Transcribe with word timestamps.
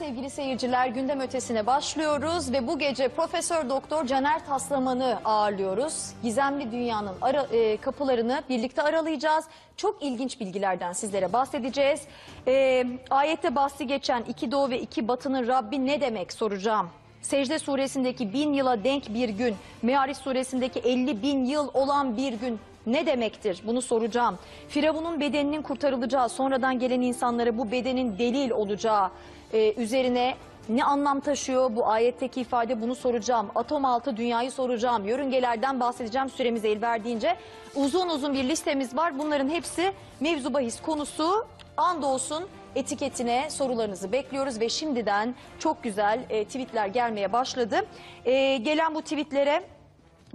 sevgili 0.00 0.30
seyirciler. 0.30 0.86
Gündem 0.86 1.20
ötesine 1.20 1.66
başlıyoruz 1.66 2.52
ve 2.52 2.66
bu 2.66 2.78
gece 2.78 3.08
Profesör 3.08 3.68
Doktor 3.68 4.06
Caner 4.06 4.46
Taslaman'ı 4.46 5.18
ağırlıyoruz. 5.24 6.10
Gizemli 6.22 6.72
dünyanın 6.72 7.14
ara- 7.20 7.46
e, 7.52 7.76
kapılarını 7.76 8.42
birlikte 8.48 8.82
aralayacağız. 8.82 9.44
Çok 9.76 10.02
ilginç 10.02 10.40
bilgilerden 10.40 10.92
sizlere 10.92 11.32
bahsedeceğiz. 11.32 12.00
E, 12.46 12.84
ayette 13.10 13.54
bahsi 13.54 13.86
geçen 13.86 14.22
iki 14.22 14.50
doğu 14.52 14.70
ve 14.70 14.80
iki 14.80 15.08
batının 15.08 15.46
Rabbi 15.48 15.86
ne 15.86 16.00
demek 16.00 16.32
soracağım. 16.32 16.88
Secde 17.22 17.58
suresindeki 17.58 18.32
bin 18.32 18.52
yıla 18.52 18.84
denk 18.84 19.14
bir 19.14 19.28
gün, 19.28 19.54
Meariç 19.82 20.16
suresindeki 20.16 20.78
50 20.80 21.22
bin 21.22 21.44
yıl 21.44 21.68
olan 21.74 22.16
bir 22.16 22.32
gün 22.32 22.58
ne 22.86 23.06
demektir? 23.06 23.62
Bunu 23.66 23.82
soracağım. 23.82 24.38
Firavun'un 24.68 25.20
bedeninin 25.20 25.62
kurtarılacağı, 25.62 26.28
sonradan 26.28 26.78
gelen 26.78 27.00
insanlara 27.00 27.58
bu 27.58 27.70
bedenin 27.70 28.18
delil 28.18 28.50
olacağı 28.50 29.10
e, 29.52 29.74
üzerine 29.74 30.34
ne 30.68 30.84
anlam 30.84 31.20
taşıyor 31.20 31.76
bu 31.76 31.86
ayetteki 31.86 32.40
ifade 32.40 32.82
bunu 32.82 32.94
soracağım. 32.94 33.50
Atom 33.54 33.84
altı 33.84 34.16
dünyayı 34.16 34.50
soracağım. 34.50 35.06
Yörüngelerden 35.06 35.80
bahsedeceğim 35.80 36.30
süremiz 36.30 36.64
el 36.64 36.82
verdiğince. 36.82 37.36
Uzun 37.74 38.08
uzun 38.08 38.34
bir 38.34 38.44
listemiz 38.44 38.96
var. 38.96 39.18
Bunların 39.18 39.48
hepsi 39.48 39.92
mevzu 40.20 40.54
bahis 40.54 40.82
konusu. 40.82 41.46
Andolsun 41.76 42.44
etiketine 42.74 43.50
sorularınızı 43.50 44.12
bekliyoruz 44.12 44.60
ve 44.60 44.68
şimdiden 44.68 45.34
çok 45.58 45.82
güzel 45.82 46.20
e, 46.30 46.44
tweetler 46.44 46.86
gelmeye 46.86 47.32
başladı. 47.32 47.86
E, 48.24 48.56
gelen 48.56 48.94
bu 48.94 49.02
tweetlere 49.02 49.62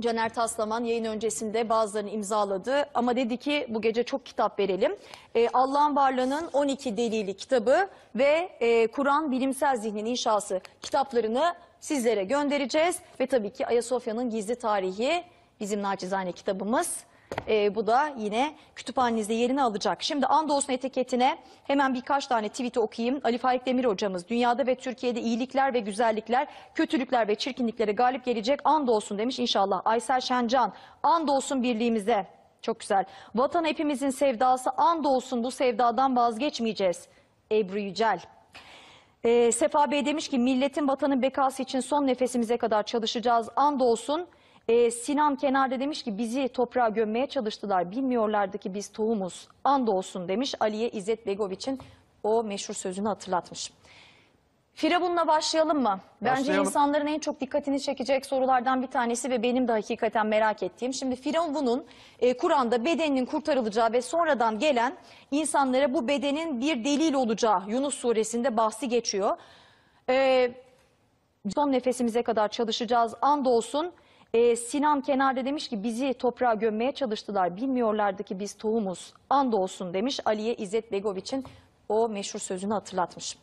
Caner 0.02 0.34
Taslaman 0.34 0.84
yayın 0.84 1.06
öncesinde 1.06 1.70
bazılarını 1.70 2.10
imzaladı 2.10 2.86
ama 2.94 3.16
dedi 3.16 3.38
ki 3.38 3.66
bu 3.70 3.82
gece 3.82 4.04
çok 4.04 4.26
kitap 4.26 4.60
verelim. 4.60 4.96
Ee, 5.36 5.50
Allah'ın 5.54 5.96
varlığının 5.96 6.50
12 6.54 6.98
delili 6.98 7.34
kitabı 7.38 7.90
ve 8.16 8.50
e, 8.60 8.88
Kur'an 8.88 9.32
bilimsel 9.32 9.78
zihnin 9.78 10.06
inşası 10.06 10.62
kitaplarını 10.82 11.56
sizlere 11.80 12.24
göndereceğiz. 12.24 13.00
Ve 13.20 13.28
tabii 13.28 13.54
ki 13.54 13.68
Ayasofya'nın 13.68 14.30
gizli 14.30 14.56
tarihi 14.56 15.24
bizim 15.60 15.82
naçizane 15.82 16.32
kitabımız. 16.32 16.98
Ee, 17.48 17.76
bu 17.76 17.88
da 17.88 18.14
yine 18.18 18.56
kütüphanenizde 18.76 19.34
yerini 19.34 19.62
alacak. 19.62 20.04
Şimdi 20.04 20.26
Andolsun 20.26 20.74
etiketine 20.74 21.38
hemen 21.64 21.94
birkaç 21.94 22.28
tane 22.28 22.50
tweet'i 22.50 22.80
okuyayım. 22.80 23.22
Ali 23.24 23.38
Faik 23.38 23.66
Demir 23.66 23.86
hocamız 23.86 24.28
dünyada 24.28 24.68
ve 24.68 24.76
Türkiye'de 24.76 25.22
iyilikler 25.22 25.74
ve 25.74 25.80
güzellikler, 25.80 26.48
kötülükler 26.76 27.28
ve 27.28 27.36
çirkinliklere 27.36 27.92
galip 27.92 28.26
gelecek 28.26 28.60
andolsun 28.64 29.18
demiş 29.18 29.40
inşallah. 29.40 29.82
Aysel 29.86 30.22
Şencan 30.22 30.74
andolsun 31.04 31.64
birliğimize. 31.64 32.28
Çok 32.62 32.80
güzel. 32.80 33.06
Vatan 33.36 33.66
hepimizin 33.66 34.10
sevdası 34.10 34.70
andolsun 34.70 35.44
bu 35.44 35.52
sevdadan 35.52 36.16
vazgeçmeyeceğiz. 36.16 37.08
Ebru 37.52 37.80
Yücel. 37.80 38.20
Ee, 39.24 39.52
Sefa 39.52 39.92
Bey 39.92 40.06
demiş 40.06 40.30
ki 40.30 40.40
milletin 40.40 40.88
vatanın 40.88 41.22
bekası 41.22 41.64
için 41.64 41.80
son 41.80 42.08
nefesimize 42.08 42.58
kadar 42.58 42.84
çalışacağız. 42.84 43.50
Andolsun. 43.56 44.28
Ee, 44.68 44.92
Sinan 44.92 45.36
kenarda 45.36 45.80
demiş 45.80 46.04
ki 46.04 46.18
bizi 46.18 46.48
toprağa 46.48 46.90
gömmeye 46.90 47.28
çalıştılar. 47.28 47.92
Bilmiyorlardı 47.92 48.58
ki 48.58 48.74
biz 48.74 48.92
tohumuz. 48.92 49.48
Andolsun 49.64 50.28
demiş 50.28 50.56
Aliye 50.60 50.90
İzzet 50.90 51.28
Begoviç'in 51.28 51.80
o 52.24 52.44
meşhur 52.44 52.74
sözünü 52.74 53.08
hatırlatmış. 53.08 53.72
Firavun'la 54.74 55.28
başlayalım 55.28 55.82
mı? 55.82 56.00
Bence 56.22 56.42
Başlayalım. 56.42 56.66
insanların 56.66 57.08
en 57.08 57.20
çok 57.20 57.42
dikkatini 57.42 57.82
çekecek 57.82 58.26
sorulardan 58.26 58.82
bir 58.82 58.88
tanesi 58.88 59.30
ve 59.30 59.44
benim 59.44 59.68
de 59.68 59.72
hakikaten 59.72 60.28
merak 60.28 60.64
ettiğim. 60.64 60.94
Şimdi 60.94 61.16
Firavun'un 61.16 61.86
e, 62.20 62.38
Kur'an'da 62.38 62.86
bedeninin 62.86 63.26
kurtarılacağı 63.26 63.94
ve 63.94 64.02
sonradan 64.02 64.60
gelen 64.60 64.98
insanlara 65.32 65.94
bu 65.94 66.08
bedenin 66.08 66.62
bir 66.62 66.84
delil 66.84 67.14
olacağı 67.14 67.62
Yunus 67.68 67.96
suresinde 67.96 68.58
bahsi 68.58 68.90
geçiyor. 68.90 69.38
E, 70.10 70.52
son 71.56 71.72
nefesimize 71.72 72.24
kadar 72.24 72.48
çalışacağız. 72.48 73.14
Andolsun 73.22 73.92
e, 74.36 74.56
Sinan 74.56 75.02
kenarda 75.02 75.46
demiş 75.46 75.68
ki 75.68 75.84
bizi 75.84 76.14
toprağa 76.14 76.54
gömmeye 76.54 76.92
çalıştılar. 76.92 77.58
Bilmiyorlardı 77.58 78.24
ki 78.24 78.40
biz 78.40 78.54
tohumuz. 78.54 79.14
Andolsun 79.30 79.94
demiş 79.94 80.20
Aliye 80.26 80.56
İzzet 80.56 80.92
Begoviç'in 80.92 81.46
o 81.90 82.10
meşhur 82.10 82.40
sözünü 82.40 82.74
hatırlatmış. 82.74 83.38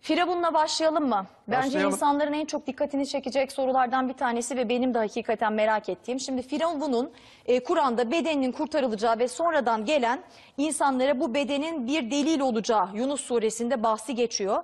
Firavun'la 0.00 0.54
başlayalım 0.54 1.08
mı? 1.08 1.26
Bence 1.48 1.66
Başlayalım. 1.66 1.92
insanların 1.92 2.32
en 2.32 2.44
çok 2.44 2.66
dikkatini 2.66 3.06
çekecek 3.06 3.52
sorulardan 3.52 4.08
bir 4.08 4.14
tanesi 4.14 4.56
ve 4.56 4.68
benim 4.68 4.94
de 4.94 4.98
hakikaten 4.98 5.52
merak 5.52 5.88
ettiğim. 5.88 6.20
Şimdi 6.20 6.42
Firavun'un 6.42 7.10
e, 7.46 7.62
Kur'an'da 7.62 8.10
bedeninin 8.10 8.52
kurtarılacağı 8.52 9.18
ve 9.18 9.28
sonradan 9.28 9.84
gelen 9.84 10.22
insanlara 10.58 11.20
bu 11.20 11.34
bedenin 11.34 11.86
bir 11.86 12.10
delil 12.10 12.40
olacağı 12.40 12.88
Yunus 12.94 13.20
suresinde 13.20 13.82
bahsi 13.82 14.14
geçiyor. 14.14 14.62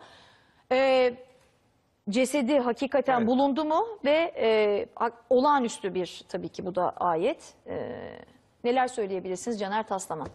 E, 0.73 1.15
cesedi 2.13 2.59
hakikaten 2.59 3.19
Evet. 3.19 3.27
bulundu 3.29 3.65
mu 3.65 3.85
ve 4.05 4.33
e, 4.37 4.87
a- 4.97 5.11
olağanüstü 5.31 5.95
bir 5.95 6.25
tabii 6.29 6.49
ki 6.49 6.67
bu 6.67 6.75
da 6.75 6.91
ayet. 6.97 7.55
E, 7.67 7.77
neler 8.65 8.89
söyleyebilirsiniz 8.89 9.61
Caner 9.61 9.87
Taslaman? 9.89 10.29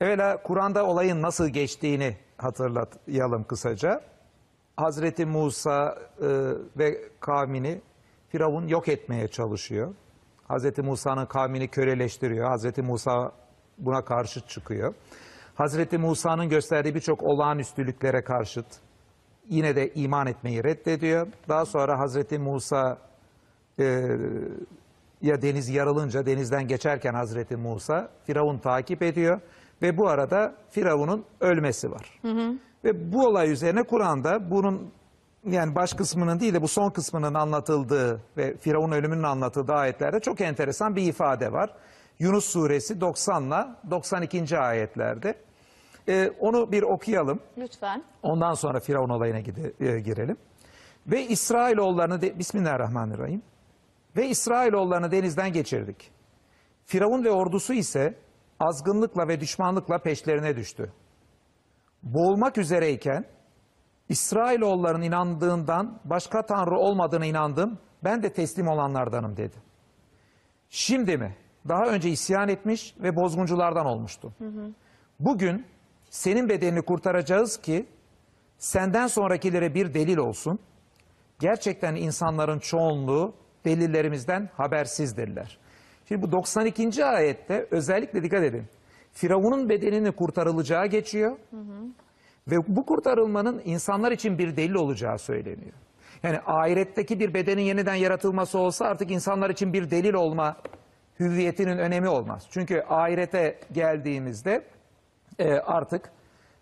Evvela 0.00 0.42
Kur'an'da 0.42 0.86
olayın 0.86 1.22
nasıl 1.22 1.48
geçtiğini 1.48 2.16
hatırlayalım 2.36 3.44
kısaca. 3.44 4.00
Hazreti 4.76 5.26
Musa 5.26 5.98
e, 6.20 6.26
ve 6.78 6.98
kavmini 7.20 7.80
Firavun 8.28 8.66
yok 8.66 8.88
etmeye 8.88 9.28
çalışıyor. 9.28 9.94
Hazreti 10.48 10.82
Musa'nın 10.82 11.26
kavmini 11.26 11.68
köleleştiriyor. 11.68 12.48
Hazreti 12.48 12.82
Musa 12.82 13.32
buna 13.78 14.04
karşı 14.04 14.40
çıkıyor. 14.46 14.94
Hazreti 15.54 15.98
Musa'nın 15.98 16.48
gösterdiği 16.48 16.94
birçok 16.94 17.22
olağanüstülüklere 17.22 18.24
karşıt 18.24 18.66
yine 19.48 19.76
de 19.76 19.94
iman 19.94 20.26
etmeyi 20.26 20.64
reddediyor. 20.64 21.26
Daha 21.48 21.66
sonra 21.66 21.98
Hazreti 21.98 22.38
Musa 22.38 22.98
e, 23.78 24.08
ya 25.22 25.42
deniz 25.42 25.68
yarılınca 25.68 26.26
denizden 26.26 26.68
geçerken 26.68 27.14
Hazreti 27.14 27.56
Musa 27.56 28.08
Firavun 28.24 28.58
takip 28.58 29.02
ediyor 29.02 29.40
ve 29.82 29.98
bu 29.98 30.08
arada 30.08 30.54
Firavun'un 30.70 31.24
ölmesi 31.40 31.90
var. 31.90 32.20
Ve 32.84 33.12
bu 33.12 33.26
olay 33.26 33.52
üzerine 33.52 33.82
Kur'an'da 33.82 34.50
bunun 34.50 34.90
yani 35.44 35.74
baş 35.74 35.92
kısmının 35.92 36.40
değil 36.40 36.54
de 36.54 36.62
bu 36.62 36.68
son 36.68 36.90
kısmının 36.90 37.34
anlatıldığı 37.34 38.20
ve 38.36 38.56
Firavun 38.56 38.92
ölümünün 38.92 39.22
anlatıldığı 39.22 39.72
ayetlerde 39.72 40.20
çok 40.20 40.40
enteresan 40.40 40.96
bir 40.96 41.02
ifade 41.02 41.52
var. 41.52 41.70
Yunus 42.18 42.44
suresi 42.44 43.00
90 43.00 43.44
ile 43.44 43.66
92. 43.90 44.58
ayetlerde. 44.58 45.34
E, 46.08 46.30
onu 46.40 46.72
bir 46.72 46.82
okuyalım. 46.82 47.40
Lütfen. 47.58 48.02
Ondan 48.22 48.54
sonra 48.54 48.80
Firavun 48.80 49.08
olayına 49.08 49.40
gide- 49.40 49.96
e, 49.96 50.00
girelim. 50.00 50.36
Ve 51.06 51.26
İsrailoğullarını 51.26 52.20
de, 52.20 52.38
Bismillahirrahmanirrahim. 52.38 53.42
Ve 54.16 54.26
İsrailoğullarını 54.28 55.10
denizden 55.10 55.52
geçirdik. 55.52 56.10
Firavun 56.84 57.24
ve 57.24 57.30
ordusu 57.30 57.72
ise 57.74 58.14
azgınlıkla 58.60 59.28
ve 59.28 59.40
düşmanlıkla 59.40 59.98
peşlerine 59.98 60.56
düştü. 60.56 60.92
Boğulmak 62.02 62.58
üzereyken 62.58 63.24
İsrailoğulların 64.08 65.02
inandığından 65.02 66.00
başka 66.04 66.46
tanrı 66.46 66.78
olmadığına 66.78 67.26
inandım. 67.26 67.78
Ben 68.04 68.22
de 68.22 68.32
teslim 68.32 68.68
olanlardanım 68.68 69.36
dedi. 69.36 69.56
Şimdi 70.68 71.16
mi? 71.18 71.36
Daha 71.68 71.86
önce 71.86 72.08
isyan 72.10 72.48
etmiş 72.48 72.94
ve 73.00 73.16
bozgunculardan 73.16 73.86
olmuştu. 73.86 74.32
Bugün 75.20 75.66
senin 76.10 76.48
bedenini 76.48 76.82
kurtaracağız 76.82 77.56
ki 77.56 77.86
senden 78.58 79.06
sonrakilere 79.06 79.74
bir 79.74 79.94
delil 79.94 80.16
olsun. 80.16 80.58
Gerçekten 81.38 81.94
insanların 81.94 82.58
çoğunluğu 82.58 83.34
delillerimizden 83.64 84.48
habersizdirler. 84.56 85.58
Şimdi 86.08 86.22
bu 86.22 86.32
92. 86.32 87.04
ayette 87.04 87.66
özellikle 87.70 88.22
dikkat 88.22 88.42
edin. 88.42 88.64
Firavun'un 89.12 89.68
bedenini 89.68 90.12
kurtarılacağı 90.12 90.86
geçiyor. 90.86 91.36
Ve 92.48 92.56
bu 92.68 92.86
kurtarılmanın 92.86 93.62
insanlar 93.64 94.12
için 94.12 94.38
bir 94.38 94.56
delil 94.56 94.74
olacağı 94.74 95.18
söyleniyor. 95.18 95.72
Yani 96.22 96.38
ahiretteki 96.46 97.20
bir 97.20 97.34
bedenin 97.34 97.62
yeniden 97.62 97.94
yaratılması 97.94 98.58
olsa 98.58 98.84
artık 98.84 99.10
insanlar 99.10 99.50
için 99.50 99.72
bir 99.72 99.90
delil 99.90 100.14
olma 100.14 100.56
hüviyetinin 101.20 101.78
önemi 101.78 102.08
olmaz. 102.08 102.46
Çünkü 102.50 102.82
ahirete 102.88 103.60
geldiğimizde 103.72 104.64
e, 105.38 105.52
artık 105.52 106.10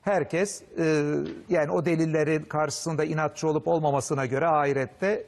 herkes 0.03 0.63
e, 0.79 1.15
yani 1.49 1.71
o 1.71 1.85
delillerin 1.85 2.45
karşısında 2.45 3.05
inatçı 3.05 3.49
olup 3.49 3.69
olmamasına 3.69 4.27
göre 4.27 4.47
ahirette 4.47 5.27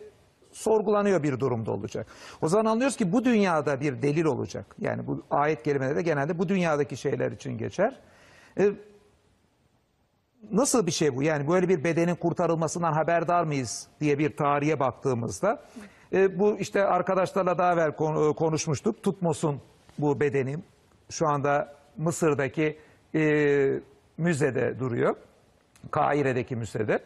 sorgulanıyor 0.53 1.23
bir 1.23 1.41
durumda 1.41 1.71
olacak. 1.71 2.07
O 2.43 2.49
zaman 2.49 2.65
anlıyoruz 2.65 2.97
ki 2.97 3.13
bu 3.13 3.25
dünyada 3.25 3.81
bir 3.81 4.03
delil 4.03 4.25
olacak. 4.25 4.77
Yani 4.79 5.07
bu 5.07 5.23
ayet 5.31 5.63
kelimeleri 5.63 5.97
de 5.97 6.03
genelde 6.03 6.39
bu 6.39 6.49
dünyadaki 6.49 6.97
şeyler 6.97 7.33
için 7.33 7.59
geçer. 7.59 8.01
E, 8.59 8.71
nasıl 10.53 10.87
bir 10.87 10.93
şey 10.93 11.17
bu? 11.17 11.23
Yani 11.23 11.49
böyle 11.49 11.69
bir 11.69 11.85
bedenin 11.85 12.15
kurtarılmasından 12.15 12.93
haberdar 12.93 13.45
mıyız 13.45 13.87
diye 14.01 14.19
bir 14.19 14.37
tarihe 14.37 14.81
baktığımızda 14.81 15.63
e, 16.13 16.39
bu 16.39 16.59
işte 16.59 16.85
arkadaşlarla 16.85 17.59
daha 17.59 17.73
evvel 17.73 17.93
konu- 17.93 18.35
konuşmuştuk. 18.35 19.03
Tutmos'un 19.03 19.61
bu 19.99 20.21
bedeni 20.21 20.59
şu 21.11 21.29
anda 21.29 21.75
Mısır'daki 21.97 22.79
e, 23.15 23.81
müzede 24.19 24.79
duruyor. 24.79 25.17
Kahire'deki 25.91 26.57
müzede. 26.57 26.99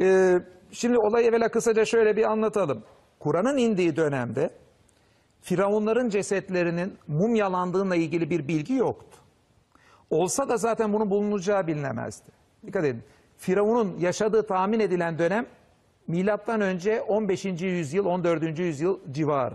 Ee, 0.00 0.40
şimdi 0.72 0.98
olayı 0.98 1.26
evvela 1.26 1.48
kısaca 1.48 1.84
şöyle 1.84 2.16
bir 2.16 2.30
anlatalım. 2.30 2.82
Kur'an'ın 3.18 3.56
indiği 3.56 3.96
dönemde 3.96 4.50
Firavunların 5.40 6.08
cesetlerinin 6.08 6.98
mumyalandığıyla 7.08 7.96
ilgili 7.96 8.30
bir 8.30 8.48
bilgi 8.48 8.74
yoktu. 8.74 9.18
Olsa 10.10 10.48
da 10.48 10.56
zaten 10.56 10.92
bunun 10.92 11.10
bulunacağı 11.10 11.66
bilinemezdi. 11.66 12.30
Dikkat 12.66 12.84
edin. 12.84 13.02
Firavun'un 13.36 13.98
yaşadığı 13.98 14.46
tahmin 14.46 14.80
edilen 14.80 15.18
dönem 15.18 15.46
milattan 16.06 16.60
önce 16.60 17.02
15. 17.02 17.44
yüzyıl, 17.44 18.06
14. 18.06 18.58
yüzyıl 18.58 18.98
civarı. 19.10 19.54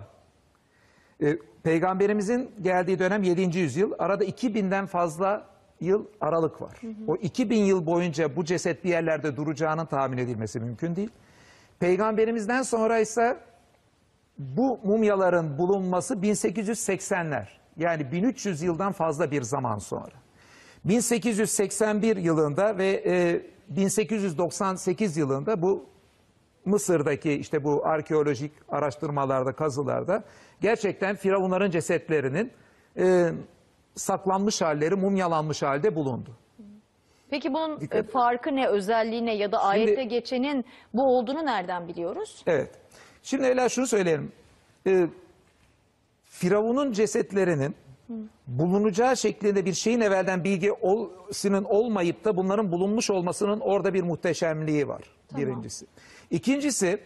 Ee, 1.24 1.38
Peygamberimizin 1.63 2.51
geldiği 2.62 3.00
dönem 3.00 3.24
7. 3.24 3.60
yüzyıl. 3.60 3.92
Arada 4.00 4.25
2000'den 4.25 4.86
fazla 4.86 5.45
yıl 5.81 6.05
aralık 6.21 6.61
var. 6.61 6.81
O 7.07 7.15
2000 7.15 7.63
yıl 7.63 7.85
boyunca 7.85 8.35
bu 8.35 8.45
ceset 8.45 8.83
bir 8.83 8.89
yerlerde 8.89 9.35
duracağının 9.35 9.85
tahmin 9.85 10.17
edilmesi 10.17 10.59
mümkün 10.59 10.95
değil. 10.95 11.09
Peygamberimizden 11.79 12.61
sonra 12.61 12.99
ise 12.99 13.37
bu 14.37 14.79
mumyaların 14.83 15.57
bulunması 15.57 16.13
1880'ler. 16.13 17.47
Yani 17.77 18.11
1300 18.11 18.61
yıldan 18.61 18.91
fazla 18.91 19.31
bir 19.31 19.41
zaman 19.41 19.77
sonra. 19.77 20.13
1881 20.85 22.17
yılında 22.17 22.77
ve 22.77 23.03
e, 23.05 23.41
1898 23.69 25.17
yılında 25.17 25.61
bu 25.61 25.85
Mısır'daki 26.65 27.31
işte 27.31 27.63
bu 27.63 27.85
arkeolojik 27.85 28.51
araştırmalarda, 28.69 29.53
kazılarda 29.53 30.23
gerçekten 30.61 31.15
firavunların 31.15 31.71
cesetlerinin 31.71 32.51
e, 32.97 33.31
saklanmış 34.00 34.62
halleri, 34.62 34.96
mumyalanmış 34.96 35.62
halde 35.62 35.96
bulundu. 35.96 36.30
Peki 37.30 37.54
bunun 37.54 37.80
Dikkat- 37.80 38.00
e, 38.00 38.04
farkı 38.04 38.56
ne, 38.56 38.68
özelliği 38.68 39.25
ne 39.25 39.36
ya 39.36 39.51
da 39.51 39.62
ayette 39.63 40.04
geçenin 40.04 40.66
bu 40.94 41.18
olduğunu 41.18 41.46
nereden 41.46 41.88
biliyoruz? 41.88 42.44
Evet. 42.48 42.72
Şimdi 43.24 43.46
Ela 43.46 43.69
şunu 43.69 43.88
söyleyelim. 43.88 44.31
Ee, 44.88 45.07
Firavun'un 46.25 46.92
cesetlerinin 46.92 47.75
bulunacağı 48.48 49.18
şeklinde 49.18 49.66
bir 49.66 49.74
şeyin 49.74 50.01
evvelden 50.01 50.44
bilgi 50.44 50.72
olsinin 50.72 51.63
olmayıp 51.63 52.25
da 52.25 52.38
bunların 52.38 52.72
bulunmuş 52.72 53.10
olmasının 53.10 53.60
orada 53.60 53.94
bir 53.94 54.04
muhteşemliği 54.04 54.88
var. 54.88 55.01
Birincisi. 55.38 55.86
İkincisi 56.31 57.00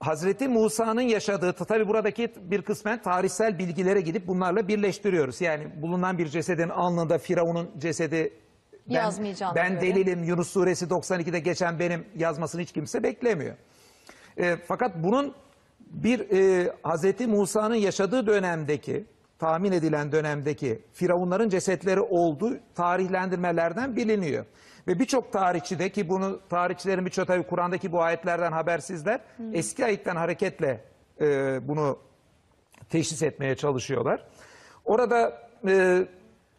Hazreti 0.00 0.48
Musa'nın 0.48 1.00
yaşadığı 1.00 1.52
tabi 1.52 1.88
buradaki 1.88 2.32
bir 2.40 2.62
kısmen 2.62 3.02
tarihsel 3.02 3.58
bilgilere 3.58 4.00
gidip 4.00 4.26
bunlarla 4.26 4.68
birleştiriyoruz. 4.68 5.40
Yani 5.40 5.82
bulunan 5.82 6.18
bir 6.18 6.26
cesedin 6.26 6.68
alnında 6.68 7.18
Firavun'un 7.18 7.70
cesedi 7.78 8.32
ben, 8.88 9.12
ben 9.54 9.72
göre. 9.72 9.80
delilim 9.80 10.24
Yunus 10.24 10.48
suresi 10.50 10.86
92'de 10.86 11.38
geçen 11.38 11.78
benim 11.78 12.06
yazmasını 12.14 12.60
hiç 12.60 12.72
kimse 12.72 13.02
beklemiyor. 13.02 13.56
E, 14.38 14.56
fakat 14.56 14.96
bunun 14.96 15.34
bir 15.80 16.20
e, 16.30 16.72
Hazreti 16.82 17.26
Musa'nın 17.26 17.74
yaşadığı 17.74 18.26
dönemdeki, 18.26 19.06
tahmin 19.38 19.72
edilen 19.72 20.12
dönemdeki 20.12 20.82
Firavunların 20.92 21.48
cesetleri 21.48 22.00
olduğu 22.00 22.58
tarihlendirmelerden 22.74 23.96
biliniyor. 23.96 24.44
Ve 24.86 24.98
birçok 24.98 25.32
tarihçi 25.32 25.78
de 25.78 25.92
ki 25.92 26.08
bunu 26.08 26.40
tarihçilerin 26.48 27.06
birçok 27.06 27.26
tabii 27.26 27.42
Kur'an'daki 27.42 27.92
bu 27.92 28.02
ayetlerden 28.02 28.52
habersizler. 28.52 29.20
Eski 29.52 29.84
ayetten 29.84 30.16
hareketle 30.16 30.84
e, 31.20 31.58
bunu 31.68 31.98
teşhis 32.90 33.22
etmeye 33.22 33.56
çalışıyorlar. 33.56 34.26
Orada 34.84 35.48
e, 35.68 36.06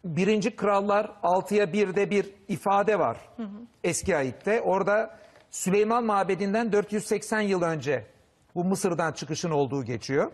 birinci 0.04 0.56
krallar 0.56 1.04
6'ya 1.22 1.64
1'de 1.64 2.10
bir 2.10 2.34
ifade 2.48 2.98
var 2.98 3.18
eski 3.84 4.16
ayette. 4.16 4.60
Orada 4.60 5.18
Süleyman 5.50 6.04
Mabedi'nden 6.04 6.72
480 6.72 7.40
yıl 7.40 7.62
önce 7.62 8.06
bu 8.54 8.64
Mısır'dan 8.64 9.12
çıkışın 9.12 9.50
olduğu 9.50 9.84
geçiyor. 9.84 10.32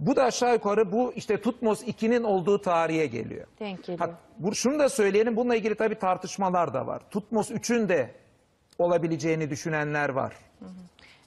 Bu 0.00 0.16
da 0.16 0.24
aşağı 0.24 0.52
yukarı 0.52 0.92
bu 0.92 1.12
işte 1.12 1.40
Tutmos 1.40 1.82
2'nin 1.82 2.22
olduğu 2.22 2.60
tarihe 2.60 3.06
geliyor. 3.06 3.46
Denk 3.60 3.84
geliyor. 3.84 3.98
Ha, 3.98 4.10
bu, 4.38 4.54
şunu 4.54 4.78
da 4.78 4.88
söyleyelim 4.88 5.36
bununla 5.36 5.56
ilgili 5.56 5.74
tabii 5.74 5.98
tartışmalar 5.98 6.74
da 6.74 6.86
var. 6.86 7.02
Tutmos 7.10 7.50
3'ün 7.50 7.88
de 7.88 8.14
olabileceğini 8.78 9.50
düşünenler 9.50 10.08
var. 10.08 10.34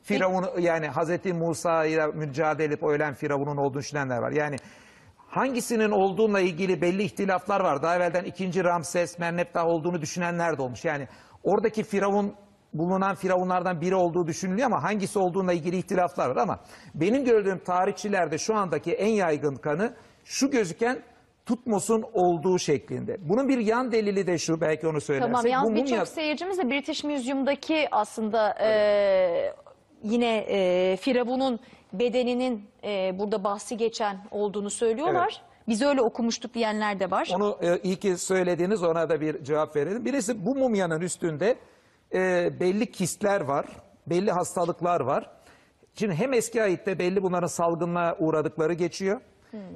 Firavun 0.04 0.46
yani 0.60 0.88
Hazreti 0.88 1.34
Musa 1.34 1.86
ile 1.86 2.08
mücadele 2.08 2.68
edip 2.68 2.84
ölen 2.84 3.14
Firavun'un 3.14 3.58
olduğunu 3.58 3.80
düşünenler 3.80 4.18
var. 4.18 4.32
Yani 4.32 4.56
hangisinin 5.28 5.92
olduğuna 5.92 6.40
ilgili 6.40 6.82
belli 6.82 7.04
ihtilaflar 7.04 7.60
var. 7.60 7.84
Daha 7.84 7.96
evvelden 7.96 8.24
2. 8.24 8.64
Ramses, 8.64 9.20
Merneptah 9.20 9.66
olduğunu 9.66 10.02
düşünenler 10.02 10.58
de 10.58 10.62
olmuş. 10.62 10.86
Yani 10.86 11.08
oradaki 11.44 11.84
Firavun 11.84 12.36
bulunan 12.78 13.16
Firavunlardan 13.16 13.82
biri 13.82 13.96
olduğu 13.96 14.28
düşünülüyor 14.28 14.66
ama 14.66 14.84
hangisi 14.84 15.20
olduğuna 15.20 15.54
ilgili 15.54 15.78
ihtilaflar 15.78 16.30
var 16.30 16.36
ama 16.36 16.60
benim 16.96 17.26
gördüğüm 17.26 17.60
tarihçilerde 17.60 18.38
şu 18.38 18.56
andaki 18.56 18.94
en 18.94 19.12
yaygın 19.12 19.56
kanı 19.56 19.94
şu 20.26 20.52
gözüken 20.52 21.04
Tutmos'un 21.46 22.06
olduğu 22.14 22.60
şeklinde. 22.60 23.18
Bunun 23.30 23.50
bir 23.50 23.58
yan 23.58 23.92
delili 23.92 24.28
de 24.28 24.38
şu 24.38 24.62
belki 24.62 24.88
onu 24.88 25.02
söylersek. 25.02 25.52
Tamam 25.52 25.72
Bu 25.72 25.76
birçok 25.76 26.08
seyircimiz 26.08 26.58
de 26.58 26.70
British 26.70 27.04
Museum'daki 27.04 27.88
aslında 27.92 28.56
e, 28.62 29.54
yine 30.04 30.38
e, 30.38 30.98
Firavun'un 30.98 31.60
bedeninin 31.94 32.64
e, 32.84 33.20
burada 33.20 33.44
bahsi 33.44 33.78
geçen 33.78 34.18
olduğunu 34.32 34.70
söylüyorlar. 34.70 35.42
Evet. 35.42 35.68
Biz 35.68 35.82
öyle 35.82 36.02
okumuştuk 36.02 36.54
diyenler 36.54 37.00
de 37.00 37.12
var. 37.12 37.30
Onu 37.36 37.58
e, 37.62 37.80
iyi 37.84 37.96
ki 37.96 38.18
söylediğiniz 38.18 38.84
ona 38.84 39.10
da 39.10 39.22
bir 39.22 39.44
cevap 39.44 39.76
verelim. 39.76 40.06
Birisi 40.06 40.46
bu 40.46 40.56
mumyanın 40.56 41.02
üstünde 41.02 41.56
e, 42.16 42.52
belli 42.60 42.92
kistler 42.92 43.42
var, 43.42 43.66
belli 44.08 44.32
hastalıklar 44.32 45.02
var. 45.02 45.30
Şimdi 45.96 46.16
hem 46.16 46.34
eski 46.34 46.64
ayette 46.64 47.00
belli 47.00 47.24
bunların 47.24 47.48
salgınlığa 47.48 48.16
uğradıkları 48.20 48.74
geçiyor. 48.74 49.22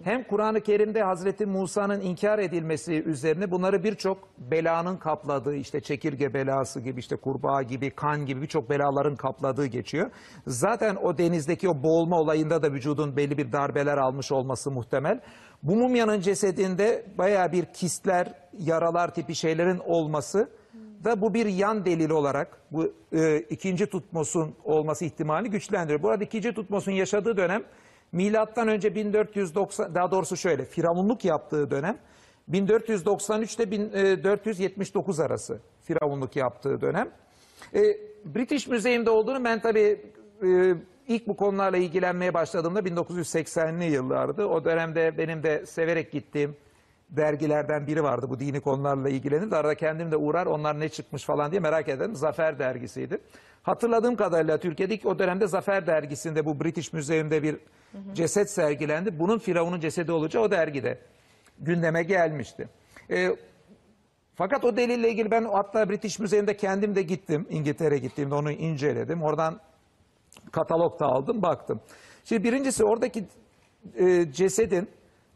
Hem 0.04 0.24
Kur'an-ı 0.24 0.62
Kerim'de 0.62 1.04
Hazreti 1.04 1.46
Musa'nın 1.46 2.02
inkar 2.02 2.40
edilmesi 2.40 3.04
üzerine 3.04 3.52
bunları 3.52 3.84
birçok 3.84 4.18
belanın 4.38 4.98
kapladığı 4.98 5.56
işte 5.56 5.82
çekirge 5.82 6.34
belası 6.34 6.80
gibi 6.80 7.00
işte 7.00 7.16
kurbağa 7.16 7.62
gibi 7.62 7.90
kan 7.92 8.26
gibi 8.26 8.42
birçok 8.42 8.70
belaların 8.70 9.16
kapladığı 9.16 9.66
geçiyor. 9.66 10.12
Zaten 10.48 10.96
o 10.96 11.18
denizdeki 11.18 11.70
o 11.70 11.84
boğulma 11.84 12.20
olayında 12.20 12.62
da 12.64 12.72
vücudun 12.74 13.18
belli 13.18 13.38
bir 13.38 13.52
darbeler 13.52 13.98
almış 13.98 14.32
olması 14.32 14.72
muhtemel. 14.72 15.20
Bu 15.64 15.76
mumyanın 15.76 16.22
cesedinde 16.22 17.06
bayağı 17.18 17.52
bir 17.52 17.66
kistler, 17.66 18.34
yaralar 18.58 19.14
tipi 19.14 19.36
şeylerin 19.36 19.80
olması 19.80 20.50
da 21.04 21.22
bu 21.22 21.34
bir 21.34 21.46
yan 21.46 21.86
delil 21.86 22.10
olarak 22.10 22.58
bu 22.72 22.94
e, 23.14 23.40
ikinci 23.40 23.86
Tutmos'un 23.86 24.56
olması 24.64 25.06
ihtimali 25.06 25.50
güçlendiriyor. 25.50 26.04
Burada 26.04 26.24
ikinci 26.24 26.54
Tutmos'un 26.54 26.92
yaşadığı 26.92 27.38
dönem 27.38 27.64
milattan 28.12 28.68
önce 28.68 28.96
1490 28.96 29.96
daha 29.96 30.12
doğrusu 30.12 30.38
şöyle 30.38 30.66
firavunluk 30.66 31.26
yaptığı 31.26 31.72
dönem 31.72 31.98
1493 32.48 33.56
ile 33.56 33.72
1479 33.72 35.20
arası 35.20 35.60
firavunluk 35.82 36.36
yaptığı 36.36 36.82
dönem. 36.82 37.10
E, 37.74 37.82
British 38.26 38.68
Müzeyim'de 38.68 39.10
olduğunu 39.10 39.44
ben 39.44 39.62
tabii 39.62 40.02
e, 40.44 40.74
ilk 41.08 41.28
bu 41.28 41.36
konularla 41.36 41.78
ilgilenmeye 41.78 42.34
başladığımda 42.34 42.80
1980'li 42.80 43.92
yıllardı. 43.92 44.46
O 44.46 44.66
dönemde 44.66 45.18
benim 45.18 45.44
de 45.44 45.66
severek 45.66 46.12
gittiğim 46.12 46.56
dergilerden 47.10 47.88
biri 47.88 48.04
vardı 48.04 48.30
bu 48.30 48.40
dini 48.40 48.60
konularla 48.60 49.10
ilgilenir. 49.10 49.52
Arada 49.52 49.76
kendim 49.76 50.12
de 50.12 50.18
uğrar 50.18 50.46
onlar 50.46 50.80
ne 50.80 50.90
çıkmış 50.90 51.24
falan 51.24 51.52
diye 51.52 51.62
merak 51.62 51.90
ederim. 51.90 52.16
Zafer 52.16 52.60
dergisiydi. 52.60 53.18
Hatırladığım 53.64 54.16
kadarıyla 54.16 54.58
Türkiye'deki 54.58 55.08
o 55.08 55.20
dönemde 55.20 55.48
Zafer 55.48 55.88
dergisinde 55.88 56.46
bu 56.46 56.60
British 56.60 56.94
Müzeyim'de 56.94 57.44
bir 57.44 57.58
ceset 58.14 58.50
sergilendi. 58.50 59.20
Bunun 59.20 59.40
Firavun'un 59.40 59.80
cesedi 59.80 60.12
olacağı 60.12 60.44
o 60.44 60.52
dergide 60.52 61.00
gündeme 61.60 62.04
gelmişti. 62.04 62.70
Ee, 63.12 63.36
fakat 64.36 64.66
o 64.66 64.78
delille 64.78 65.10
ilgili 65.10 65.32
ben 65.32 65.46
hatta 65.46 65.90
British 65.90 66.20
Müzeyim'de 66.20 66.58
kendim 66.58 66.96
de 66.96 67.02
gittim. 67.02 67.48
İngiltere 67.50 67.98
gittiğimde 67.98 68.36
onu 68.36 68.52
inceledim. 68.52 69.24
Oradan 69.24 69.60
katalog 70.52 71.00
da 71.00 71.06
aldım 71.06 71.42
baktım. 71.42 71.82
Şimdi 72.26 72.44
birincisi 72.44 72.84
oradaki 72.84 73.26
e, 73.96 74.32
cesedin 74.32 74.90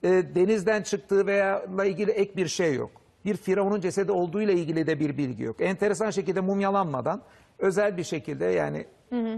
e, 0.04 0.36
denizden 0.36 0.82
çıktığı 0.82 1.28
veya 1.28 1.66
ilgili 1.86 2.12
ek 2.12 2.36
bir 2.38 2.48
şey 2.48 2.76
yok. 2.76 2.92
Bir 3.26 3.38
firavunun 3.38 3.82
cesedi 3.82 4.12
olduğu 4.12 4.42
ile 4.42 4.54
ilgili 4.54 4.88
de 4.88 5.00
bir 5.00 5.18
bilgi 5.18 5.44
yok. 5.44 5.62
Enteresan 5.62 6.10
şekilde 6.10 6.42
mumyalanmadan 6.42 7.22
özel 7.60 7.98
bir 7.98 8.04
şekilde 8.04 8.46
yani 8.46 8.86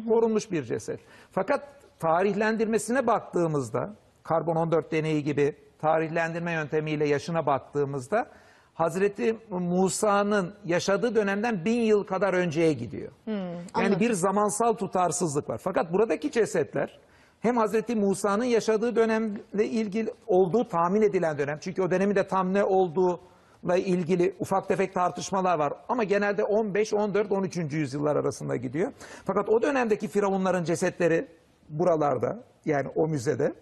korunmuş 0.10 0.52
bir 0.52 0.64
ceset. 0.64 1.00
Fakat 1.32 1.68
tarihlendirmesine 2.00 3.08
baktığımızda 3.08 3.96
karbon 4.24 4.56
14 4.56 4.92
deneyi 4.92 5.24
gibi 5.24 5.56
tarihlendirme 5.80 6.52
yöntemiyle 6.52 7.08
yaşına 7.08 7.46
baktığımızda 7.46 8.28
Hazreti 8.74 9.38
Musa'nın 9.50 10.54
yaşadığı 10.66 11.16
dönemden 11.16 11.66
bin 11.66 11.82
yıl 11.82 12.04
kadar 12.04 12.34
önceye 12.34 12.74
gidiyor. 12.74 13.12
yani 13.82 14.00
bir 14.00 14.14
zamansal 14.14 14.74
tutarsızlık 14.74 15.50
var. 15.50 15.58
Fakat 15.58 15.94
buradaki 15.94 16.32
cesetler 16.32 17.00
hem 17.40 17.58
Hazreti 17.58 17.96
Musa'nın 17.96 18.44
yaşadığı 18.44 18.96
dönemle 18.96 19.66
ilgili 19.66 20.14
olduğu 20.28 20.68
tahmin 20.68 21.02
edilen 21.02 21.38
dönem. 21.38 21.58
Çünkü 21.62 21.82
o 21.82 21.92
dönemin 21.92 22.16
de 22.16 22.28
tam 22.28 22.54
ne 22.54 22.64
olduğu 22.64 23.20
ilgili 23.74 24.36
ufak 24.40 24.68
tefek 24.68 24.94
tartışmalar 24.94 25.60
var. 25.60 25.74
Ama 25.90 26.04
genelde 26.04 26.44
15, 26.44 26.94
14, 26.94 27.32
13. 27.32 27.58
yüzyıllar 27.58 28.16
arasında 28.16 28.56
gidiyor. 28.56 28.92
Fakat 29.26 29.50
o 29.50 29.62
dönemdeki 29.62 30.08
firavunların 30.08 30.64
cesetleri 30.64 31.28
buralarda 31.70 32.44
yani 32.66 32.88
o 32.96 33.08
müzede. 33.08 33.54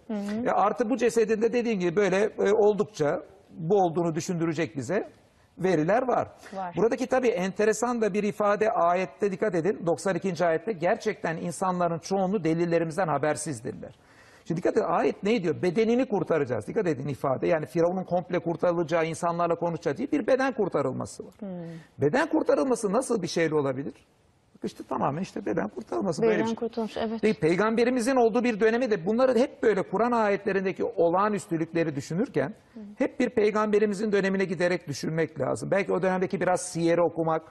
E, 0.45 0.49
artı 0.49 0.89
bu 0.89 0.97
cesedin 0.97 1.41
de 1.41 1.53
dediğim 1.53 1.79
gibi 1.79 1.95
böyle 1.95 2.29
e, 2.39 2.51
oldukça 2.51 3.23
bu 3.49 3.81
olduğunu 3.81 4.15
düşündürecek 4.15 4.77
bize 4.77 5.09
veriler 5.57 6.01
var. 6.07 6.27
Var. 6.53 6.73
Buradaki 6.77 7.07
tabii 7.07 7.27
enteresan 7.27 8.01
da 8.01 8.13
bir 8.13 8.23
ifade 8.23 8.71
ayette 8.71 9.31
dikkat 9.31 9.55
edin. 9.55 9.85
92. 9.85 10.45
ayette 10.45 10.71
gerçekten 10.71 11.37
insanların 11.37 11.99
çoğunluğu 11.99 12.43
delillerimizden 12.43 13.07
habersizdirler. 13.07 13.95
Şimdi 14.45 14.57
dikkat 14.57 14.77
edin 14.77 14.85
ayet 14.85 15.23
ne 15.23 15.43
diyor? 15.43 15.61
Bedenini 15.61 16.05
kurtaracağız. 16.05 16.67
Dikkat 16.67 16.87
edin 16.87 17.07
ifade. 17.07 17.47
Yani 17.47 17.65
Firavun'un 17.65 18.03
komple 18.03 18.39
kurtarılacağı, 18.39 19.05
insanlarla 19.05 19.55
konuşacağı 19.55 19.97
değil 19.97 20.11
bir 20.11 20.27
beden 20.27 20.53
kurtarılması 20.53 21.25
var. 21.25 21.33
Beden 21.97 22.29
kurtarılması 22.29 22.91
nasıl 22.93 23.21
bir 23.21 23.27
şeyle 23.27 23.55
olabilir? 23.55 23.93
İşte 24.63 24.83
tamamen 24.83 25.21
işte 25.21 25.45
beden 25.45 25.67
kurtarılması 25.67 26.21
böyle 26.21 26.39
bir 26.39 26.45
şey. 26.45 26.55
kurtulmuş 26.55 26.97
evet. 26.97 27.23
Değil, 27.23 27.35
Peygamberimizin 27.35 28.15
olduğu 28.15 28.43
bir 28.43 28.59
dönemi 28.59 28.91
de 28.91 29.05
bunları 29.05 29.39
hep 29.39 29.63
böyle 29.63 29.81
Kur'an 29.83 30.11
ayetlerindeki 30.11 30.83
olağanüstülükleri 30.83 31.95
düşünürken 31.95 32.53
hep 32.97 33.19
bir 33.19 33.29
peygamberimizin 33.29 34.11
dönemine 34.11 34.45
giderek 34.45 34.87
düşünmek 34.87 35.39
lazım. 35.39 35.71
Belki 35.71 35.93
o 35.93 36.01
dönemdeki 36.01 36.41
biraz 36.41 36.61
siyeri 36.61 37.01
okumak, 37.01 37.41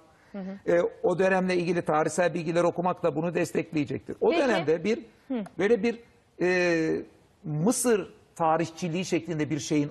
e, 0.66 0.80
o 1.02 1.18
dönemle 1.18 1.56
ilgili 1.56 1.82
tarihsel 1.82 2.34
bilgiler 2.34 2.64
okumak 2.64 3.02
da 3.02 3.16
bunu 3.16 3.34
destekleyecektir. 3.34 4.16
O 4.20 4.30
Peki. 4.30 4.42
dönemde 4.42 4.84
bir 4.84 4.98
böyle 5.58 5.82
bir 5.82 5.98
e, 6.42 7.04
Mısır 7.44 8.14
tarihçiliği 8.36 9.04
şeklinde 9.04 9.50
bir 9.50 9.58
şeyin 9.58 9.88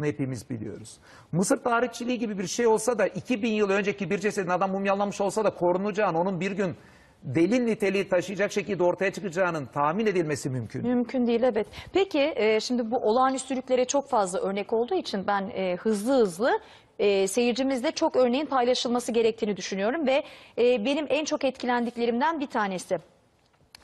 olmadığını 0.00 0.06
hepimiz 0.06 0.50
biliyoruz. 0.50 0.98
Mısır 1.32 1.56
tarihçiliği 1.56 2.18
gibi 2.18 2.38
bir 2.38 2.46
şey 2.46 2.66
olsa 2.66 2.98
da 2.98 3.06
2000 3.06 3.52
yıl 3.52 3.70
önceki 3.70 4.10
bir 4.10 4.18
cesedin 4.18 4.50
adam 4.50 4.70
mumyalanmış 4.70 5.20
olsa 5.20 5.44
da 5.44 5.50
korunacağını, 5.50 6.18
onun 6.20 6.40
bir 6.40 6.52
gün 6.52 6.74
delil 7.22 7.64
niteliği 7.64 8.08
taşıyacak 8.08 8.52
şekilde 8.52 8.82
ortaya 8.82 9.12
çıkacağının 9.12 9.66
tahmin 9.66 10.06
edilmesi 10.06 10.50
mümkün. 10.50 10.86
Mümkün 10.86 11.26
değil 11.26 11.42
evet. 11.42 11.66
Peki 11.92 12.32
e, 12.36 12.60
şimdi 12.60 12.90
bu 12.90 12.96
olağanüstülüklere 12.96 13.84
çok 13.84 14.08
fazla 14.08 14.38
örnek 14.38 14.72
olduğu 14.72 14.94
için 14.94 15.26
ben 15.26 15.50
e, 15.54 15.76
hızlı 15.76 16.12
hızlı 16.12 16.60
e, 16.98 17.26
seyircimizle 17.28 17.90
çok 17.90 18.16
örneğin 18.16 18.46
paylaşılması 18.46 19.12
gerektiğini 19.12 19.56
düşünüyorum 19.56 20.06
ve 20.06 20.22
e, 20.58 20.84
benim 20.84 21.06
en 21.08 21.24
çok 21.24 21.44
etkilendiklerimden 21.44 22.40
bir 22.40 22.46
tanesi. 22.46 22.98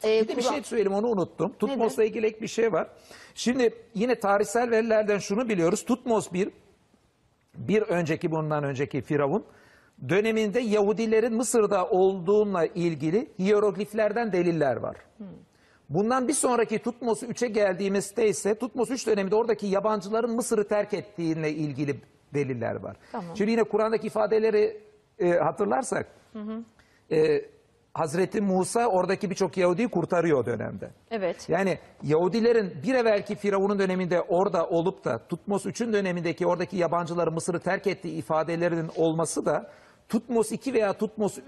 E, 0.04 0.22
Bir 0.22 0.28
de 0.28 0.36
bir 0.36 0.42
şey 0.42 0.62
söyleyeyim 0.62 0.92
onu 0.94 1.06
unuttum. 1.08 1.52
Tutmos'la 1.58 2.04
ilgili 2.04 2.26
ek 2.26 2.40
bir 2.40 2.48
şey 2.48 2.72
var. 2.72 2.88
Şimdi 3.34 3.74
yine 3.94 4.14
tarihsel 4.20 4.70
verilerden 4.70 5.18
şunu 5.18 5.48
biliyoruz. 5.48 5.84
Tutmos 5.84 6.32
bir, 6.32 6.50
bir 7.54 7.82
önceki 7.82 8.30
bundan 8.30 8.64
önceki 8.64 9.02
Firavun 9.02 9.44
döneminde 10.08 10.60
Yahudilerin 10.60 11.34
Mısır'da 11.34 11.88
olduğuna 11.88 12.66
ilgili 12.66 13.28
hierogliflerden 13.38 14.32
deliller 14.32 14.76
var. 14.76 14.96
Bundan 15.88 16.28
bir 16.28 16.32
sonraki 16.32 16.78
Tutmos 16.78 17.22
3'e 17.22 17.48
geldiğimizde 17.48 18.28
ise 18.28 18.54
Tutmos 18.58 18.90
3 18.90 19.06
döneminde 19.06 19.34
oradaki 19.36 19.66
yabancıların 19.66 20.30
Mısır'ı 20.30 20.68
terk 20.68 20.94
ettiğine 20.94 21.50
ilgili 21.50 22.00
deliller 22.34 22.74
var. 22.74 22.96
Tamam. 23.12 23.36
Şimdi 23.36 23.50
yine 23.50 23.64
Kur'an'daki 23.64 24.06
ifadeleri 24.06 24.80
e, 25.18 25.30
hatırlarsak 25.30 26.06
e, 27.10 27.42
Hazreti 27.98 28.40
Musa 28.40 28.86
oradaki 28.86 29.30
birçok 29.30 29.56
Yahudi'yi 29.56 29.88
kurtarıyor 29.88 30.38
o 30.38 30.46
dönemde. 30.46 30.90
Evet. 31.10 31.48
Yani 31.48 31.78
Yahudilerin 32.02 32.82
bir 32.82 32.94
evvelki 32.94 33.34
Firavun'un 33.34 33.78
döneminde 33.78 34.20
orada 34.20 34.66
olup 34.66 35.04
da 35.04 35.26
Tutmos 35.28 35.66
3'ün 35.66 35.92
dönemindeki 35.92 36.46
oradaki 36.46 36.76
yabancıların 36.76 37.34
Mısır'ı 37.34 37.60
terk 37.60 37.86
ettiği 37.86 38.18
ifadelerinin 38.18 38.90
olması 38.96 39.46
da 39.46 39.70
Tutmos 40.08 40.52
2 40.52 40.74
veya 40.74 40.92
Tutmos 40.92 41.38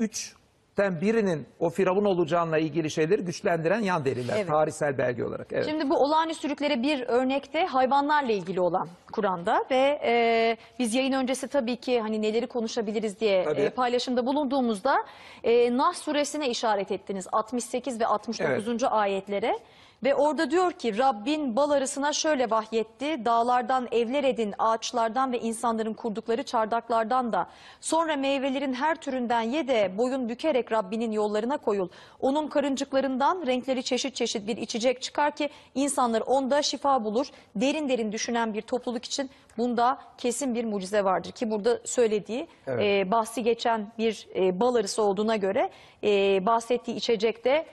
3'ten 0.79 1.01
birinin 1.01 1.47
o 1.61 1.71
Firavun 1.71 2.05
olacağına 2.05 2.59
ilgili 2.59 2.91
şeyleri 2.91 3.23
güçlendiren 3.25 3.81
yan 3.81 4.05
deliller. 4.05 4.37
Evet. 4.37 4.49
Tarihsel 4.49 4.99
belge 4.99 5.25
olarak. 5.25 5.47
Evet. 5.53 5.67
Şimdi 5.69 5.91
bu 5.91 5.97
olağanüstülüklere 5.97 6.83
bir 6.83 7.01
örnekte 7.01 7.67
hayvanlarla 7.67 8.33
ilgili 8.33 8.61
olan 8.61 8.89
Kur'an'da 9.13 9.65
ve 9.71 10.01
e, 10.05 10.57
biz 10.79 10.95
yayın 10.95 11.13
öncesi 11.13 11.49
tabii 11.49 11.77
ki 11.77 12.01
hani 12.01 12.23
neleri 12.23 12.47
konuşabiliriz 12.47 13.21
diye 13.21 13.45
Tabii. 13.45 13.61
e, 13.61 13.71
paylaşımda 13.71 14.27
bulunduğumuzda 14.27 15.05
e, 15.45 15.77
Nahl 15.77 15.95
suresine 15.95 16.49
işaret 16.51 16.93
ettiniz 16.93 17.27
68 17.33 18.01
ve 18.01 18.07
69. 18.07 18.85
ayetlere. 18.85 19.59
Ve 20.03 20.15
orada 20.15 20.51
diyor 20.51 20.73
ki 20.73 20.99
Rabbin 20.99 21.57
bal 21.57 21.71
arısına 21.71 22.13
şöyle 22.13 22.51
vahyetti. 22.51 23.25
Dağlardan 23.25 23.89
evler 23.93 24.25
edin, 24.25 24.55
ağaçlardan 24.59 25.33
ve 25.33 25.41
insanların 25.41 25.95
kurdukları 25.95 26.43
çardaklardan 26.43 27.33
da. 27.33 27.47
Sonra 27.81 28.17
meyvelerin 28.17 28.75
her 28.75 28.95
türünden 28.95 29.41
ye 29.41 29.69
de 29.69 29.99
boyun 29.99 30.29
bükerek 30.29 30.73
Rabbinin 30.73 31.13
yollarına 31.13 31.57
koyul. 31.57 31.89
Onun 32.21 32.49
karıncıklarından 32.49 33.47
renkleri 33.47 33.83
çeşit 33.83 34.15
çeşit 34.15 34.47
bir 34.47 34.57
içecek 34.57 35.03
çıkar 35.03 35.37
ki 35.37 35.51
insanlar 35.75 36.21
onda 36.21 36.63
şifa 36.63 37.05
bulur. 37.05 37.27
Derin 37.57 37.89
derin 37.89 38.13
düşünen 38.13 38.55
bir 38.55 38.63
topluluk 38.63 39.05
için 39.05 39.31
bunda 39.59 39.99
kesin 40.19 40.55
bir 40.55 40.65
mucize 40.65 41.05
vardır. 41.05 41.33
Ki 41.33 41.51
burada 41.51 41.81
söylediği 41.85 42.47
Evet. 42.67 43.07
e, 43.07 43.11
bahsi 43.11 43.43
geçen 43.43 43.93
bir 43.99 44.29
e, 44.35 44.61
bal 44.61 44.75
arısı 44.75 45.03
olduğuna 45.03 45.37
göre 45.37 45.71
e, 46.05 46.47
bahsettiği 46.47 46.97
içecekte 46.97 47.67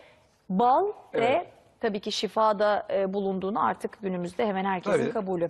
bal 0.49 0.85
ve 0.85 0.91
Evet. 1.13 1.54
Tabii 1.79 1.99
ki 1.99 2.11
şifada 2.11 2.87
e, 2.93 3.13
bulunduğunu 3.13 3.65
artık 3.65 4.01
günümüzde 4.01 4.47
hemen 4.47 4.65
herkesin 4.65 4.97
Tabii. 4.97 5.11
kabulü. 5.11 5.47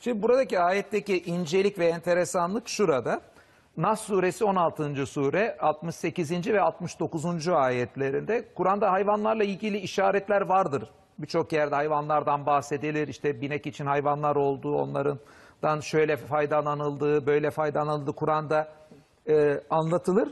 Şimdi 0.00 0.22
buradaki 0.22 0.60
ayetteki 0.60 1.22
incelik 1.22 1.78
ve 1.78 1.86
enteresanlık 1.86 2.68
şurada. 2.68 3.20
Nas 3.76 4.00
suresi 4.00 4.44
16. 4.44 5.06
sure 5.06 5.56
68. 5.60 6.46
ve 6.46 6.60
69. 6.60 7.48
ayetlerinde 7.48 8.44
Kur'an'da 8.54 8.92
hayvanlarla 8.92 9.44
ilgili 9.44 9.78
işaretler 9.78 10.40
vardır. 10.40 10.90
Birçok 11.18 11.52
yerde 11.52 11.74
hayvanlardan 11.74 12.46
bahsedilir. 12.46 13.08
İşte 13.08 13.40
binek 13.40 13.66
için 13.66 13.86
hayvanlar 13.86 14.36
olduğu, 14.36 14.76
onlardan 14.76 15.80
şöyle 15.80 16.16
faydalanıldığı, 16.16 17.26
böyle 17.26 17.50
faydalanıldığı 17.50 18.12
Kur'an'da 18.12 18.68
e, 19.28 19.60
anlatılır. 19.70 20.28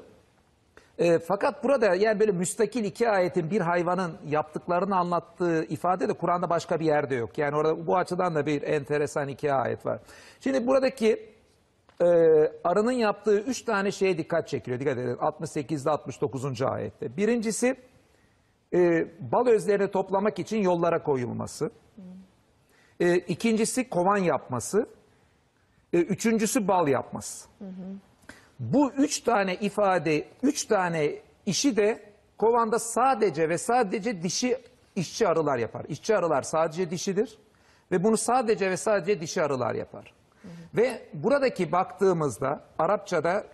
E, 1.00 1.18
fakat 1.18 1.64
burada 1.64 1.94
yani 1.94 2.20
böyle 2.20 2.32
müstakil 2.32 2.84
iki 2.84 3.08
ayetin 3.08 3.50
bir 3.50 3.60
hayvanın 3.60 4.12
yaptıklarını 4.28 4.96
anlattığı 4.96 5.64
ifade 5.64 6.08
de 6.08 6.12
Kur'an'da 6.12 6.50
başka 6.50 6.80
bir 6.80 6.84
yerde 6.84 7.14
yok. 7.14 7.38
Yani 7.38 7.56
orada 7.56 7.86
bu 7.86 7.96
açıdan 7.96 8.34
da 8.34 8.46
bir 8.46 8.62
enteresan 8.62 9.28
iki 9.28 9.52
ayet 9.52 9.86
var. 9.86 10.00
Şimdi 10.40 10.66
buradaki 10.66 11.30
e, 12.00 12.06
arının 12.64 12.92
yaptığı 12.92 13.40
üç 13.40 13.62
tane 13.62 13.92
şeye 13.92 14.18
dikkat 14.18 14.48
çekiliyor. 14.48 14.80
Dikkat 14.80 14.98
edin 14.98 15.14
68'de 15.14 15.90
69. 15.90 16.62
ayette. 16.62 17.16
Birincisi 17.16 17.76
e, 18.74 19.06
bal 19.20 19.46
özlerini 19.46 19.90
toplamak 19.90 20.38
için 20.38 20.58
yollara 20.62 21.02
koyulması. 21.02 21.70
E, 23.00 23.14
ikincisi 23.16 23.88
kovan 23.88 24.16
yapması. 24.16 24.86
E, 25.92 25.98
üçüncüsü 25.98 26.68
bal 26.68 26.88
yapması. 26.88 27.48
Bu 28.60 28.92
üç 28.92 29.20
tane 29.20 29.54
ifade, 29.54 30.28
üç 30.42 30.64
tane 30.64 31.12
işi 31.46 31.76
de 31.76 32.02
kovanda 32.38 32.78
sadece 32.78 33.48
ve 33.48 33.58
sadece 33.58 34.22
dişi 34.22 34.56
işçi 34.96 35.28
arılar 35.28 35.58
yapar. 35.58 35.84
İşçi 35.88 36.16
arılar 36.16 36.42
sadece 36.42 36.90
dişidir 36.90 37.38
ve 37.92 38.04
bunu 38.04 38.16
sadece 38.16 38.70
ve 38.70 38.76
sadece 38.76 39.20
dişi 39.20 39.42
arılar 39.42 39.74
yapar. 39.74 40.12
Ve 40.76 41.02
buradaki 41.14 41.72
baktığımızda 41.72 42.64
Arapçada 42.78 43.44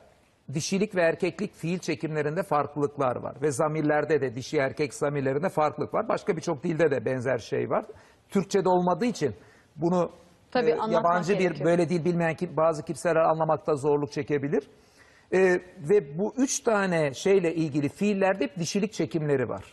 dişilik 0.54 0.94
ve 0.94 1.02
erkeklik 1.02 1.54
fiil 1.54 1.78
çekimlerinde 1.78 2.42
farklılıklar 2.42 3.16
var. 3.16 3.36
Ve 3.42 3.50
zamirlerde 3.50 4.20
de 4.20 4.34
dişi 4.34 4.56
erkek 4.56 4.94
zamirlerinde 4.94 5.48
farklılık 5.48 5.94
var. 5.94 6.08
Başka 6.08 6.36
birçok 6.36 6.62
dilde 6.62 6.90
de 6.90 7.04
benzer 7.04 7.38
şey 7.38 7.70
var. 7.70 7.84
Türkçe'de 8.28 8.68
olmadığı 8.68 9.04
için 9.04 9.34
bunu 9.76 10.10
Tabii, 10.50 10.70
e, 10.70 10.92
yabancı 10.92 11.32
bir 11.32 11.38
gerekiyor. 11.38 11.70
böyle 11.70 11.88
dil 11.88 12.04
bilmeyen 12.04 12.34
ki 12.34 12.56
bazı 12.56 12.82
kimseler 12.82 13.20
anlamakta 13.20 13.74
zorluk 13.74 14.12
çekebilir. 14.12 14.68
Ee, 15.32 15.60
ve 15.78 16.18
bu 16.18 16.34
üç 16.36 16.60
tane 16.60 17.14
şeyle 17.14 17.54
ilgili 17.54 17.88
fiillerde 17.88 18.44
hep 18.44 18.58
dişilik 18.58 18.92
çekimleri 18.92 19.48
var. 19.48 19.64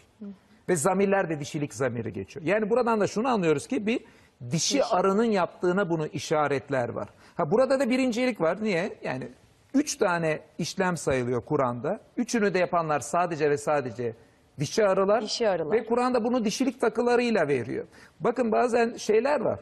Ve 0.70 0.76
zamirler 0.76 1.30
de 1.30 1.40
dişilik 1.40 1.74
zamiri 1.74 2.14
geçiyor. 2.14 2.46
Yani 2.46 2.70
buradan 2.70 3.00
da 3.00 3.08
şunu 3.08 3.28
anlıyoruz 3.28 3.68
ki 3.68 3.88
bir 3.88 4.00
dişi 4.52 4.84
arının 4.84 5.24
yaptığına 5.24 5.90
bunu 5.90 6.08
işaretler 6.08 6.90
var. 6.90 7.10
Ha 7.36 7.52
burada 7.52 7.80
da 7.80 7.90
birincilik 7.90 8.42
var. 8.42 8.64
Niye? 8.64 8.98
Yani 9.04 9.28
üç 9.74 9.96
tane 9.96 10.40
işlem 10.58 10.98
sayılıyor 10.98 11.42
Kur'an'da. 11.42 12.00
Üçünü 12.18 12.54
de 12.54 12.60
yapanlar 12.60 13.00
sadece 13.00 13.50
ve 13.50 13.58
sadece 13.58 14.16
dişi 14.60 14.88
arılar. 14.88 15.22
Dişi 15.22 15.50
arılar. 15.50 15.78
Ve 15.78 15.86
Kur'an'da 15.86 16.24
bunu 16.24 16.46
dişilik 16.46 16.82
takılarıyla 16.82 17.48
veriyor. 17.48 17.86
Bakın 18.20 18.52
bazen 18.52 18.98
şeyler 18.98 19.42
var. 19.42 19.60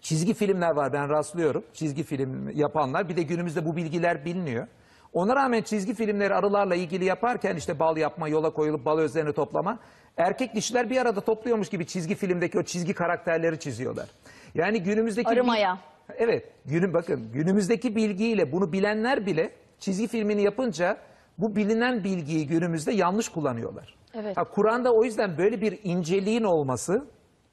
Çizgi 0.00 0.34
filmler 0.34 0.70
var 0.70 0.92
ben 0.92 1.08
rastlıyorum. 1.08 1.64
Çizgi 1.72 2.02
film 2.02 2.50
yapanlar. 2.50 3.08
Bir 3.08 3.16
de 3.16 3.22
günümüzde 3.22 3.66
bu 3.66 3.76
bilgiler 3.76 4.24
biliniyor. 4.24 4.66
Ona 5.14 5.36
rağmen 5.36 5.62
çizgi 5.62 5.94
filmleri 5.94 6.34
arılarla 6.34 6.74
ilgili 6.74 7.04
yaparken 7.04 7.56
işte 7.56 7.78
bal 7.78 7.96
yapma, 7.96 8.28
yola 8.28 8.50
koyulup 8.50 8.84
bal 8.84 8.98
özlerini 8.98 9.32
toplama. 9.32 9.78
Erkek 10.16 10.54
dişiler 10.54 10.90
bir 10.90 10.96
arada 10.96 11.20
topluyormuş 11.20 11.68
gibi 11.68 11.86
çizgi 11.86 12.14
filmdeki 12.14 12.58
o 12.58 12.62
çizgi 12.62 12.94
karakterleri 12.94 13.58
çiziyorlar. 13.58 14.08
Yani 14.54 14.82
günümüzdeki... 14.82 15.28
Arımaya. 15.28 15.78
Evet, 16.18 16.52
günün 16.64 16.94
bakın 16.94 17.32
günümüzdeki 17.32 17.96
bilgiyle 17.96 18.52
bunu 18.52 18.72
bilenler 18.72 19.26
bile 19.26 19.50
çizgi 19.78 20.08
filmini 20.08 20.42
yapınca 20.42 20.96
bu 21.38 21.56
bilinen 21.56 22.04
bilgiyi 22.04 22.46
günümüzde 22.46 22.92
yanlış 22.92 23.28
kullanıyorlar. 23.28 23.94
Evet. 24.14 24.36
Ha, 24.36 24.44
Kur'an'da 24.44 24.94
o 24.94 25.04
yüzden 25.04 25.38
böyle 25.38 25.60
bir 25.60 25.78
inceliğin 25.84 26.42
olması 26.42 27.06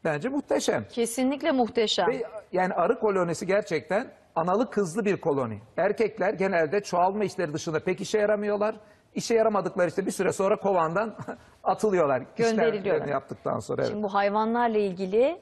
bence 0.03 0.29
muhteşem. 0.29 0.85
Kesinlikle 0.89 1.51
muhteşem. 1.51 2.07
Ve 2.07 2.23
yani 2.51 2.73
arı 2.73 2.99
kolonisi 2.99 3.47
gerçekten 3.47 4.07
analı 4.35 4.69
kızlı 4.69 5.05
bir 5.05 5.17
koloni. 5.21 5.59
Erkekler 5.77 6.33
genelde 6.33 6.83
çoğalma 6.83 7.23
işleri 7.23 7.53
dışında 7.53 7.79
pek 7.79 8.01
işe 8.01 8.17
yaramıyorlar. 8.19 8.75
İşe 9.15 9.33
yaramadıkları 9.35 9.87
işte 9.89 10.05
bir 10.05 10.11
süre 10.11 10.31
sonra 10.33 10.55
kovandan 10.55 11.15
atılıyorlar. 11.63 12.23
Gönderiliyorlar. 12.35 13.07
Yaptıktan 13.07 13.59
sonra. 13.59 13.81
Evet. 13.81 13.91
Şimdi 13.91 14.03
bu 14.03 14.13
hayvanlarla 14.13 14.77
ilgili 14.77 15.39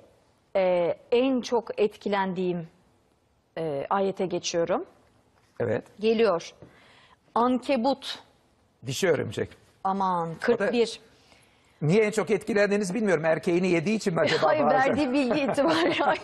e, 0.55 0.95
en 1.11 1.41
çok 1.41 1.79
etkilendiğim 1.79 2.67
e, 3.57 3.85
ayete 3.89 4.25
geçiyorum. 4.25 4.85
evet. 5.59 5.83
Geliyor. 5.99 6.51
Ankebut. 7.35 8.19
Dişi 8.85 9.09
örümcek. 9.09 9.49
Aman 9.83 10.29
41. 10.39 10.99
Niye 11.81 12.03
en 12.03 12.11
çok 12.11 12.29
etkilendiğinizi 12.31 12.93
bilmiyorum. 12.93 13.25
Erkeğini 13.25 13.67
yediği 13.67 13.95
için 13.97 14.13
mi 14.13 14.19
acaba? 14.25 14.47
Hayır 14.47 14.65
verdiği 14.65 15.11
bilgi 15.13 15.41
itibariyle. 15.41 16.05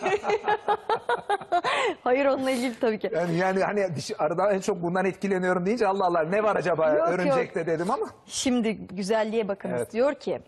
Hayır. 2.04 2.26
Onunla 2.26 2.50
ilgili 2.50 2.80
tabii 2.80 2.98
ki. 2.98 3.10
Yani, 3.14 3.36
yani 3.36 3.62
hani 3.62 3.96
dişi, 3.96 4.16
arıdan 4.16 4.54
en 4.54 4.60
çok 4.60 4.82
bundan 4.82 5.04
etkileniyorum 5.04 5.66
deyince 5.66 5.86
Allah 5.86 6.06
Allah 6.06 6.22
ne 6.22 6.42
var 6.42 6.56
acaba 6.56 6.90
Yok, 6.90 7.08
örümcekte 7.08 7.66
dedim 7.66 7.90
ama. 7.90 8.06
Şimdi 8.26 8.74
güzelliğe 8.76 9.48
bakınız. 9.48 9.76
Evet. 9.76 9.92
Diyor 9.92 10.14
ki 10.14 10.40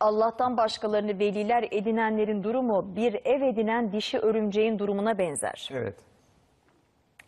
Allah'tan 0.00 0.56
başkalarını 0.56 1.18
veliler 1.18 1.68
edinenlerin 1.70 2.42
durumu 2.42 2.96
bir 2.96 3.20
ev 3.24 3.42
edinen 3.42 3.92
dişi 3.92 4.18
örümceğin 4.18 4.78
durumuna 4.78 5.18
benzer. 5.18 5.68
Evet. 5.72 5.94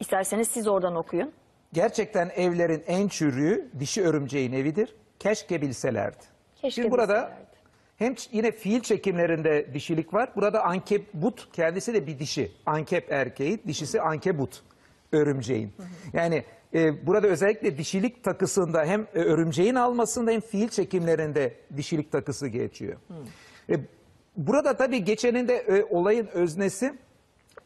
İsterseniz 0.00 0.48
siz 0.48 0.68
oradan 0.68 0.96
okuyun. 0.96 1.32
Gerçekten 1.72 2.30
evlerin 2.36 2.84
en 2.86 3.08
çürüğü 3.08 3.70
dişi 3.80 4.02
örümceğin 4.02 4.52
evidir. 4.52 4.96
Keşke 5.18 5.62
bilselerdi. 5.62 6.24
Keşke 6.54 6.82
Şimdi 6.82 6.90
burada 6.90 7.14
bilselerdi. 7.14 7.51
Hem 8.02 8.14
yine 8.32 8.52
fiil 8.52 8.80
çekimlerinde 8.80 9.74
dişilik 9.74 10.14
var. 10.14 10.30
Burada 10.36 10.64
ankebut 10.64 11.48
kendisi 11.52 11.94
de 11.94 12.06
bir 12.06 12.18
dişi. 12.18 12.52
Ankep 12.66 13.12
erkeği, 13.12 13.58
dişisi 13.66 14.00
ankebut 14.00 14.62
örümceğin. 15.12 15.72
Yani 16.12 16.44
e, 16.74 17.06
burada 17.06 17.26
özellikle 17.26 17.78
dişilik 17.78 18.24
takısında 18.24 18.84
hem 18.84 19.06
e, 19.14 19.18
örümceğin 19.18 19.74
almasında 19.74 20.30
hem 20.30 20.40
fiil 20.40 20.68
çekimlerinde 20.68 21.54
dişilik 21.76 22.12
takısı 22.12 22.48
geçiyor. 22.48 22.96
E, 23.70 23.74
burada 24.36 24.76
tabii 24.76 25.04
geçeninde 25.04 25.56
e, 25.56 25.84
olayın 25.84 26.26
öznesi 26.26 26.94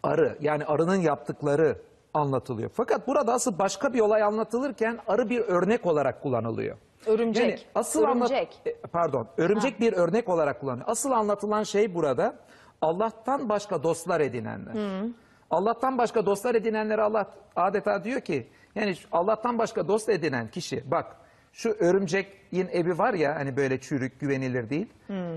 arı 0.03 0.39
yani 0.41 0.65
arının 0.65 1.01
yaptıkları 1.01 1.79
anlatılıyor. 2.15 2.71
Fakat 2.75 3.07
burada 3.07 3.33
asıl 3.33 3.59
başka 3.59 3.95
bir 3.95 4.01
olay 4.01 4.23
anlatılırken 4.23 4.99
arı 5.07 5.31
bir 5.31 5.41
örnek 5.41 5.87
olarak 5.87 6.23
kullanılıyor. 6.23 6.77
Örümcek. 7.07 7.45
Yani 7.51 7.61
asıl 7.75 8.03
Örümcek. 8.03 8.61
e, 8.67 8.73
pardon, 8.75 9.29
örümcek 9.37 9.81
bir 9.81 9.93
örnek 9.93 10.29
olarak 10.29 10.61
kullanılıyor. 10.61 10.89
Asıl 10.89 11.11
anlatılan 11.11 11.63
şey 11.63 11.95
burada 11.95 12.35
Allah'tan 12.83 13.49
başka 13.49 13.83
dostlar 13.83 14.21
edinenler. 14.21 14.75
Allah'tan 15.51 15.99
başka 15.99 16.27
dostlar 16.27 16.55
edinenlere 16.55 17.03
Allah 17.03 17.27
adeta 17.57 18.05
diyor 18.05 18.21
ki 18.21 18.47
yani 18.75 18.95
Allah'tan 19.13 19.59
başka 19.59 19.89
dost 19.89 20.09
edinen 20.09 20.49
kişi 20.51 20.91
bak 20.91 21.17
şu 21.53 21.71
örümcekin 21.71 22.69
evi 22.73 22.99
var 22.99 23.15
ya 23.15 23.35
hani 23.35 23.57
böyle 23.57 23.81
çürük 23.81 24.21
güvenilir 24.21 24.71
değil. 24.71 24.87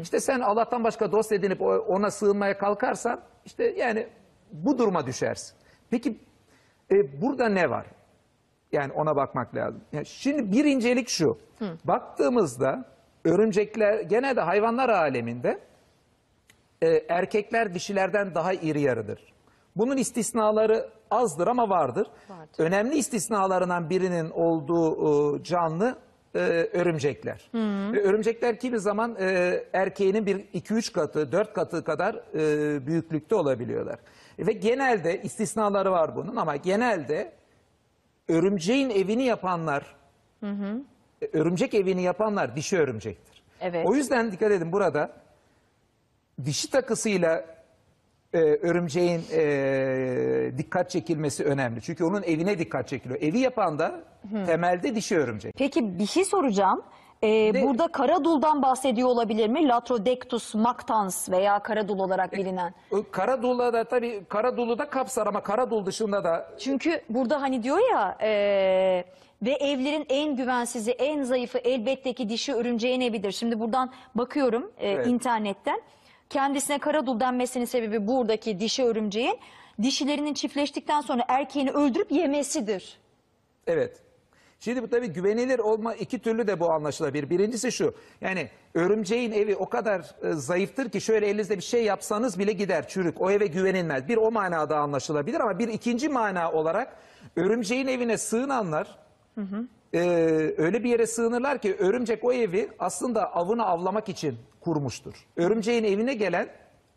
İşte 0.02 0.20
sen 0.20 0.40
Allah'tan 0.40 0.84
başka 0.84 1.12
dost 1.12 1.32
edinip 1.32 1.62
ona 1.62 2.12
sığınmaya 2.12 2.58
kalkarsan 2.58 3.22
işte 3.46 3.64
yani 3.78 4.08
bu 4.52 4.78
duruma 4.78 5.06
düşersin. 5.08 5.56
Peki 5.90 6.18
e, 6.92 7.22
burada 7.22 7.50
ne 7.50 7.70
var? 7.70 7.86
Yani 8.72 8.94
ona 8.94 9.16
bakmak 9.16 9.56
lazım. 9.56 9.82
Yani 9.92 10.06
şimdi 10.06 10.52
bir 10.52 10.66
incelik 10.66 11.10
şu. 11.10 11.38
Baktığımızda 11.84 12.86
örümcekler 13.26 14.00
genelde 14.00 14.42
hayvanlar 14.42 14.90
aleminde 14.90 15.60
e, 16.82 16.88
erkekler 17.10 17.74
dişilerden 17.74 18.36
daha 18.36 18.54
iri 18.54 18.82
yarıdır. 18.82 19.34
Bunun 19.76 19.98
istisnaları 19.98 20.90
azdır 21.12 21.48
ama 21.48 21.70
vardır. 21.70 22.08
Vardır. 22.30 22.64
Önemli 22.64 22.96
istisnalarından 22.96 23.90
birinin 23.90 24.30
olduğu 24.30 25.38
e, 25.40 25.44
canlı 25.44 25.98
e, 26.36 26.40
örümcekler. 26.74 27.50
Ve 27.94 28.02
örümcekler 28.04 28.60
kimi 28.60 28.80
zaman 28.80 29.16
e, 29.20 29.64
erkeğinin 29.74 30.26
bir 30.26 30.38
2-3 30.38 30.94
katı, 30.94 31.32
4 31.32 31.54
katı 31.54 31.84
kadar 31.84 32.16
e, 32.16 32.88
büyüklükte 32.88 33.36
olabiliyorlar. 33.36 34.00
Ve 34.40 34.52
genelde 34.52 35.22
istisnaları 35.22 35.92
var 35.92 36.16
bunun 36.16 36.36
ama 36.36 36.56
genelde 36.56 37.32
örümceğin 38.30 38.90
evini 38.90 39.24
yapanlar, 39.24 39.96
e, 41.22 41.26
örümcek 41.34 41.74
evini 41.74 42.02
yapanlar 42.02 42.56
dişi 42.56 42.78
örümcektir. 42.78 43.44
Evet. 43.62 43.86
O 43.88 43.96
yüzden 43.96 44.32
dikkat 44.32 44.52
edin 44.52 44.72
burada 44.72 45.12
dişi 46.46 46.72
takısıyla 46.72 47.46
e, 48.34 48.40
örümceğin 48.40 49.22
e, 49.32 50.58
dikkat 50.58 50.90
çekilmesi 50.90 51.44
önemli. 51.44 51.82
Çünkü 51.82 52.04
onun 52.04 52.24
evine 52.24 52.60
dikkat 52.60 52.88
çekiliyor. 52.88 53.22
Evi 53.22 53.40
yapan 53.40 53.80
da 53.80 54.04
temelde 54.46 54.96
dişi 54.96 55.18
örümcek. 55.18 55.54
Peki 55.58 56.00
bir 56.00 56.06
şey 56.06 56.26
soracağım. 56.26 56.82
Ee, 57.24 57.54
de- 57.54 57.64
burada 57.64 57.88
karaduldan 57.88 58.62
bahsediyor 58.62 59.10
olabilir 59.10 59.48
mi? 59.48 59.68
Latrodectus 59.68 60.56
mactans 60.56 61.30
veya 61.30 61.60
karadul 61.60 62.00
olarak 62.00 62.32
bilinen. 62.34 62.74
O 62.92 63.04
Karadul'da 63.12 63.74
da 63.74 63.84
tabii 63.84 64.24
Karadul'u 64.30 64.78
da 64.78 64.90
kapsar 64.90 65.28
ama 65.28 65.44
Karadul 65.44 65.86
dışında 65.86 66.24
da 66.24 66.52
Çünkü 66.60 67.02
burada 67.10 67.42
hani 67.42 67.64
diyor 67.64 67.80
ya 67.92 68.18
e, 68.22 68.30
ve 69.42 69.52
evlerin 69.52 70.06
en 70.10 70.36
güvensizi, 70.36 70.92
en 70.92 71.24
zayıfı 71.24 71.58
elbette 71.58 72.14
ki 72.14 72.30
dişi 72.30 72.54
örümceğin 72.54 73.02
evidir. 73.02 73.32
Şimdi 73.32 73.60
buradan 73.60 73.92
bakıyorum 74.16 74.72
e, 74.78 74.90
Evet. 74.90 75.08
internetten. 75.08 75.82
Kendisine 76.30 76.78
karadul 76.80 77.20
denmesinin 77.20 77.66
sebebi 77.66 78.08
buradaki 78.08 78.60
dişi 78.60 78.84
örümceğin 78.84 79.40
dişilerinin 79.82 80.34
çiftleştikten 80.34 81.02
sonra 81.02 81.24
erkeğini 81.28 81.72
öldürüp 81.72 82.12
yemesidir. 82.12 82.98
Evet. 83.68 84.02
Şimdi 84.60 84.84
bu 84.84 84.90
tabii 84.90 85.08
güvenilir 85.08 85.60
olma 85.60 85.94
iki 85.94 86.20
türlü 86.20 86.48
de 86.48 86.60
bu 86.60 86.72
anlaşılabilir. 86.72 87.30
Birincisi 87.30 87.72
şu. 87.72 87.94
Yani 88.22 88.50
örümceğin 88.74 89.32
evi 89.32 89.56
o 89.56 89.70
kadar 89.70 90.16
e, 90.24 90.34
zayıftır 90.34 90.90
ki 90.90 91.02
şöyle 91.02 91.28
elinizde 91.28 91.58
bir 91.58 91.62
şey 91.62 91.84
yapsanız 91.84 92.40
bile 92.40 92.52
gider 92.52 92.88
çürük. 92.88 93.22
O 93.22 93.32
eve 93.32 93.48
güvenilmez. 93.48 94.08
Bir 94.08 94.18
o 94.18 94.32
manada 94.32 94.78
anlaşılabilir 94.78 95.40
ama 95.40 95.60
bir 95.60 95.68
ikinci 95.68 96.10
mana 96.10 96.52
olarak 96.52 96.96
örümceğin 97.36 97.88
evine 97.88 98.18
sığınanlar 98.18 98.98
e, 99.94 100.00
öyle 100.58 100.84
bir 100.84 100.90
yere 100.90 101.08
sığınırlar 101.08 101.62
ki 101.62 101.76
örümcek 101.80 102.24
o 102.24 102.34
evi 102.34 102.70
aslında 102.80 103.34
avını 103.36 103.66
avlamak 103.66 104.10
için 104.10 104.38
kurmuştur. 104.62 105.14
Örümceğin 105.38 105.84
evine 105.84 106.14
gelen 106.14 106.50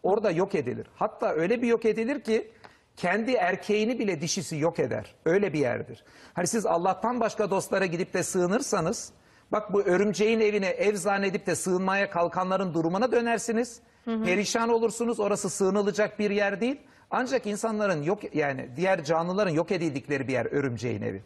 orada 0.03 0.31
yok 0.31 0.55
edilir. 0.55 0.87
Hatta 0.94 1.33
öyle 1.33 1.62
bir 1.62 1.66
yok 1.66 1.85
edilir 1.85 2.20
ki 2.20 2.51
kendi 2.97 3.33
erkeğini 3.33 3.99
bile 3.99 4.21
dişisi 4.21 4.57
yok 4.57 4.79
eder. 4.79 5.15
Öyle 5.25 5.53
bir 5.53 5.59
yerdir. 5.59 6.05
Hani 6.35 6.47
siz 6.47 6.67
Allah'tan 6.67 7.21
başka 7.21 7.51
dostlara 7.51 7.87
gidip 7.87 8.15
de 8.15 8.23
sığınırsanız 8.23 9.13
bak 9.53 9.73
bu 9.73 9.83
örümceğin 9.83 10.41
evine 10.41 10.67
ev 10.67 10.95
zannedip 10.97 11.47
de 11.47 11.55
sığınmaya 11.55 12.11
kalkanların 12.11 12.75
durumuna 12.75 13.13
dönersiniz. 13.13 13.81
Perişan 14.05 14.69
olursunuz. 14.69 15.21
Orası 15.21 15.51
sığınılacak 15.51 16.19
bir 16.19 16.31
yer 16.31 16.61
değil. 16.61 16.81
Ancak 17.11 17.47
insanların 17.47 18.03
yok 18.03 18.35
yani 18.35 18.69
diğer 18.77 19.05
canlıların 19.05 19.51
yok 19.51 19.73
edildikleri 19.73 20.29
bir 20.29 20.33
yer 20.33 20.47
örümceğin 20.47 21.03
evi. 21.03 21.23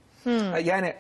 Yani 0.65 0.95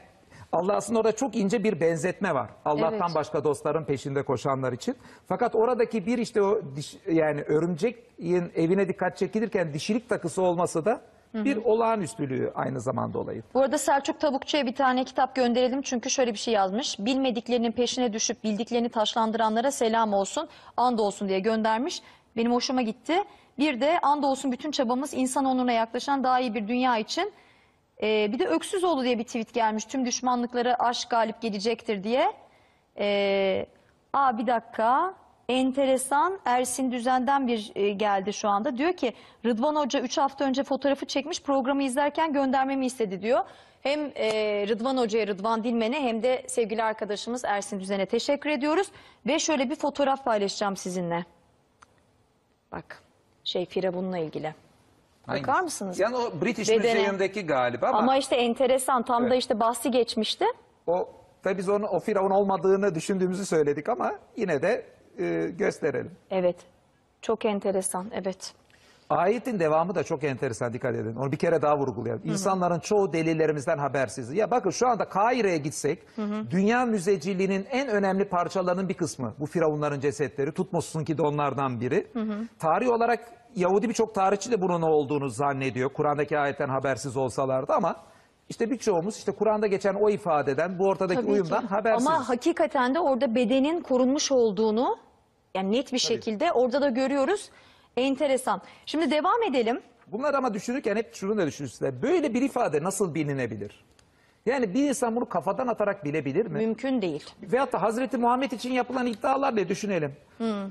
Allah 0.52 0.76
aslında 0.76 0.98
orada 0.98 1.12
çok 1.12 1.36
ince 1.36 1.64
bir 1.64 1.80
benzetme 1.80 2.34
var. 2.34 2.50
Allah'tan 2.64 3.00
Evet. 3.06 3.14
başka 3.14 3.44
dostların 3.44 3.84
peşinde 3.84 4.22
koşanlar 4.22 4.72
için. 4.72 4.96
Fakat 5.28 5.54
oradaki 5.54 6.06
bir 6.06 6.18
işte 6.18 6.42
o 6.42 6.60
diş, 6.76 6.96
yani 7.12 7.42
örümceğin 7.42 7.96
evine 8.56 8.88
dikkat 8.88 9.16
çekilirken 9.16 9.74
dişilik 9.74 10.08
takısı 10.08 10.42
olması 10.42 10.84
da 10.84 11.00
bir 11.34 11.56
olağanüstülüğü 11.56 12.52
aynı 12.54 12.80
zamanda 12.80 13.18
olayın. 13.18 13.44
Bu 13.54 13.60
arada 13.60 13.78
Selçuk 13.78 14.20
Tavukçu'ya 14.20 14.66
bir 14.66 14.74
tane 14.74 15.04
kitap 15.04 15.34
gönderelim 15.34 15.82
çünkü 15.82 16.10
şöyle 16.10 16.32
bir 16.32 16.38
şey 16.38 16.54
yazmış. 16.54 16.98
Bilmediklerinin 16.98 17.72
peşine 17.72 18.12
düşüp 18.12 18.44
bildiklerini 18.44 18.88
taşlandıranlara 18.88 19.70
selam 19.70 20.12
olsun, 20.12 20.48
and 20.76 20.98
olsun 20.98 21.28
diye 21.28 21.40
göndermiş. 21.40 22.02
Benim 22.36 22.52
hoşuma 22.52 22.82
gitti. 22.82 23.14
Bir 23.58 23.80
de 23.80 23.98
and 24.02 24.22
olsun 24.22 24.52
bütün 24.52 24.70
çabamız 24.70 25.14
insan 25.14 25.44
onuruna 25.44 25.72
yaklaşan 25.72 26.24
daha 26.24 26.40
iyi 26.40 26.54
bir 26.54 26.68
dünya 26.68 26.98
için. 26.98 27.32
Ee, 28.02 28.32
bir 28.32 28.38
de 28.38 28.46
Öksüzoğlu 28.46 29.04
diye 29.04 29.18
bir 29.18 29.24
tweet 29.24 29.54
gelmiş. 29.54 29.84
Tüm 29.84 30.06
düşmanlıkları 30.06 30.82
aşk 30.82 31.10
galip 31.10 31.40
gelecektir 31.40 32.04
diye. 32.04 32.32
Ee, 32.98 33.66
aa 34.12 34.38
bir 34.38 34.46
dakika. 34.46 35.14
Enteresan 35.48 36.38
Ersin 36.44 36.92
Düzen'den 36.92 37.48
bir 37.48 37.72
e, 37.74 37.90
geldi 37.90 38.32
şu 38.32 38.48
anda. 38.48 38.78
Diyor 38.78 38.92
ki 38.92 39.12
Rıdvan 39.44 39.76
Hoca 39.76 40.00
3 40.00 40.18
hafta 40.18 40.44
önce 40.44 40.64
fotoğrafı 40.64 41.06
çekmiş 41.06 41.42
programı 41.42 41.82
izlerken 41.82 42.32
göndermemi 42.32 42.86
istedi 42.86 43.22
diyor. 43.22 43.44
Hem 43.82 44.12
e, 44.14 44.30
Rıdvan 44.68 44.96
Hoca'ya 44.96 45.26
Rıdvan 45.26 45.64
Dilmen'e 45.64 46.02
hem 46.02 46.22
de 46.22 46.42
sevgili 46.46 46.82
arkadaşımız 46.82 47.44
Ersin 47.44 47.80
Düzen'e 47.80 48.06
teşekkür 48.06 48.50
ediyoruz. 48.50 48.86
Ve 49.26 49.38
şöyle 49.38 49.70
bir 49.70 49.74
fotoğraf 49.74 50.24
paylaşacağım 50.24 50.76
sizinle. 50.76 51.24
Bak 52.72 53.02
şey 53.44 53.66
Firavun'la 53.66 54.18
ilgili. 54.18 54.65
Bakar 55.28 55.42
Hangisi? 55.54 55.64
mısınız? 55.64 55.98
Yani 56.00 56.16
o 56.16 56.40
British 56.42 56.70
Bedene. 56.70 56.94
Museum'daki 57.00 57.46
galiba 57.46 57.86
ama, 57.88 57.98
Ama 57.98 58.16
işte 58.16 58.36
enteresan 58.36 59.02
tam 59.02 59.22
da 59.22 59.26
Evet. 59.28 59.38
işte 59.38 59.60
bahsi 59.60 59.90
geçmişti. 59.90 60.44
o 60.86 61.08
tabii 61.42 61.58
biz 61.58 61.68
onun 61.68 61.84
o 61.86 62.00
firavun 62.00 62.30
olmadığını 62.30 62.94
düşündüğümüzü 62.94 63.46
söyledik 63.46 63.88
ama 63.88 64.12
yine 64.36 64.62
de 64.62 64.86
e, 65.18 65.50
gösterelim. 65.58 66.10
Evet. 66.30 66.56
Çok 67.22 67.44
enteresan. 67.44 68.06
Evet. 68.12 68.54
Ayetin 69.10 69.58
devamı 69.58 69.94
da 69.94 70.02
çok 70.04 70.24
enteresan 70.24 70.72
dikkat 70.72 70.94
edin. 70.94 71.16
Onu 71.16 71.32
bir 71.32 71.36
kere 71.36 71.62
daha 71.62 71.78
vurgulayalım. 71.78 72.22
İnsanların 72.24 72.80
çoğu 72.80 73.12
delillerimizden 73.12 73.78
habersiz. 73.78 74.32
Ya 74.32 74.50
bakın 74.50 74.70
şu 74.70 74.88
anda 74.88 75.08
Kahire'ye 75.08 75.58
gitsek 75.58 75.98
dünya 76.50 76.84
müzeciliğinin 76.86 77.66
en 77.70 77.88
önemli 77.88 78.24
parçalarının 78.24 78.88
bir 78.88 78.94
kısmı 78.94 79.34
bu 79.40 79.46
firavunların 79.46 80.00
cesetleri. 80.00 80.52
Tutmos'un 80.52 81.04
ki 81.04 81.18
de 81.18 81.22
onlardan 81.22 81.80
biri. 81.80 82.06
Tarih 82.58 82.88
olarak 82.88 83.32
Yahudi 83.56 83.88
birçok 83.88 84.14
tarihçi 84.14 84.50
de 84.50 84.60
bunun 84.62 84.82
olduğunu 84.82 85.28
zannediyor. 85.28 85.90
Kur'an'daki 85.90 86.38
ayetten 86.38 86.68
habersiz 86.68 87.16
olsalardı 87.16 87.72
ama 87.72 87.96
işte 88.48 88.70
birçoğumuz 88.70 89.16
işte 89.16 89.32
Kur'an'da 89.32 89.66
geçen 89.66 89.94
o 89.94 90.10
ifadeden 90.10 90.78
bu 90.78 90.84
ortadaki 90.86 91.20
Tabii 91.20 91.30
uyumdan 91.32 91.60
ki. 91.60 91.66
habersiz. 91.66 92.06
Ama 92.06 92.28
hakikaten 92.28 92.94
de 92.94 93.00
orada 93.00 93.34
bedenin 93.34 93.80
korunmuş 93.80 94.32
olduğunu 94.32 94.96
yani 95.54 95.72
net 95.72 95.92
bir 95.92 95.98
şekilde 95.98 96.52
orada 96.52 96.80
da 96.80 96.88
görüyoruz. 96.88 97.50
Enteresan. 97.96 98.62
Şimdi 98.86 99.10
devam 99.10 99.42
edelim. 99.42 99.80
Bunlar 100.06 100.34
ama 100.34 100.54
düşünürken 100.54 100.96
hep 100.96 101.14
şunu 101.14 101.36
da 101.36 101.46
düşünürsünler. 101.46 102.02
Böyle 102.02 102.34
bir 102.34 102.42
ifade 102.42 102.82
nasıl 102.82 103.14
bilinebilir? 103.14 103.84
Yani 104.46 104.74
bir 104.74 104.88
insan 104.88 105.16
bunu 105.16 105.28
kafadan 105.28 105.66
atarak 105.66 106.04
bilebilir 106.04 106.46
mi? 106.46 106.58
Mümkün 106.58 107.02
değil. 107.02 107.24
Veyahut 107.42 107.72
da 107.72 107.82
Hazreti 107.82 108.18
Muhammed 108.18 108.50
için 108.50 108.72
yapılan 108.72 109.06
iddialar 109.06 109.56
ne 109.56 109.68
düşünelim. 109.68 110.12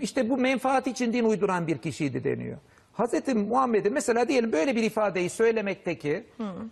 İşte 0.02 0.30
bu 0.30 0.38
menfaat 0.38 0.88
için 0.88 1.14
din 1.14 1.24
uyduran 1.24 1.68
bir 1.68 1.78
kişiydi 1.78 2.24
deniyor. 2.24 2.58
Hazreti 2.94 3.34
Muhammed'in 3.34 3.94
mesela 3.94 4.28
diyelim 4.28 4.52
böyle 4.52 4.76
bir 4.76 4.84
ifadeyi 4.84 5.30
söylemekteki 5.30 6.24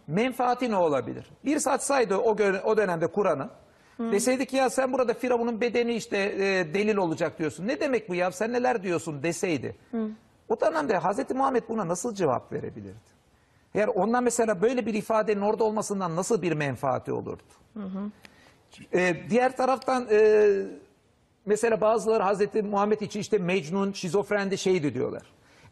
menfaati 0.08 0.72
ne 0.72 0.76
olabilir? 0.76 1.26
Bir 1.46 1.60
satsaydı 1.60 2.18
o, 2.18 2.36
o 2.66 2.78
dönemde 2.78 3.08
Kur'an'ı 3.08 3.50
deseydi 4.00 4.46
ki 4.46 4.56
ya 4.56 4.70
sen 4.70 4.94
burada 4.94 5.14
Firavun'un 5.14 5.62
bedeni 5.62 5.94
işte 5.96 6.18
e, 6.18 6.74
delil 6.74 6.96
olacak 6.98 7.40
diyorsun. 7.40 7.68
Ne 7.68 7.80
demek 7.80 8.10
bu 8.10 8.16
ya 8.16 8.32
sen 8.32 8.54
neler 8.54 8.84
diyorsun 8.84 9.24
deseydi. 9.24 9.76
O 10.54 10.62
dönemde 10.62 10.98
Hazreti 10.98 11.34
Muhammed 11.34 11.64
buna 11.70 11.88
nasıl 11.88 12.16
cevap 12.16 12.52
verebilirdi? 12.54 13.14
Eğer 13.76 13.88
ondan 13.88 14.24
mesela 14.24 14.62
böyle 14.62 14.86
bir 14.86 14.94
ifadenin 14.94 15.42
orada 15.42 15.64
olmasından 15.64 16.16
nasıl 16.16 16.42
bir 16.42 16.52
menfaati 16.52 17.12
olurdu? 17.12 17.44
Ee, 18.94 19.16
diğer 19.30 19.58
taraftan 19.58 20.08
e, 20.12 20.50
mesela 21.46 21.82
bazıları 21.82 22.24
Hazreti 22.24 22.64
Muhammed 22.64 23.02
için 23.02 23.20
işte 23.20 23.38
Mecnun, 23.38 23.92
şizofrendi 23.92 24.58
şeydi 24.58 24.94
diyorlar. 24.94 25.24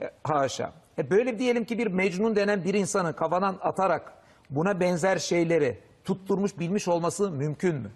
E, 0.01 0.11
haşa. 0.23 0.73
E, 0.97 1.09
böyle 1.09 1.39
diyelim 1.39 1.65
ki 1.65 1.77
bir 1.77 1.87
Mecnun 1.87 2.35
denen 2.35 2.63
bir 2.63 2.73
insanın 2.73 3.13
kafadan 3.13 3.57
atarak 3.61 4.13
buna 4.49 4.79
benzer 4.79 5.17
şeyleri 5.17 5.79
tutturmuş 6.03 6.59
bilmiş 6.59 6.87
olması 6.87 7.31
mümkün 7.31 7.75
mü? 7.75 7.91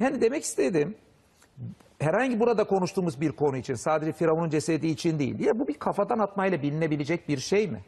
Yani 0.00 0.20
demek 0.20 0.44
istediğim 0.44 0.94
herhangi 2.00 2.40
burada 2.40 2.64
konuştuğumuz 2.64 3.20
bir 3.20 3.32
konu 3.32 3.56
için 3.56 3.74
sadece 3.74 4.12
Firavun'un 4.12 4.50
cesedi 4.50 4.86
için 4.86 5.18
değil. 5.18 5.40
Ya 5.40 5.58
bu 5.58 5.68
bir 5.68 5.74
kafadan 5.74 6.18
atmayla 6.18 6.62
bilinebilecek 6.62 7.28
bir 7.28 7.38
şey 7.38 7.66
mi? 7.68 7.84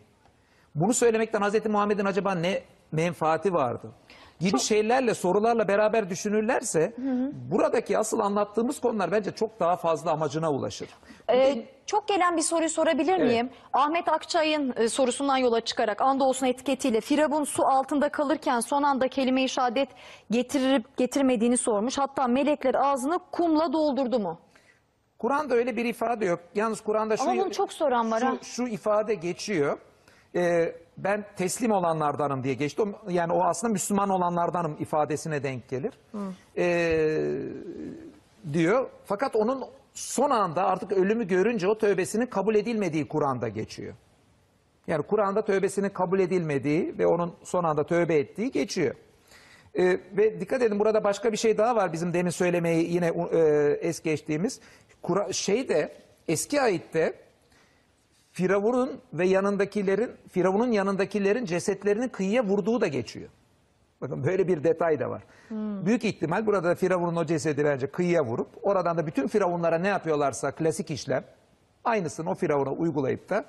Bunu 0.74 0.94
söylemekten 0.94 1.40
Hazreti 1.40 1.68
Muhammed'in 1.68 2.04
acaba 2.04 2.34
ne 2.34 2.62
menfaati 2.92 3.52
vardı? 3.52 3.92
Gibi 4.42 4.58
şeylerle, 4.58 5.14
sorularla 5.14 5.68
beraber 5.68 6.10
düşünürlerse 6.10 6.92
buradaki 7.50 7.98
asıl 7.98 8.18
anlattığımız 8.18 8.80
konular 8.80 9.12
bence 9.12 9.30
çok 9.32 9.60
daha 9.60 9.76
fazla 9.76 10.10
amacına 10.10 10.52
ulaşır. 10.52 10.88
Ee, 11.30 11.64
çok 11.86 12.08
gelen 12.08 12.36
bir 12.36 12.42
soruyu 12.42 12.68
sorabilir 12.70 13.18
miyim? 13.18 13.50
Ahmet 13.72 14.08
Akçay'ın 14.08 14.74
e, 14.76 14.88
sorusundan 14.88 15.36
yola 15.36 15.60
çıkarak 15.60 16.00
andolsun 16.02 16.46
etiketiyle 16.46 17.00
Firavun 17.00 17.44
su 17.44 17.66
altında 17.66 18.08
kalırken 18.08 18.60
son 18.60 18.82
anda 18.82 19.08
kelime-i 19.08 19.48
şehadet 19.48 19.88
getirip 20.30 20.96
getirmediğini 20.96 21.56
sormuş. 21.56 21.98
Hatta 21.98 22.26
melekler 22.26 22.74
ağzını 22.74 23.18
kumla 23.32 23.72
doldurdu 23.72 24.18
mu? 24.18 24.38
Kur'an'da 25.18 25.54
öyle 25.54 25.76
bir 25.76 25.84
ifade 25.84 26.24
yok. 26.24 26.40
Yalnız 26.54 26.80
Kur'an'da 26.80 27.16
şu, 27.16 27.22
Ama 27.22 27.42
bunu 27.42 27.52
çok 27.52 27.72
soran 27.72 28.10
var 28.10 28.22
ha. 28.22 28.34
şu, 28.42 28.44
şu 28.44 28.66
ifade 28.66 29.14
geçiyor. 29.14 29.78
Ee, 30.36 30.72
ben 30.96 31.24
teslim 31.36 31.72
olanlardanım 31.72 32.44
diye 32.44 32.54
geçti. 32.54 32.82
Yani 33.08 33.32
o 33.32 33.42
aslında 33.42 33.72
Müslüman 33.72 34.08
olanlardanım 34.08 34.76
ifadesine 34.80 35.42
denk 35.42 35.68
gelir. 35.68 35.92
Ee, 36.56 37.38
diyor. 38.52 38.86
Fakat 39.04 39.36
onun 39.36 39.64
son 39.94 40.30
anda 40.30 40.66
artık 40.66 40.92
ölümü 40.92 41.28
görünce 41.28 41.68
o 41.68 41.78
tövbesinin 41.78 42.26
kabul 42.26 42.54
edilmediği 42.54 43.08
Kur'an'da 43.08 43.48
geçiyor. 43.48 43.94
Yani 44.86 45.02
Kur'an'da 45.02 45.44
tövbesinin 45.44 45.88
kabul 45.88 46.18
edilmediği 46.18 46.98
ve 46.98 47.06
onun 47.06 47.34
son 47.44 47.64
anda 47.64 47.86
tövbe 47.86 48.18
ettiği 48.18 48.50
geçiyor. 48.50 48.94
Ee, 49.78 50.00
ve 50.16 50.40
dikkat 50.40 50.62
edin 50.62 50.78
burada 50.78 51.04
başka 51.04 51.32
bir 51.32 51.36
şey 51.36 51.58
daha 51.58 51.76
var 51.76 51.92
bizim 51.92 52.12
demin 52.12 52.30
söylemeyi 52.30 52.92
yine 52.92 53.12
e, 53.32 53.38
es 53.80 54.02
geçtiğimiz. 54.02 54.60
Kura, 55.02 55.32
şeyde 55.32 55.92
eski 56.28 56.60
ayette 56.60 57.14
Firavun'un 58.32 59.00
ve 59.12 59.26
yanındakilerin 59.26 60.10
Firavun'un 60.28 60.72
yanındakilerin 60.72 61.44
cesetlerini 61.44 62.08
kıyıya 62.08 62.44
vurduğu 62.44 62.80
da 62.80 62.86
geçiyor. 62.86 63.28
Bakın 64.00 64.24
böyle 64.24 64.48
bir 64.48 64.64
detay 64.64 65.00
da 65.00 65.10
var. 65.10 65.22
Büyük 65.86 66.04
ihtimal 66.04 66.46
burada 66.46 66.74
Firavun'un 66.74 67.16
o 67.16 67.24
cesedi 67.24 67.64
bence 67.64 67.86
kıyıya 67.86 68.24
vurup 68.24 68.48
oradan 68.62 68.98
da 68.98 69.06
bütün 69.06 69.28
Firavunlara 69.28 69.78
ne 69.78 69.88
yapıyorlarsa 69.88 70.50
klasik 70.50 70.90
işlem 70.90 71.24
aynısını 71.84 72.30
o 72.30 72.34
Firavun'a 72.34 72.70
uygulayıp 72.70 73.30
da 73.30 73.44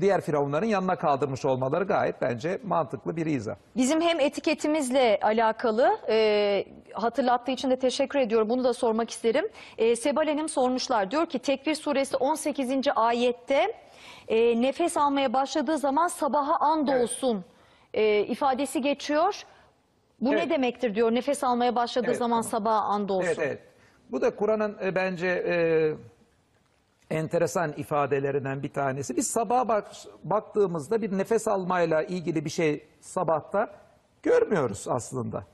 diğer 0.00 0.20
Firavunların 0.20 0.66
yanına 0.66 0.96
kaldırmış 0.96 1.44
olmaları 1.44 1.84
gayet 1.84 2.20
bence 2.20 2.58
mantıklı 2.64 3.16
bir 3.16 3.26
izah. 3.26 3.54
Bizim 3.76 4.00
hem 4.00 4.20
etiketimizle 4.20 5.18
alakalı 5.22 5.98
e, 6.08 6.64
hatırlattığı 6.92 7.52
için 7.52 7.70
de 7.70 7.76
teşekkür 7.76 8.18
ediyorum. 8.18 8.48
Bunu 8.48 8.64
da 8.64 8.74
sormak 8.74 9.10
isterim. 9.10 9.48
E, 9.78 9.96
Sebal 9.96 10.26
Hanım 10.26 10.48
sormuşlar. 10.48 11.10
Diyor 11.10 11.26
ki 11.26 11.38
Tekvir 11.38 11.74
suresi 11.74 12.16
18. 12.16 12.70
ayette 12.96 13.81
e, 14.28 14.62
nefes 14.62 14.96
almaya 14.96 15.32
başladığı 15.32 15.78
zaman 15.78 16.08
sabaha 16.08 16.56
and 16.56 16.88
olsun 16.88 17.44
e, 17.94 18.20
ifadesi 18.20 18.80
geçiyor. 18.82 19.42
Bu 20.20 20.32
Evet. 20.32 20.44
ne 20.44 20.50
demektir 20.50 20.94
diyor. 20.94 21.14
Nefes 21.14 21.44
almaya 21.44 21.74
başladığı 21.76 22.06
Evet, 22.06 22.18
zaman 22.18 22.40
sabaha 22.42 22.80
and 22.82 23.08
olsun. 23.08 23.26
Evet 23.26 23.38
evet. 23.38 23.60
Bu 24.10 24.20
da 24.20 24.36
Kur'an'ın 24.36 24.78
e, 24.82 24.94
bence 24.94 25.26
e, 25.28 25.54
enteresan 27.14 27.72
ifadelerinden 27.72 28.62
bir 28.62 28.72
tanesi. 28.72 29.16
Biz 29.16 29.26
sabaha 29.30 29.68
bak, 29.68 29.90
baktığımızda 30.24 31.02
bir 31.02 31.18
nefes 31.18 31.48
almayla 31.48 32.02
ilgili 32.02 32.44
bir 32.44 32.50
şey 32.50 32.86
sabahta 33.00 33.70
görmüyoruz 34.22 34.86
aslında. 34.88 35.44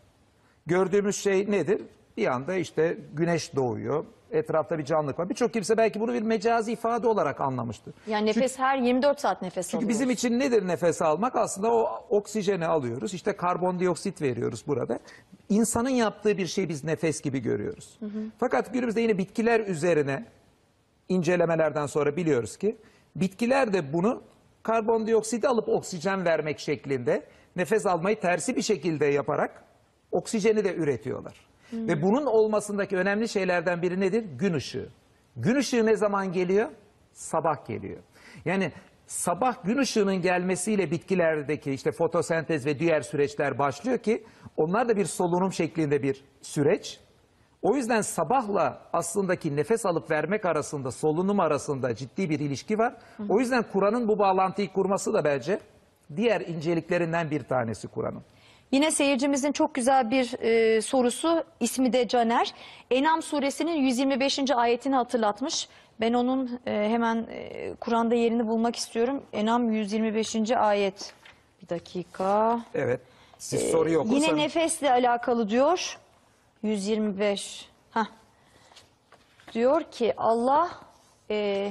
Gördüğümüz 0.67 1.17
şey 1.17 1.51
nedir? 1.51 1.83
Bir 2.19 2.27
anda 2.27 2.55
işte 2.55 2.99
güneş 3.15 3.57
doğuyor. 3.57 4.05
Etrafta 4.31 4.79
bir 4.79 4.85
canlılık 4.85 5.19
var. 5.19 5.31
Birçok 5.31 5.53
kimse 5.53 5.77
belki 5.77 6.01
bunu 6.01 6.13
bir 6.13 6.23
mecazi 6.23 6.73
ifade 6.73 7.07
olarak 7.07 7.41
anlamıştır. 7.41 7.95
Yani 8.07 8.27
nefes 8.27 8.59
her 8.59 8.79
24 8.79 9.21
saat 9.21 9.43
nefes 9.43 9.67
Çünkü 9.67 9.77
alıyoruz. 9.77 9.95
bizim 9.95 10.11
için 10.11 10.39
nedir 10.39 10.67
nefes 10.67 11.03
almak? 11.03 11.37
Aslında 11.37 11.73
o 11.75 12.07
oksijeni 12.11 12.67
alıyoruz. 12.67 13.15
İşte 13.15 13.33
karbondioksit 13.33 14.23
veriyoruz 14.23 14.65
burada. 14.67 14.99
İnsanın 15.49 15.89
yaptığı 15.89 16.39
bir 16.39 16.47
şey 16.47 16.69
biz 16.69 16.85
nefes 16.85 17.21
gibi 17.21 17.39
görüyoruz. 17.39 17.99
Fakat 18.39 18.73
günümüzde 18.73 19.01
yine 19.01 19.19
bitkiler 19.19 19.61
üzerine 19.61 20.25
incelemelerden 21.09 21.87
sonra 21.87 22.17
biliyoruz 22.17 22.57
ki 22.57 22.77
bitkiler 23.17 23.73
de 23.73 23.93
bunu 23.93 24.23
karbondioksiti 24.63 25.49
alıp 25.49 25.69
oksijen 25.69 26.25
vermek 26.25 26.59
şeklinde 26.59 27.23
nefes 27.57 27.87
almayı 27.87 28.21
tersi 28.21 28.57
bir 28.57 28.63
şekilde 28.63 29.07
yaparak 29.07 29.65
oksijeni 30.13 30.65
de 30.65 30.75
üretiyorlar. 30.75 31.48
Ve 31.73 32.03
bunun 32.03 32.27
olmasındaki 32.27 32.97
önemli 32.97 33.29
şeylerden 33.29 33.83
biri 33.83 34.01
nedir? 34.01 34.25
Gün 34.39 34.55
ışığı. 34.55 34.89
Gün 35.37 35.57
ışığı 35.57 35.87
ne 35.87 35.97
zaman 35.97 36.33
geliyor? 36.33 36.69
Sabah 37.13 37.67
geliyor. 37.67 37.99
Yani 38.45 38.73
sabah 39.07 39.65
gün 39.65 39.79
ışığının 39.79 40.23
gelmesiyle 40.23 40.91
bitkilerdeki 40.91 41.73
işte 41.73 41.93
fotosentez 41.93 42.67
ve 42.67 42.79
diğer 42.79 43.01
süreçler 43.01 43.59
başlıyor 43.59 43.99
ki 43.99 44.25
onlar 44.57 44.89
da 44.89 44.97
bir 44.97 45.05
solunum 45.05 45.53
şeklinde 45.53 46.03
bir 46.03 46.25
süreç. 46.43 47.01
O 47.63 47.77
yüzden 47.77 48.01
sabahla 48.01 48.83
aslındaki 48.93 49.57
nefes 49.57 49.87
alıp 49.87 50.11
vermek 50.11 50.45
arasında, 50.45 50.91
solunum 50.91 51.41
arasında 51.41 51.95
ciddi 51.95 52.31
bir 52.31 52.41
ilişki 52.41 52.79
var. 52.79 52.97
O 53.29 53.41
yüzden 53.41 53.65
Kur'an'ın 53.73 54.09
bu 54.09 54.19
bağlantıyı 54.19 54.73
kurması 54.73 55.13
da 55.15 55.25
bence 55.25 55.61
diğer 56.17 56.41
inceliklerinden 56.41 57.31
bir 57.31 57.43
tanesi 57.43 57.89
Kur'an'ın. 57.89 58.23
Yine 58.73 58.91
seyircimizin 58.91 59.53
çok 59.53 59.75
güzel 59.75 60.11
bir 60.11 60.39
e, 60.41 60.83
sorusu 60.83 61.45
ismi 61.61 61.93
de 61.93 62.09
Caner. 62.09 62.55
Enam 62.91 63.23
suresinin 63.23 63.77
125. 63.77 64.51
ayetini 64.51 64.95
hatırlatmış. 64.95 65.69
Ben 66.01 66.13
onun 66.13 66.61
e, 66.67 66.71
hemen 66.91 67.27
e, 67.31 67.75
Kur'an'da 67.81 68.15
yerini 68.15 68.47
bulmak 68.47 68.77
istiyorum. 68.77 69.23
Enam 69.33 69.73
125. 69.73 70.51
ayet. 70.51 71.15
Bir 71.63 71.69
dakika. 71.69 72.61
Evet. 72.75 73.01
Siz 73.39 73.71
soruyu 73.71 73.99
okursanız. 73.99 74.23
Yine 74.29 74.37
nefesle 74.37 74.91
alakalı 74.93 75.49
diyor. 75.49 75.99
125. 76.63 77.69
Heh. 77.91 78.05
Diyor 79.53 79.83
ki 79.83 80.15
Allah 80.17 80.71
e, 81.31 81.71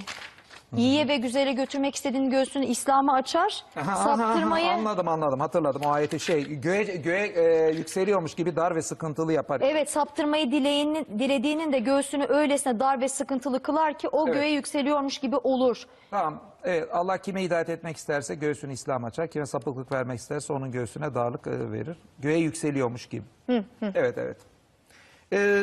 İyiye 0.75 1.08
ve 1.08 1.17
güzele 1.17 1.53
götürmek 1.53 1.95
istediğin 1.95 2.30
göğsünü 2.30 2.65
İslam'a 2.65 3.13
açar. 3.13 3.63
Aha, 3.75 3.91
aha, 3.91 4.10
aha, 4.12 4.17
saptırmayı 4.17 4.71
anladım 4.71 5.08
anladım 5.08 5.39
hatırladım 5.39 5.82
o 5.86 5.89
ayeti 5.89 6.19
şey 6.19 6.60
göğe, 6.62 6.84
göğe 6.84 7.27
e, 7.27 7.69
yükseliyormuş 7.71 8.36
gibi 8.36 8.56
dar 8.56 8.75
ve 8.75 8.82
sıkıntılı 8.82 9.34
yapar. 9.34 9.62
Evet 9.63 9.89
saptırmayı 9.91 10.51
dileğinin, 10.51 11.06
dilediğinin 11.19 11.71
de 11.73 11.80
göğsünü 11.80 12.25
öylesine 12.30 12.80
dar 12.80 13.01
ve 13.01 13.10
sıkıntılı 13.10 13.60
kılar 13.63 13.97
ki 13.97 14.08
o 14.10 14.23
Evet. 14.27 14.34
göğe 14.36 14.49
yükseliyormuş 14.51 15.17
gibi 15.17 15.36
olur. 15.36 15.84
Tamam 16.12 16.41
evet, 16.63 16.89
Allah 16.93 17.17
kime 17.17 17.43
hidayet 17.43 17.69
etmek 17.69 17.97
isterse 17.97 18.36
göğsünü 18.36 18.73
İslam 18.73 19.03
açar. 19.06 19.27
Kime 19.27 19.45
sapıklık 19.45 19.91
vermek 19.91 20.19
isterse 20.19 20.53
onun 20.53 20.71
göğsüne 20.71 21.15
darlık 21.15 21.47
e, 21.47 21.71
verir. 21.71 21.97
Göğe 22.19 22.38
yükseliyormuş 22.38 23.06
gibi. 23.06 23.23
Evet 23.95 24.17
evet. 24.17 24.38
Ee, 25.34 25.62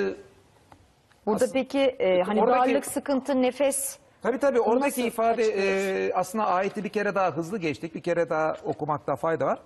Burada 1.26 1.44
peki 1.52 1.80
e, 1.80 2.22
hani 2.22 2.42
Oradaki- 2.42 2.70
darlık, 2.70 2.86
sıkıntı, 2.86 3.42
nefes 3.42 3.98
Tabii 4.24 4.38
tabii 4.38 4.60
oradaki 4.60 5.00
nasıl 5.00 5.02
ifade 5.02 5.42
e, 5.42 6.12
aslında 6.14 6.46
ayeti 6.46 6.84
bir 6.84 6.88
kere 6.88 7.14
daha 7.14 7.30
hızlı 7.37 7.58
geçtik. 7.58 7.94
Bir 7.94 8.00
kere 8.02 8.30
daha 8.30 8.56
okumakta 8.64 9.16
fayda 9.16 9.46
var. 9.46 9.58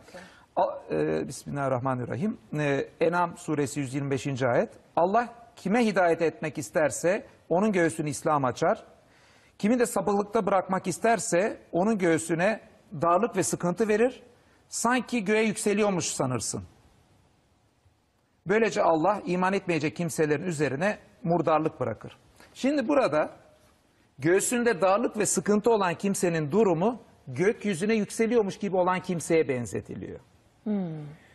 A- 0.56 0.78
e, 0.90 1.28
Bismillahirrahmanirrahim. 1.28 2.38
E, 2.58 2.88
Enam 3.00 3.36
suresi 3.38 3.80
125. 3.80 4.42
ayet. 4.42 4.68
Allah 4.96 5.28
kime 5.56 5.86
hidayet 5.86 6.22
etmek 6.22 6.58
isterse 6.58 7.26
onun 7.48 7.72
göğsünü 7.72 8.10
İslam 8.10 8.44
açar. 8.44 8.84
Kimi 9.58 9.78
de 9.78 9.86
sapıklıkta 9.86 10.46
bırakmak 10.46 10.86
isterse 10.86 11.58
onun 11.72 11.98
göğsüne 11.98 12.60
darlık 13.02 13.36
ve 13.36 13.42
sıkıntı 13.42 13.88
verir. 13.88 14.22
Sanki 14.68 15.24
göğe 15.24 15.42
yükseliyormuş 15.42 16.04
sanırsın. 16.06 16.62
Böylece 18.46 18.82
Allah 18.82 19.22
iman 19.26 19.52
etmeyecek 19.52 19.96
kimselerin 19.96 20.46
üzerine 20.46 20.98
murdarlık 21.22 21.80
bırakır. 21.80 22.16
Şimdi 22.54 22.88
burada 22.88 23.30
göğsünde 24.18 24.80
darlık 24.80 25.18
ve 25.18 25.26
sıkıntı 25.26 25.70
olan 25.70 25.94
kimsenin 25.94 26.50
durumu 26.50 26.98
gökyüzüne 27.28 27.94
yükseliyormuş 27.94 28.58
gibi 28.58 28.76
olan 28.76 29.00
kimseye 29.00 29.48
benzetiliyor. 29.48 30.18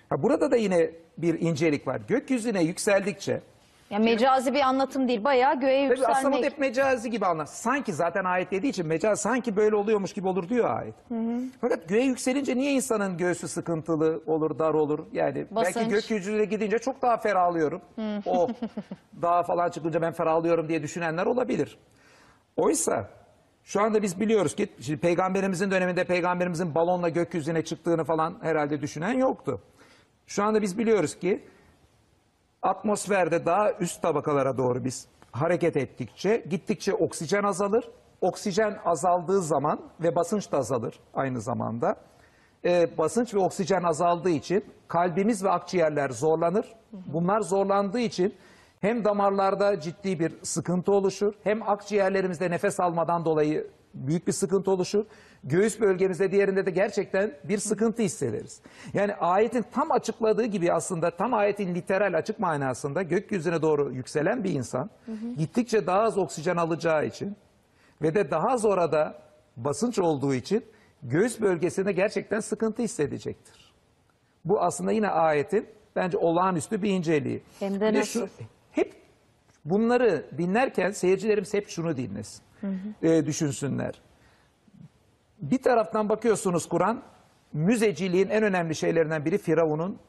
Ha, 0.09 0.23
burada 0.23 0.51
da 0.51 0.55
yine 0.55 0.89
bir 1.17 1.41
incelik 1.41 1.87
var. 1.87 2.01
Gökyüzüne 2.07 2.63
yükseldikçe 2.63 3.41
yani 3.89 4.05
mecazi 4.05 4.53
bir 4.53 4.61
anlatım 4.61 5.07
değil 5.07 5.23
bayağı 5.23 5.59
göğe 5.59 5.87
Tabii 5.89 6.05
aslında 6.07 6.17
yükselmek. 6.27 6.43
hep 6.51 6.59
mecazi 6.59 7.09
gibi 7.09 7.25
anlar. 7.25 7.45
Sanki 7.45 7.93
zaten 7.93 8.25
ayet 8.25 8.51
dediği 8.51 8.69
için 8.69 8.87
mecaz 8.87 9.21
sanki 9.21 9.55
böyle 9.55 9.75
oluyormuş 9.75 10.13
gibi 10.13 10.27
olur 10.27 10.49
diyor 10.49 10.77
ayet. 10.77 10.95
Fakat 11.61 11.89
göğe 11.89 12.03
yükselince 12.03 12.55
niye 12.57 12.71
insanın 12.71 13.17
göğsü 13.17 13.47
sıkıntılı 13.47 14.21
olur, 14.25 14.59
dar 14.59 14.73
olur? 14.73 14.99
Yani 15.11 15.45
Basınç. 15.51 15.75
belki 15.75 15.89
gökyüzüne 15.89 16.45
gidince 16.45 16.79
çok 16.79 17.01
daha 17.01 17.17
ferahlıyorum. 17.17 17.81
O 18.25 18.49
dağa 19.21 19.43
falan 19.43 19.69
çıkınca 19.69 20.01
ben 20.01 20.13
ferahlıyorum 20.13 20.69
diye 20.69 20.83
düşünenler 20.83 21.25
olabilir. 21.25 21.77
Oysa 22.57 23.09
şu 23.63 23.81
anda 23.81 24.01
biz 24.01 24.19
biliyoruz 24.19 24.55
ki 24.55 24.67
şimdi 24.79 24.99
peygamberimizin 24.99 25.71
döneminde 25.71 26.03
peygamberimizin 26.03 26.75
balonla 26.75 27.09
gökyüzüne 27.09 27.63
çıktığını 27.63 28.03
falan 28.03 28.37
herhalde 28.41 28.81
düşünen 28.81 29.13
yoktu. 29.13 29.61
Şu 30.27 30.43
anda 30.43 30.61
biz 30.61 30.77
biliyoruz 30.77 31.19
ki 31.19 31.43
atmosferde 32.61 33.45
daha 33.45 33.73
üst 33.73 34.01
tabakalara 34.01 34.57
doğru 34.57 34.85
biz 34.85 35.07
hareket 35.31 35.77
ettikçe 35.77 36.45
gittikçe 36.49 36.93
oksijen 36.93 37.43
azalır. 37.43 37.91
Oksijen 38.21 38.79
azaldığı 38.85 39.41
zaman 39.41 39.81
ve 39.99 40.15
basınç 40.15 40.51
da 40.51 40.57
azalır 40.57 40.99
aynı 41.13 41.41
zamanda. 41.41 41.95
Ee, 42.65 42.97
basınç 42.97 43.33
ve 43.33 43.39
oksijen 43.39 43.83
azaldığı 43.83 44.29
için 44.29 44.65
kalbimiz 44.87 45.43
ve 45.43 45.49
akciğerler 45.49 46.09
zorlanır. 46.09 46.75
Bunlar 46.91 47.41
zorlandığı 47.41 47.99
için 47.99 48.35
hem 48.83 49.05
damarlarda 49.05 49.79
ciddi 49.79 50.19
bir 50.19 50.33
sıkıntı 50.43 50.91
oluşur 50.91 51.33
hem 51.43 51.69
akciğerlerimizde 51.69 52.51
nefes 52.51 52.79
almadan 52.79 53.25
dolayı 53.25 53.67
büyük 53.93 54.27
bir 54.27 54.31
sıkıntı 54.31 54.71
oluşur. 54.71 55.05
Göğüs 55.43 55.79
bölgemizde 55.79 56.31
diğerinde 56.31 56.65
de 56.65 56.71
gerçekten 56.71 57.33
bir 57.43 57.57
sıkıntı 57.57 58.01
hissederiz. 58.01 58.61
Yani 58.93 59.15
ayetin 59.15 59.65
tam 59.71 59.91
açıkladığı 59.91 60.45
gibi 60.45 60.73
aslında 60.73 61.11
tam 61.11 61.33
ayetin 61.33 61.75
literal 61.75 62.17
açık 62.17 62.39
manasında 62.39 63.01
gökyüzüne 63.01 63.61
doğru 63.61 63.91
yükselen 63.91 64.43
bir 64.43 64.53
insan 64.53 64.89
gittikçe 65.37 65.87
daha 65.87 65.99
az 65.99 66.17
oksijen 66.17 66.57
alacağı 66.57 67.05
için 67.05 67.35
ve 68.01 68.15
de 68.15 68.31
daha 68.31 68.47
az 68.47 68.65
orada 68.65 69.15
basınç 69.57 69.99
olduğu 69.99 70.33
için 70.33 70.65
göğüs 71.03 71.41
bölgesinde 71.41 71.91
gerçekten 71.91 72.39
sıkıntı 72.39 72.81
hissedecektir. 72.81 73.73
Bu 74.45 74.61
aslında 74.61 74.91
yine 74.91 75.09
ayetin 75.09 75.67
bence 75.95 76.17
olağanüstü 76.17 76.81
bir 76.81 76.89
inceliği. 76.89 77.43
Hem 77.59 77.79
de 77.79 77.93
nasıl? 77.93 78.21
hep 78.21 78.62
bunları 79.65 80.25
dinlerken 80.37 80.91
seyircilerimiz 80.91 81.53
hep 81.53 81.69
şunu 81.69 81.97
dinlesin. 81.97 82.41
e, 83.01 83.25
düşünsünler. 83.25 84.01
Bir 85.41 85.61
taraftan 85.61 86.09
bakıyorsunuz 86.09 86.69
Kur'an, 86.69 87.01
müzeciliğin 87.53 88.29
en 88.29 88.43
önemli 88.43 88.75
şeylerinden 88.75 89.25
biri 89.25 89.37
Firavun'un 89.37 89.99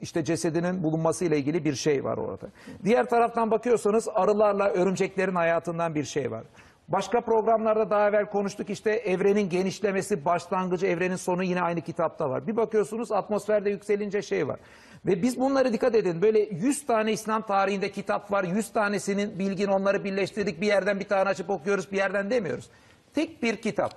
işte 0.00 0.24
cesedinin 0.24 0.82
bulunması 0.82 1.24
ile 1.24 1.38
ilgili 1.38 1.64
bir 1.64 1.74
şey 1.74 2.04
var 2.04 2.16
orada. 2.18 2.46
Diğer 2.84 3.08
taraftan 3.08 3.50
bakıyorsanız 3.50 4.08
arılarla 4.14 4.68
örümceklerin 4.68 5.34
hayatından 5.34 5.94
bir 5.94 6.04
şey 6.04 6.30
var. 6.30 6.44
Başka 6.88 7.20
programlarda 7.20 7.90
daha 7.90 8.08
evvel 8.08 8.26
konuştuk 8.26 8.70
işte 8.70 8.90
evrenin 8.90 9.48
genişlemesi, 9.48 10.24
başlangıcı, 10.24 10.86
evrenin 10.86 11.16
sonu 11.16 11.44
yine 11.44 11.62
aynı 11.62 11.80
kitapta 11.80 12.30
var. 12.30 12.46
Bir 12.46 12.56
bakıyorsunuz 12.56 13.12
atmosferde 13.12 13.70
yükselince 13.70 14.22
şey 14.22 14.48
var. 14.48 14.60
Ve 15.06 15.22
biz 15.22 15.40
bunları 15.40 15.72
dikkat 15.72 15.94
edin 15.94 16.22
böyle 16.22 16.40
100 16.40 16.86
tane 16.86 17.12
İslam 17.12 17.42
tarihinde 17.42 17.90
kitap 17.90 18.32
var. 18.32 18.44
100 18.44 18.72
tanesinin 18.72 19.38
bilgin 19.38 19.66
onları 19.66 20.04
birleştirdik 20.04 20.60
bir 20.60 20.66
yerden 20.66 21.00
bir 21.00 21.08
tane 21.08 21.28
açıp 21.28 21.50
okuyoruz 21.50 21.92
bir 21.92 21.96
yerden 21.96 22.30
demiyoruz. 22.30 22.70
Tek 23.14 23.42
bir 23.42 23.56
kitap. 23.56 23.94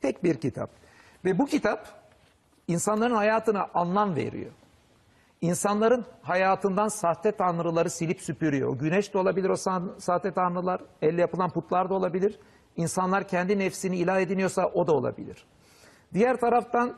Tek 0.00 0.24
bir 0.24 0.34
kitap. 0.34 0.70
Ve 1.24 1.38
bu 1.38 1.46
kitap 1.46 1.88
insanların 2.68 3.14
hayatına 3.14 3.68
anlam 3.74 4.16
veriyor. 4.16 4.50
İnsanların 5.40 6.04
hayatından 6.22 6.88
sahte 6.88 7.32
tanrıları 7.32 7.90
silip 7.90 8.20
süpürüyor. 8.20 8.78
Güneş 8.78 9.14
de 9.14 9.18
olabilir 9.18 9.50
o 9.50 9.54
sa- 9.54 10.00
sahte 10.00 10.32
tanrılar, 10.32 10.80
elle 11.02 11.20
yapılan 11.20 11.50
putlar 11.50 11.90
da 11.90 11.94
olabilir. 11.94 12.38
İnsanlar 12.76 13.28
kendi 13.28 13.58
nefsini 13.58 13.96
ilah 13.96 14.20
ediniyorsa 14.20 14.66
o 14.66 14.86
da 14.86 14.92
olabilir. 14.92 15.46
Diğer 16.14 16.36
taraftan 16.36 16.96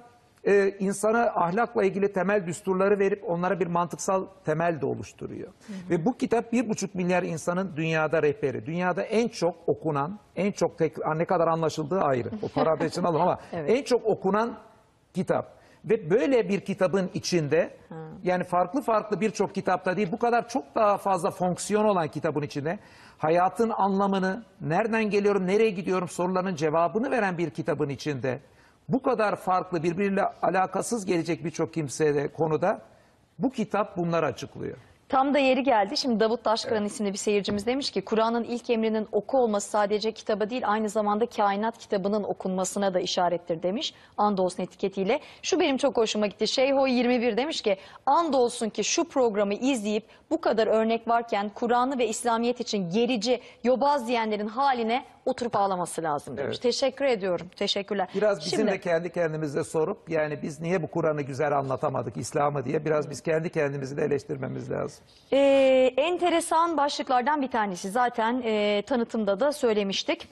e, 0.48 0.76
insana 0.78 1.22
ahlakla 1.22 1.84
ilgili 1.84 2.12
temel 2.12 2.46
düsturları 2.46 2.98
verip 2.98 3.30
onlara 3.30 3.60
bir 3.60 3.66
mantıksal 3.66 4.26
temel 4.44 4.80
de 4.80 4.86
oluşturuyor. 4.86 5.52
Ve 5.90 6.04
bu 6.04 6.16
kitap 6.16 6.52
bir 6.52 6.68
buçuk 6.68 6.94
milyar 6.94 7.22
insanın 7.22 7.76
dünyada 7.76 8.22
rehberi. 8.22 8.66
Dünyada 8.66 9.02
en 9.02 9.28
çok 9.28 9.56
okunan, 9.66 10.18
en 10.36 10.52
çok 10.52 10.78
tek, 10.78 11.06
ne 11.16 11.24
kadar 11.24 11.48
anlaşıldığı 11.48 12.00
ayrı. 12.00 12.30
O 12.42 12.48
parantez 12.48 12.92
için 12.92 13.02
alalım 13.02 13.20
ama 13.20 13.38
Evet. 13.52 13.70
en 13.70 13.82
çok 13.82 14.06
okunan 14.06 14.58
kitap. 15.14 15.58
Ve 15.84 16.10
böyle 16.10 16.48
bir 16.48 16.60
kitabın 16.60 17.10
içinde 17.14 17.76
yani 18.22 18.44
farklı 18.44 18.82
farklı 18.82 19.20
birçok 19.20 19.54
kitapta 19.54 19.96
değil 19.96 20.08
bu 20.12 20.18
kadar 20.18 20.48
çok 20.48 20.74
daha 20.74 20.98
fazla 20.98 21.30
fonksiyon 21.30 21.84
olan 21.84 22.08
kitabın 22.08 22.42
içinde 22.42 22.78
hayatın 23.18 23.70
anlamını, 23.70 24.44
nereden 24.60 25.10
geliyorum, 25.10 25.46
nereye 25.46 25.70
gidiyorum 25.70 26.08
sorularının 26.08 26.54
cevabını 26.54 27.10
veren 27.10 27.38
bir 27.38 27.50
kitabın 27.50 27.88
içinde 27.88 28.40
bu 28.88 29.02
kadar 29.02 29.36
farklı 29.36 29.82
birbiriyle 29.82 30.24
alakasız 30.42 31.06
gelecek 31.06 31.44
birçok 31.44 31.74
kimseye 31.74 32.32
konuda 32.32 32.80
bu 33.38 33.50
kitap 33.50 33.96
bunları 33.96 34.26
açıklıyor. 34.26 34.76
Tam 35.08 35.34
da 35.34 35.38
yeri 35.38 35.62
geldi. 35.62 35.96
Şimdi 35.96 36.20
Davut 36.20 36.44
Taşkıran 36.44 36.84
isimli 36.84 37.12
bir 37.12 37.18
seyircimiz 37.18 37.66
demiş 37.66 37.90
ki 37.90 38.04
Kur'an'ın 38.04 38.44
ilk 38.44 38.70
emrinin 38.70 39.08
oku 39.12 39.38
olması 39.38 39.70
sadece 39.70 40.12
kitaba 40.12 40.50
değil 40.50 40.62
aynı 40.66 40.88
zamanda 40.88 41.26
kainat 41.26 41.78
kitabının 41.78 42.24
okunmasına 42.24 42.94
da 42.94 43.00
işarettir 43.00 43.62
demiş. 43.62 43.94
Andolsun 44.16 44.62
etiketiyle. 44.62 45.20
Şu 45.42 45.60
benim 45.60 45.76
çok 45.76 45.96
hoşuma 45.96 46.26
gitti. 46.26 46.48
Şeyho 46.48 46.86
21 46.86 47.36
demiş 47.36 47.62
ki 47.62 47.76
andolsun 48.06 48.68
ki 48.68 48.84
şu 48.84 49.04
programı 49.04 49.54
izleyip 49.54 50.04
bu 50.30 50.40
kadar 50.40 50.66
örnek 50.66 51.08
varken 51.08 51.48
Kur'an'ı 51.54 51.98
ve 51.98 52.08
İslamiyet 52.08 52.60
için 52.60 52.90
gerici, 52.90 53.40
yobaz 53.64 54.08
diyenlerin 54.08 54.48
haline 54.48 55.04
oturup 55.28 55.56
ağlaması 55.56 56.02
lazım 56.02 56.36
demiş. 56.36 56.48
Evet. 56.54 56.62
Teşekkür 56.62 57.04
ediyorum. 57.04 57.46
Teşekkürler. 57.56 58.08
Biraz 58.14 58.38
bizim 58.40 58.58
Şimdi- 58.58 58.70
de 58.72 58.80
kendi 58.80 59.12
kendimize 59.12 59.64
sorup 59.64 60.10
yani 60.10 60.42
biz 60.42 60.60
niye 60.60 60.82
bu 60.82 60.86
Kur'an'ı 60.86 61.22
güzel 61.22 61.58
anlatamadık 61.58 62.16
İslam'ı 62.16 62.64
diye 62.64 62.84
biraz 62.84 63.10
biz 63.10 63.20
kendi 63.20 63.50
kendimizi 63.50 63.96
de 63.96 64.02
eleştirmemiz 64.04 64.70
lazım. 64.70 65.04
Ee, 65.32 65.94
enteresan 65.96 66.76
başlıklardan 66.76 67.42
bir 67.42 67.50
tanesi 67.50 67.90
zaten 67.90 68.42
e, 68.44 68.82
tanıtımda 68.86 69.40
da 69.40 69.52
söylemiştik. 69.52 70.28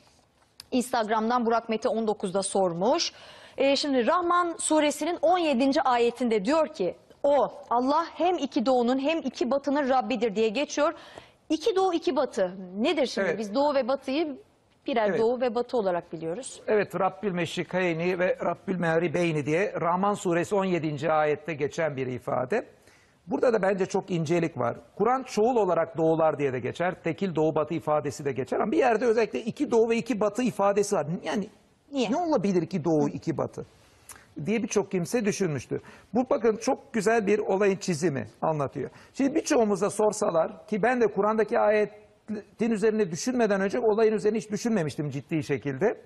Instagram'dan 0.70 1.46
Burak 1.46 1.68
Mete 1.68 1.88
19'da 1.88 2.42
sormuş. 2.42 3.12
Ee, 3.58 3.76
şimdi 3.76 4.06
Rahman 4.06 4.56
suresinin 4.58 5.18
17. 5.22 5.82
ayetinde 5.82 6.44
diyor 6.44 6.68
ki 6.68 6.94
o 7.22 7.52
Allah 7.70 8.06
hem 8.14 8.38
iki 8.38 8.66
doğunun 8.66 8.98
hem 8.98 9.18
iki 9.18 9.50
batının 9.50 9.88
Rabbidir 9.88 10.36
diye 10.36 10.48
geçiyor. 10.48 10.94
İki 11.50 11.76
doğu 11.76 11.94
iki 11.94 12.16
batı 12.16 12.54
nedir 12.78 13.06
şimdi 13.06 13.28
Evet. 13.28 13.38
biz 13.38 13.54
doğu 13.54 13.74
ve 13.74 13.88
batıyı 13.88 14.36
birer 14.86 15.08
Evet. 15.10 15.20
doğu 15.20 15.40
ve 15.40 15.54
batı 15.54 15.76
olarak 15.76 16.12
biliyoruz. 16.12 16.62
Evet 16.66 17.00
Rabbil 17.00 17.30
Meşrikayni 17.32 18.18
ve 18.18 18.38
Rabbil 18.44 18.76
Mehribeyni 18.76 19.46
diye 19.46 19.72
Rahman 19.80 20.14
suresi 20.14 20.54
17. 20.54 21.12
ayette 21.12 21.54
geçen 21.54 21.96
bir 21.96 22.06
ifade. 22.06 22.66
Burada 23.26 23.52
da 23.52 23.62
bence 23.62 23.86
çok 23.86 24.10
incelik 24.10 24.58
var. 24.58 24.76
Kur'an 24.96 25.22
çoğul 25.22 25.56
olarak 25.56 25.96
doğular 25.96 26.38
diye 26.38 26.52
de 26.52 26.60
geçer. 26.60 26.94
Tekil 27.04 27.34
doğu 27.34 27.54
batı 27.54 27.74
ifadesi 27.74 28.24
de 28.24 28.32
geçer. 28.32 28.60
Ama 28.60 28.72
bir 28.72 28.76
yerde 28.78 29.06
özellikle 29.06 29.40
iki 29.40 29.70
doğu 29.70 29.90
ve 29.90 29.96
iki 29.96 30.20
batı 30.20 30.42
ifadesi 30.42 30.96
var. 30.96 31.06
Yani 31.24 31.48
Niye? 31.92 32.10
ne 32.10 32.16
olabilir 32.16 32.62
iki 32.62 32.84
doğu 32.84 33.08
iki 33.08 33.36
batı? 33.38 33.66
diye 34.46 34.62
birçok 34.62 34.90
kimse 34.90 35.24
düşünmüştü. 35.24 35.80
Bu 36.14 36.30
bakın 36.30 36.56
çok 36.56 36.92
güzel 36.92 37.26
bir 37.26 37.38
olayın 37.38 37.76
çizimi 37.76 38.26
anlatıyor. 38.42 38.90
Şimdi 39.14 39.34
birçoğumuza 39.34 39.90
sorsalar 39.90 40.66
ki 40.66 40.82
ben 40.82 41.00
de 41.00 41.06
Kur'an'daki 41.06 41.58
ayetin 42.30 42.70
üzerine 42.70 43.10
düşünmeden 43.10 43.60
önce 43.60 43.78
olayın 43.78 44.12
üzerine 44.12 44.38
hiç 44.38 44.50
düşünmemiştim 44.50 45.10
ciddi 45.10 45.42
şekilde. 45.42 46.00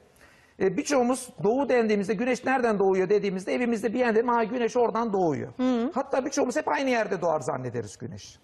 E, 0.61 0.77
birçoğumuz 0.77 1.29
doğu 1.43 1.69
dendiğimizde 1.69 2.15
güneş 2.15 2.45
nereden 2.45 2.79
doğuyor 2.79 3.09
dediğimizde 3.09 3.55
evimizde 3.55 3.95
bir 3.95 3.99
yerde 3.99 4.23
ha 4.23 4.45
güneş 4.45 4.77
oradan 4.77 5.13
doğuyor. 5.13 5.53
Hatta 5.95 6.25
birçoğumuz 6.25 6.57
hep 6.57 6.69
aynı 6.69 6.91
yerde 6.91 7.21
doğar 7.21 7.41
zannederiz 7.41 7.99
güneş. 7.99 8.39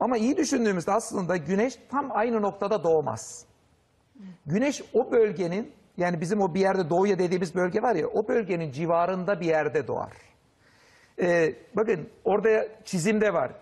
Ama 0.00 0.16
iyi 0.16 0.36
düşündüğümüzde 0.36 0.92
aslında 0.92 1.36
güneş 1.36 1.78
tam 1.90 2.08
aynı 2.10 2.42
noktada 2.42 2.84
doğmaz. 2.84 3.46
Güneş 4.46 4.82
o 4.92 5.12
bölgenin 5.12 5.72
yani 5.96 6.20
bizim 6.20 6.40
o 6.40 6.54
bir 6.54 6.60
yerde 6.60 6.90
doğuya 6.90 7.18
dediğimiz 7.18 7.54
bölge 7.54 7.82
var 7.82 7.94
ya 7.94 8.08
o 8.08 8.28
bölgenin 8.28 8.72
civarında 8.72 9.40
bir 9.40 9.46
yerde 9.46 9.86
doğar. 9.86 10.12
Ee, 11.20 11.54
bakın 11.74 12.08
orada 12.24 12.68
çizimde 12.84 13.34
var. 13.34 13.52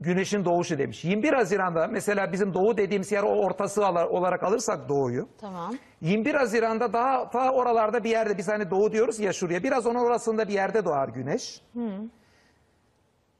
Güneşin 0.00 0.44
doğuşu 0.44 0.78
demiş. 0.78 1.04
21 1.04 1.32
Haziran'da 1.32 1.86
mesela 1.86 2.32
bizim 2.32 2.54
doğu 2.54 2.76
dediğimiz 2.76 3.12
yer 3.12 3.22
o 3.22 3.26
ortası 3.26 3.86
olarak 3.86 4.42
alırsak 4.42 4.88
doğuyu. 4.88 5.28
Tamam. 5.40 5.74
21 6.00 6.34
Haziran'da 6.34 6.92
daha 6.92 7.30
ta 7.30 7.52
oralarda 7.52 8.04
bir 8.04 8.10
yerde 8.10 8.38
biz 8.38 8.48
hani 8.48 8.70
doğu 8.70 8.92
diyoruz 8.92 9.18
ya 9.18 9.32
şuraya 9.32 9.62
biraz 9.62 9.86
onun 9.86 9.98
orasında 9.98 10.48
bir 10.48 10.52
yerde 10.52 10.84
doğar 10.84 11.08
güneş. 11.08 11.62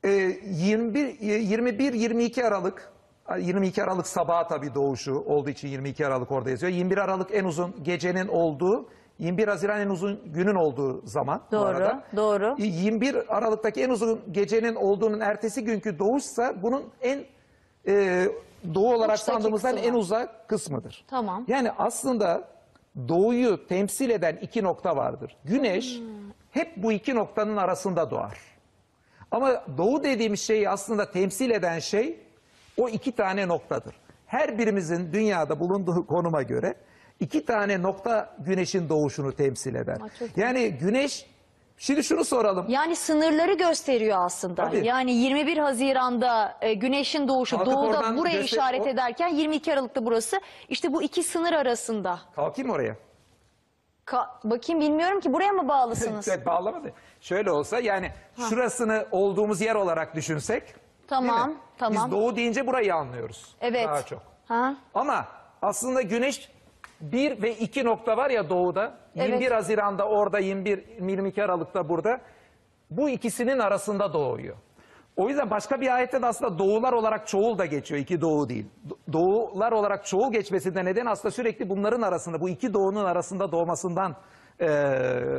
Ee, 0.04 0.10
21 0.10 1.20
21 1.20 1.92
22 1.92 2.44
Aralık 2.44 2.92
22 3.38 3.82
Aralık 3.82 4.06
sabahı 4.06 4.48
tabii 4.48 4.74
doğuşu 4.74 5.14
olduğu 5.14 5.50
için 5.50 5.68
22 5.68 6.06
Aralık 6.06 6.30
orada 6.32 6.50
yazıyor. 6.50 6.72
21 6.72 6.98
Aralık 6.98 7.34
en 7.34 7.44
uzun 7.44 7.74
gecenin 7.82 8.28
olduğu 8.28 8.88
21 9.18 9.48
Haziran 9.48 9.80
en 9.80 9.88
uzun 9.88 10.20
günün 10.26 10.54
olduğu 10.54 11.06
zaman 11.06 11.42
Doğru, 11.52 11.64
arada. 11.64 12.02
doğru. 12.16 12.54
21 12.58 13.36
Aralık'taki 13.36 13.82
en 13.82 13.90
uzun 13.90 14.20
gecenin 14.30 14.74
olduğunun 14.74 15.20
ertesi 15.20 15.64
günkü 15.64 15.98
doğuşsa 15.98 16.62
bunun 16.62 16.84
en 17.02 17.24
e, 17.88 18.26
doğu 18.74 18.94
olarak 18.94 19.18
sandığımızdan 19.18 19.76
en 19.76 19.94
uzak 19.94 20.48
kısmıdır. 20.48 21.04
Tamam. 21.08 21.44
Yani 21.48 21.70
aslında 21.78 22.48
doğuyu 23.08 23.66
temsil 23.66 24.10
eden 24.10 24.36
iki 24.36 24.62
nokta 24.62 24.96
vardır. 24.96 25.36
Güneş 25.44 26.00
hep 26.50 26.76
bu 26.76 26.92
iki 26.92 27.14
noktanın 27.14 27.56
arasında 27.56 28.10
doğar. 28.10 28.38
Ama 29.30 29.64
doğu 29.78 30.02
dediğimiz 30.04 30.40
şeyi 30.40 30.68
aslında 30.68 31.10
temsil 31.10 31.50
eden 31.50 31.78
şey 31.78 32.20
o 32.76 32.88
iki 32.88 33.12
tane 33.12 33.48
noktadır. 33.48 33.94
Her 34.26 34.58
birimizin 34.58 35.12
dünyada 35.12 35.60
bulunduğu 35.60 36.06
konuma 36.06 36.42
göre 36.42 36.74
iki 37.20 37.44
tane 37.44 37.82
nokta 37.82 38.34
güneşin 38.38 38.88
doğuşunu 38.88 39.32
temsil 39.32 39.74
eder. 39.74 39.94
Aa, 40.00 40.08
çok 40.18 40.36
Yani 40.38 40.70
güneş, 40.70 41.26
şimdi 41.78 42.04
şunu 42.04 42.24
soralım. 42.24 42.66
Yani 42.68 42.96
sınırları 42.96 43.54
gösteriyor 43.54 44.18
aslında. 44.20 44.66
Tabii. 44.66 44.86
Yani 44.86 45.12
21 45.12 45.56
Haziran'da 45.58 46.58
e, 46.60 46.74
güneşin 46.74 47.28
doğuşu 47.28 47.56
Kalkıp 47.56 47.72
doğuda 47.74 47.86
oradan 47.86 48.16
buraya 48.18 48.40
göster- 48.40 48.44
işaret 48.58 48.80
o- 48.86 48.88
ederken 48.88 49.28
22 49.28 49.72
Aralık'ta 49.72 50.06
burası. 50.06 50.40
İşte 50.68 50.92
bu 50.92 51.02
iki 51.02 51.22
sınır 51.22 51.52
arasında. 51.52 52.20
Kalkayım 52.36 52.70
oraya. 52.70 52.96
Ka- 54.06 54.28
bakayım 54.44 54.80
bilmiyorum 54.80 55.20
ki 55.20 55.32
buraya 55.32 55.52
mı 55.52 55.68
bağlısınız? 55.68 56.28
Evet, 56.32 56.46
bağlamadı. 56.46 56.92
Şöyle 57.20 57.50
olsa 57.50 57.78
yani 57.80 58.10
şurasını 58.48 59.06
olduğumuz 59.10 59.60
yer 59.60 59.74
olarak 59.74 60.14
düşünsek. 60.14 60.74
Tamam, 61.08 61.36
değil 61.46 61.48
mi? 61.48 61.62
tamam. 61.78 62.04
Biz 62.06 62.12
doğu 62.12 62.36
deyince 62.36 62.66
burayı 62.66 62.94
anlıyoruz. 62.94 63.54
Evet. 63.60 63.86
Daha 63.88 64.02
çok. 64.02 64.22
Ha? 64.48 64.74
Ama 64.94 65.28
aslında 65.62 66.02
güneş 66.02 66.48
1 67.00 67.42
ve 67.42 67.54
2 67.56 67.84
nokta 67.84 68.16
var 68.16 68.30
ya 68.30 68.48
doğuda. 68.50 68.94
Evet. 69.16 69.28
21 69.28 69.50
Haziran'da 69.50 70.08
orada 70.08 70.38
21 70.38 70.84
22 71.00 71.44
Aralık'ta 71.44 71.88
burada. 71.88 72.20
Bu 72.90 73.08
ikisinin 73.08 73.58
arasında 73.58 74.12
doğuyor. 74.12 74.56
O 75.16 75.28
yüzden 75.28 75.50
başka 75.50 75.80
bir 75.80 75.94
ayette 75.94 76.22
de 76.22 76.26
aslında 76.26 76.58
doğular 76.58 76.92
olarak 76.92 77.26
çoğul 77.28 77.58
da 77.58 77.66
geçiyor. 77.66 78.00
iki 78.00 78.20
doğu 78.20 78.48
değil. 78.48 78.66
Do- 78.88 79.12
Doğular 79.12 79.72
olarak 79.72 80.06
çoğul 80.06 80.32
geçmesinde 80.32 80.84
neden 80.84 81.06
aslında 81.06 81.32
sürekli 81.32 81.68
bunların 81.68 82.02
arasında, 82.02 82.40
bu 82.40 82.48
iki 82.48 82.74
doğunun 82.74 83.04
arasında 83.04 83.52
doğmasından 83.52 84.16
e, 84.60 84.66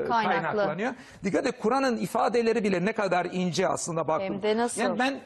kaynaklanıyor. 0.07 0.93
Dikkat 1.23 1.45
et 1.45 1.59
Kur'an'ın 1.61 1.97
ifadeleri 1.97 2.63
bile 2.63 2.85
ne 2.85 2.93
kadar 2.93 3.27
ince 3.31 3.67
aslında 3.67 4.07
baktım. 4.07 4.33
Hem 4.35 4.43
de 4.43 4.57
nasıl? 4.57 4.81
Yani 4.81 4.99
ben 4.99 5.19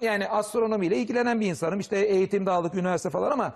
yani 0.00 0.28
astronomiyle 0.28 0.96
ilgilenen 0.96 1.40
bir 1.40 1.46
insanım. 1.46 1.80
İşte 1.80 1.98
eğitimde 1.98 2.50
aldık 2.50 2.74
üniversite 2.74 3.10
falan 3.10 3.30
ama 3.30 3.52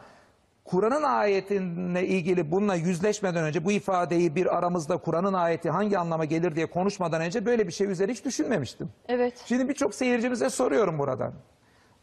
Kur'an'ın 0.69 1.03
ayetine 1.03 2.07
ilgili 2.07 2.51
bununla 2.51 2.75
yüzleşmeden 2.75 3.45
önce 3.45 3.65
bu 3.65 3.73
ifadeyi 3.73 4.35
bir 4.35 4.59
aramızda 4.59 4.97
Kur'an'ın 4.97 5.33
ayeti 5.33 5.71
hangi 5.71 5.99
anlama 5.99 6.25
gelir 6.25 6.57
diye 6.57 6.67
konuşmadan 6.67 7.21
önce 7.21 7.47
böyle 7.47 7.67
bir 7.67 7.73
şey 7.73 7.91
üzerine 7.91 8.13
hiç 8.13 8.25
düşünmemiştim. 8.25 8.89
Evet. 9.09 9.35
Şimdi 9.47 9.69
birçok 9.69 9.95
seyircimize 9.95 10.51
soruyorum 10.51 10.99
buradan. 10.99 11.33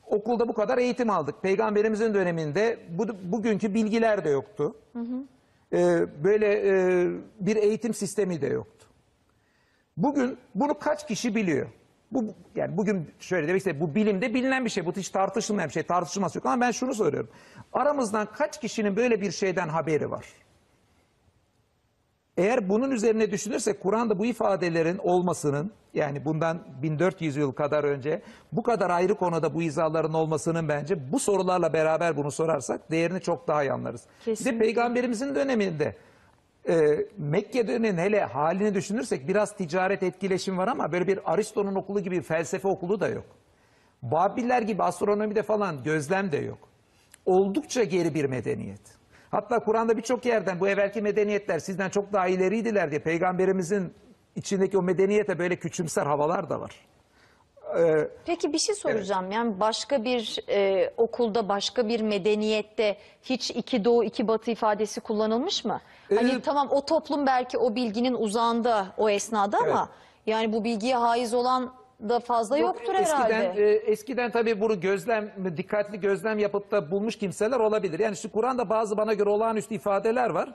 Okulda 0.05 0.47
bu 0.47 0.53
kadar 0.53 0.77
eğitim 0.77 1.09
aldık. 1.09 1.41
Peygamberimizin 1.41 2.13
döneminde 2.13 2.79
bu, 2.89 3.07
bugünkü 3.23 3.73
bilgiler 3.73 4.25
de 4.25 4.29
yoktu. 4.29 4.75
Ee, 5.73 6.05
böyle 6.23 6.47
e, 6.47 7.07
bir 7.39 7.55
eğitim 7.55 7.93
sistemi 7.93 8.41
de 8.41 8.47
yoktu. 8.47 8.87
Bugün 9.97 10.37
bunu 10.55 10.79
kaç 10.79 11.07
kişi 11.07 11.35
biliyor? 11.35 11.67
Bu 12.15 12.25
yani 12.55 12.77
bugün 12.77 13.11
şöyle 13.19 13.47
demek 13.47 13.59
istedim. 13.59 13.79
Bu 13.81 13.95
bilimde 13.95 14.33
bilinen 14.33 14.65
bir 14.65 14.69
şey. 14.69 14.85
Bu 14.85 14.93
hiç 14.93 15.09
tartışılmayan 15.09 15.67
bir 15.67 15.73
şey. 15.73 15.83
Tartışılması 15.83 16.37
yok. 16.37 16.45
Ama 16.45 16.61
ben 16.61 16.71
şunu 16.71 16.93
soruyorum. 16.95 17.29
Aramızdan 17.73 18.27
kaç 18.33 18.61
kişinin 18.61 18.95
böyle 18.95 19.21
bir 19.21 19.31
şeyden 19.31 19.67
haberi 19.67 20.11
var? 20.11 20.25
Eğer 22.37 22.69
bunun 22.69 22.91
üzerine 22.91 23.31
düşünürsek 23.31 23.81
Kur'an'da 23.81 24.19
bu 24.19 24.25
ifadelerin 24.25 24.97
olmasının 24.97 25.71
yani 25.93 26.25
bundan 26.25 26.59
1400 26.81 27.35
yıl 27.35 27.51
kadar 27.51 27.83
önce 27.83 28.21
bu 28.51 28.63
kadar 28.63 28.89
ayrı 28.89 29.15
konuda 29.15 29.53
bu 29.53 29.61
izahların 29.61 30.13
olmasının 30.13 30.69
bence 30.69 31.11
bu 31.11 31.19
sorularla 31.19 31.73
beraber 31.73 32.17
bunu 32.17 32.31
sorarsak 32.31 32.91
değerini 32.91 33.21
çok 33.21 33.47
daha 33.47 33.63
iyi 33.63 33.71
anlarız. 33.71 34.01
Bir 34.01 34.25
de 34.25 34.31
Kesinlikle. 34.31 34.59
peygamberimizin 34.59 35.35
döneminde 35.35 35.95
e, 36.69 37.05
Mekke'nin 37.17 37.97
hele 37.97 38.21
halini 38.21 38.73
düşünürsek 38.73 39.27
biraz 39.27 39.55
ticaret 39.55 40.03
etkileşim 40.03 40.57
var 40.57 40.67
ama 40.67 40.91
böyle 40.91 41.07
bir 41.07 41.33
Aristo'nun 41.33 41.75
okulu 41.75 41.99
gibi 41.99 42.21
felsefe 42.21 42.67
okulu 42.67 42.99
da 42.99 43.07
yok. 43.07 43.25
Babiller 44.01 44.61
gibi 44.61 44.83
astronomide 44.83 45.43
falan 45.43 45.83
gözlem 45.83 46.31
de 46.31 46.37
yok. 46.37 46.59
Oldukça 47.25 47.83
geri 47.83 48.13
bir 48.13 48.25
medeniyet. 48.25 48.81
Hatta 49.31 49.59
Kur'an'da 49.59 49.97
birçok 49.97 50.25
yerden 50.25 50.59
bu 50.59 50.67
evvelki 50.67 51.01
medeniyetler 51.01 51.59
sizden 51.59 51.89
çok 51.89 52.13
daha 52.13 52.27
ileriydiler 52.27 52.91
diye 52.91 52.99
peygamberimizin 52.99 53.93
içindeki 54.35 54.77
o 54.77 54.81
medeniyete 54.81 55.39
böyle 55.39 55.55
küçümser 55.55 56.05
havalar 56.05 56.49
da 56.49 56.61
var. 56.61 56.85
Ee, 57.77 58.07
Peki 58.25 58.53
bir 58.53 58.59
şey 58.59 58.75
soracağım. 58.75 59.31
Yani 59.31 59.59
başka 59.59 60.03
bir 60.03 60.39
e, 60.49 60.89
okulda, 60.97 61.49
başka 61.49 61.87
bir 61.87 62.01
medeniyette 62.01 62.97
hiç 63.23 63.49
iki 63.51 63.85
doğu, 63.85 64.03
iki 64.03 64.27
batı 64.27 64.51
ifadesi 64.51 65.01
kullanılmış 65.01 65.65
mı? 65.65 65.81
Hani 66.15 66.31
Ee, 66.31 66.41
tamam 66.41 66.67
o 66.71 66.85
toplum 66.85 67.25
belki 67.25 67.57
o 67.57 67.75
bilginin 67.75 68.13
uzağında 68.13 68.87
o 68.97 69.09
esnada 69.09 69.57
ama 69.57 69.89
yani 70.25 70.53
bu 70.53 70.63
bilgiye 70.63 70.95
haiz 70.95 71.33
olan 71.33 71.73
da 72.09 72.19
fazla 72.19 72.57
yoktur 72.57 72.93
eskiden, 72.93 73.41
herhalde. 73.41 73.63
e, 73.63 73.73
eskiden 73.75 74.31
tabii 74.31 74.61
bunu 74.61 74.79
gözlem, 74.79 75.31
dikkatli 75.57 75.99
gözlem 75.99 76.39
yapıp 76.39 76.71
da 76.71 76.91
bulmuş 76.91 77.15
kimseler 77.15 77.59
olabilir. 77.59 77.99
Yani 77.99 78.15
şu 78.15 78.31
Kur'an'da 78.31 78.69
bazı 78.69 78.97
bana 78.97 79.13
göre 79.13 79.29
olağanüstü 79.29 79.75
ifadeler 79.75 80.29
var. 80.29 80.49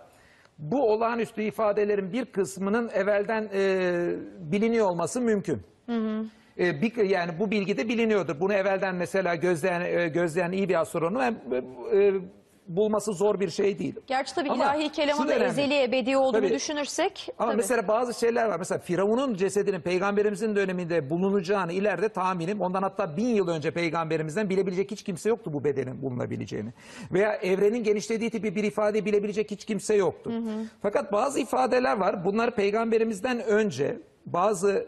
Bu 0.58 0.92
olağanüstü 0.92 1.42
ifadelerin 1.42 2.12
bir 2.12 2.24
kısmının 2.24 2.88
evvelden 2.88 3.48
e, 3.54 3.62
biliniyor 4.38 4.86
olması 4.90 5.20
mümkün. 5.20 5.62
E, 6.60 6.82
bir, 6.82 6.96
yani 6.96 7.38
bu 7.38 7.50
bilgi 7.50 7.76
de 7.76 7.88
biliniyordur. 7.88 8.40
Bunu 8.40 8.54
evvelden 8.54 8.94
mesela 8.94 9.34
gözleyen, 9.34 9.80
e, 9.80 10.08
gözleyen 10.08 10.52
iyi 10.52 10.68
bir 10.68 10.80
astronom 10.80 11.20
e, 11.22 11.32
e, 11.94 12.12
bulması 12.68 13.12
zor 13.12 13.40
bir 13.40 13.50
şey 13.50 13.78
değil. 13.78 13.94
Gerçi 14.06 14.34
tabii 14.34 14.50
Ama 14.50 14.64
ilahi 14.64 14.92
kelamın 14.92 15.28
da 15.28 15.34
ezeli 15.34 15.82
ebedi 15.82 16.16
olduğunu 16.16 16.42
Tabii. 16.42 16.54
düşünürsek. 16.54 17.28
Ama 17.38 17.50
tabii. 17.50 17.56
mesela 17.56 17.88
bazı 17.88 18.20
şeyler 18.20 18.46
var. 18.46 18.58
Mesela 18.58 18.78
Firavun'un 18.78 19.34
cesedinin 19.34 19.80
peygamberimizin 19.80 20.56
döneminde 20.56 21.10
bulunacağını 21.10 21.72
ileride 21.72 22.08
tahminim 22.08 22.60
ondan 22.60 22.82
hatta 22.82 23.16
bin 23.16 23.26
yıl 23.26 23.48
önce 23.48 23.70
peygamberimizden 23.70 24.50
bilebilecek 24.50 24.90
hiç 24.90 25.02
kimse 25.02 25.28
yoktu 25.28 25.52
bu 25.52 25.64
bedenin 25.64 26.02
bulunabileceğini. 26.02 26.72
Veya 27.12 27.34
evrenin 27.34 27.84
genişlediği 27.84 28.30
tipi 28.30 28.56
bir 28.56 28.64
ifade 28.64 29.04
bilebilecek 29.04 29.50
hiç 29.50 29.64
kimse 29.64 29.94
yoktu. 29.94 30.32
Fakat 30.82 31.12
bazı 31.12 31.40
ifadeler 31.40 31.96
var. 31.96 32.24
Bunlar 32.24 32.50
peygamberimizden 32.50 33.44
önce 33.44 33.98
bazı 34.26 34.86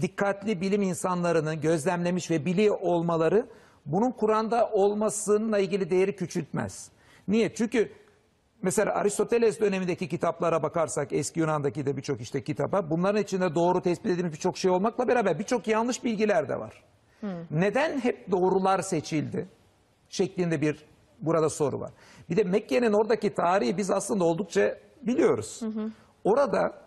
dikkatli 0.00 0.60
bilim 0.60 0.82
insanlarının 0.82 1.60
gözlemlemiş 1.60 2.30
ve 2.30 2.44
biliyor 2.44 2.78
olmaları 2.80 3.46
bunun 3.86 4.10
Kur'an'da 4.10 4.70
olmasıyla 4.70 5.58
ilgili 5.58 5.90
değeri 5.90 6.16
küçültmez. 6.16 6.90
Niye? 7.28 7.54
Çünkü 7.54 7.92
Mesela 8.64 8.94
Aristoteles 8.94 9.60
dönemindeki 9.60 10.08
kitaplara 10.08 10.62
bakarsak 10.62 11.12
eski 11.12 11.40
Yunan'daki 11.40 11.86
de 11.86 11.96
birçok 11.96 12.20
işte 12.20 12.44
kitaba 12.44 12.90
bunların 12.90 13.22
içinde 13.22 13.54
doğru 13.54 13.82
tespit 13.82 14.06
edilmiş 14.06 14.32
birçok 14.32 14.58
şey 14.58 14.70
olmakla 14.70 15.08
beraber 15.08 15.38
birçok 15.38 15.68
yanlış 15.68 16.04
bilgiler 16.04 16.48
de 16.48 16.60
var. 16.60 16.84
Neden 17.50 18.00
hep 18.00 18.30
doğrular 18.30 18.82
seçildi? 18.82 19.48
Şeklinde 20.08 20.60
bir 20.60 20.84
burada 21.20 21.50
soru 21.50 21.80
var. 21.80 21.90
Bir 22.30 22.36
de 22.36 22.44
Mekke'nin 22.44 22.92
oradaki 22.92 23.34
tarihi 23.34 23.76
biz 23.76 23.90
aslında 23.90 24.24
oldukça 24.24 24.78
biliyoruz. 25.02 25.60
Orada 26.24 26.83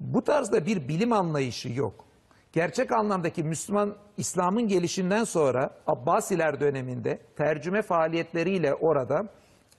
bu 0.00 0.24
tarzda 0.24 0.66
bir 0.66 0.88
bilim 0.88 1.12
anlayışı 1.12 1.68
yok. 1.68 2.04
Gerçek 2.52 2.92
anlamdaki 2.92 3.42
Müslüman 3.42 3.94
İslam'ın 4.16 4.68
gelişinden 4.68 5.24
sonra 5.24 5.70
Abbasiler 5.86 6.60
döneminde 6.60 7.18
tercüme 7.36 7.82
faaliyetleriyle 7.82 8.74
orada 8.74 9.26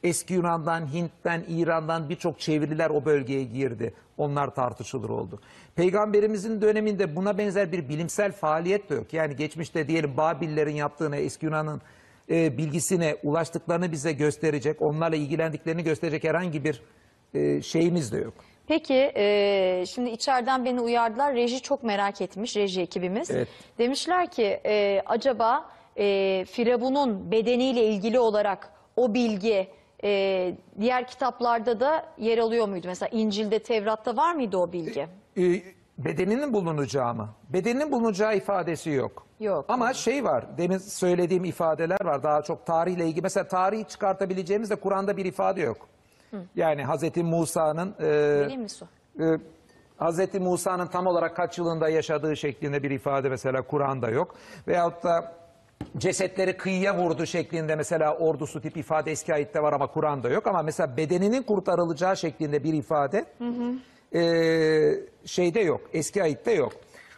eski 0.04 0.34
Yunan'dan, 0.34 0.94
Hint'ten, 0.94 1.46
İran'dan 1.48 2.10
birçok 2.10 2.40
çeviriler 2.40 2.90
o 2.90 3.06
bölgeye 3.06 3.44
girdi. 3.44 3.94
Onlar 4.18 4.56
tartışılır 4.56 5.10
oldu. 5.10 5.40
Peygamberimizin 5.76 6.62
döneminde 6.62 7.16
buna 7.16 7.38
benzer 7.38 7.72
bir 7.72 7.90
bilimsel 7.90 8.32
faaliyet 8.32 8.90
de 8.90 8.96
yok. 8.96 9.14
Yani 9.14 9.36
geçmişte 9.36 9.88
diyelim 9.88 10.18
Babillerin 10.18 10.76
yaptığını, 10.76 11.16
eski 11.16 11.46
Yunan'ın 11.46 11.82
e, 12.30 12.58
bilgisine 12.58 13.18
ulaştıklarını 13.24 13.92
bize 13.92 14.12
gösterecek, 14.12 14.82
onlarla 14.82 15.16
ilgilendiklerini 15.16 15.84
gösterecek 15.84 16.24
herhangi 16.24 16.64
bir 16.64 16.82
e, 17.34 17.62
şeyimiz 17.62 18.12
de 18.12 18.18
yok. 18.18 18.34
Peki 18.70 19.12
e, 19.16 19.84
şimdi 19.88 20.10
içeriden 20.10 20.66
beni 20.66 20.82
uyardılar. 20.82 21.36
Reji 21.36 21.62
çok 21.62 21.84
merak 21.84 22.22
etmiş 22.22 22.58
reji 22.58 22.82
ekibimiz. 22.82 23.32
Evet. 23.32 23.48
Demişler 23.78 24.32
ki 24.32 24.60
e, 24.66 25.02
acaba 25.06 25.70
e, 25.98 26.46
Firavun'un 26.46 27.32
bedeniyle 27.32 27.84
ilgili 27.84 28.20
olarak 28.20 28.70
o 28.96 29.14
bilgi 29.14 29.68
e, 30.04 30.54
diğer 30.80 31.08
kitaplarda 31.08 31.80
da 31.80 32.06
yer 32.18 32.38
alıyor 32.38 32.68
muydu? 32.68 32.88
Mesela 32.88 33.10
İncil'de, 33.10 33.60
Tevrat'ta 33.60 34.18
var 34.18 34.34
mıydı 34.34 34.58
o 34.58 34.72
bilgi? 34.72 35.08
e, 35.38 35.44
bedeninin 35.98 36.54
bulunacağı 36.54 37.14
mı? 37.14 37.30
Bedeninin 37.50 37.92
bulunacağı 37.92 38.38
ifadesi 38.38 38.90
yok. 38.90 39.28
Yok. 39.40 39.66
Ama 39.68 39.94
şey 39.94 40.24
var, 40.24 40.46
demin 40.58 40.78
söylediğim 40.78 41.46
ifadeler 41.46 42.06
var. 42.06 42.24
Daha 42.24 42.42
çok 42.42 42.66
tarihle 42.66 43.06
ilgili. 43.08 43.22
Mesela 43.22 43.48
tarihi 43.48 43.86
çıkartabileceğimiz 43.88 44.70
de 44.70 44.76
Kur'an'da 44.76 45.18
bir 45.18 45.26
ifade 45.26 45.62
yok. 45.62 45.88
Yani 46.56 46.84
Hazreti 46.84 47.24
Musa'nın 47.24 47.96
e, 48.00 48.06
e, 49.20 49.40
Hazreti 49.98 50.40
Musa'nın 50.40 50.88
tam 50.88 51.08
olarak 51.08 51.36
kaç 51.36 51.58
yılında 51.58 51.90
yaşadığı 51.90 52.38
şeklinde 52.38 52.84
bir 52.84 52.92
ifade 52.92 53.30
mesela 53.30 53.62
Kur'an'da 53.62 54.10
yok. 54.10 54.36
Veyahut 54.68 55.04
da 55.04 55.40
cesetleri 55.98 56.58
kıyıya 56.58 56.98
vurdu 56.98 57.26
şeklinde 57.26 57.76
mesela 57.76 58.18
ordusu 58.18 58.62
tip 58.62 58.78
ifade 58.78 59.12
eski 59.12 59.34
ayette 59.34 59.64
var 59.64 59.74
ama 59.74 59.88
Kur'an'da 59.88 60.30
yok. 60.30 60.48
Ama 60.48 60.62
mesela 60.62 60.98
bedeninin 60.98 61.44
kurtarılacağı 61.44 62.18
şeklinde 62.18 62.64
bir 62.64 62.74
ifade 62.74 63.26
e, 64.14 64.22
şeyde 65.26 65.60
yok. 65.60 65.82
Eski 65.94 66.24
ayette 66.24 66.52
yok. 66.52 66.74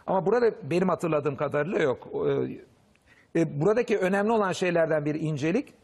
Ama 0.06 0.26
burada 0.26 0.52
benim 0.70 0.88
hatırladığım 0.88 1.36
kadarıyla 1.36 1.78
yok. 1.78 2.08
E, 3.34 3.40
e, 3.40 3.60
buradaki 3.60 3.98
önemli 3.98 4.32
olan 4.32 4.52
şeylerden 4.52 5.04
bir 5.04 5.14
incelik 5.14 5.74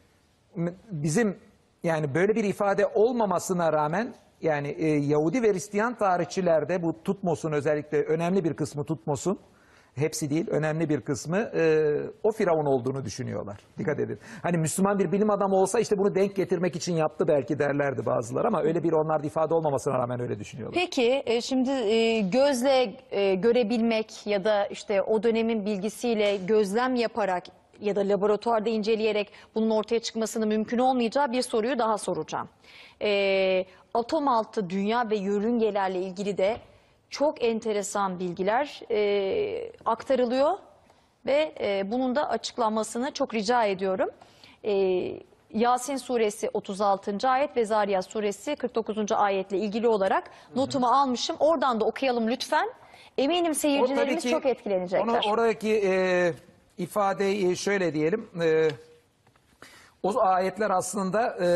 bizim 0.90 1.36
yani 1.82 2.14
böyle 2.14 2.34
bir 2.34 2.44
ifade 2.44 2.86
olmamasına 2.86 3.72
rağmen 3.72 4.14
yani 4.42 4.68
e, 4.68 4.86
Yahudi 4.86 5.42
ve 5.42 5.52
Hristiyan 5.52 5.94
tarihçilerde 5.94 6.82
bu 6.82 7.02
Tutmos'un 7.02 7.52
özellikle 7.52 8.02
önemli 8.02 8.44
bir 8.44 8.54
kısmı 8.54 8.84
Tutmos'un 8.84 9.38
hepsi 9.94 10.30
değil 10.30 10.46
önemli 10.50 10.88
bir 10.88 11.00
kısmı 11.00 11.36
e, 11.38 11.96
o 12.22 12.32
Firavun 12.32 12.66
olduğunu 12.66 13.04
düşünüyorlar. 13.04 13.60
Dikkat 13.78 14.00
edin. 14.00 14.18
Hani 14.42 14.58
Müslüman 14.58 14.98
bir 14.98 15.12
bilim 15.12 15.30
adamı 15.30 15.56
olsa 15.56 15.80
işte 15.80 15.98
bunu 15.98 16.14
denk 16.14 16.36
getirmek 16.36 16.76
için 16.76 16.94
yaptı 16.94 17.28
belki 17.28 17.58
derlerdi 17.58 18.06
bazıları 18.06 18.46
ama 18.46 18.62
öyle 18.62 18.82
bir 18.82 18.92
onlarda 18.92 19.26
ifade 19.26 19.54
olmamasına 19.54 19.98
rağmen 19.98 20.20
öyle 20.20 20.38
düşünüyorlar. 20.38 20.80
Peki 20.80 21.22
e, 21.26 21.40
şimdi 21.40 21.70
e, 21.70 22.20
gözle 22.20 22.96
e, 23.10 23.34
görebilmek 23.34 24.26
ya 24.26 24.44
da 24.44 24.66
işte 24.66 25.02
o 25.02 25.22
dönemin 25.22 25.66
bilgisiyle 25.66 26.36
gözlem 26.36 26.94
yaparak 26.94 27.44
ya 27.80 27.96
da 27.96 28.00
laboratuvarda 28.00 28.68
inceleyerek 28.68 29.32
bunun 29.54 29.70
ortaya 29.70 30.00
çıkmasının 30.00 30.48
mümkün 30.48 30.78
olmayacağı 30.78 31.32
bir 31.32 31.42
soruyu 31.42 31.78
daha 31.78 31.98
soracağım. 31.98 32.48
E, 33.02 33.64
atom 33.94 34.28
altı 34.28 34.70
dünya 34.70 35.10
ve 35.10 35.16
yörüngelerle 35.16 36.00
ilgili 36.00 36.38
de 36.38 36.56
çok 37.10 37.44
enteresan 37.44 38.18
bilgiler 38.18 38.80
e, 38.90 39.72
aktarılıyor 39.84 40.58
ve 41.26 41.54
e, 41.60 41.90
bunun 41.90 42.14
da 42.16 42.28
açıklanmasını 42.28 43.10
çok 43.10 43.34
rica 43.34 43.64
ediyorum. 43.64 44.10
E, 44.64 44.72
Yasin 45.54 45.96
suresi 45.96 46.50
36. 46.52 47.28
ayet 47.28 47.56
ve 47.56 47.64
Zariyat 47.64 48.04
suresi 48.10 48.56
49. 48.56 49.12
ayetle 49.12 49.58
ilgili 49.58 49.88
olarak 49.88 50.30
notumu 50.56 50.86
almışım. 50.86 51.36
Oradan 51.40 51.80
da 51.80 51.84
okuyalım 51.84 52.28
lütfen. 52.28 52.68
Eminim 53.18 53.50
O 53.50 53.54
seyircilerimiz 53.54 54.14
tabii 54.14 54.20
ki 54.20 54.30
çok 54.30 54.46
etkilenecekler. 54.46 55.06
Onu, 55.06 55.32
oradaki 55.32 55.80
e, 55.84 56.32
ifadeyi 56.78 57.56
şöyle 57.56 57.94
diyelim. 57.94 58.28
E, 58.42 58.68
o 60.02 60.20
ayetler 60.20 60.70
aslında 60.70 61.36
e, 61.44 61.48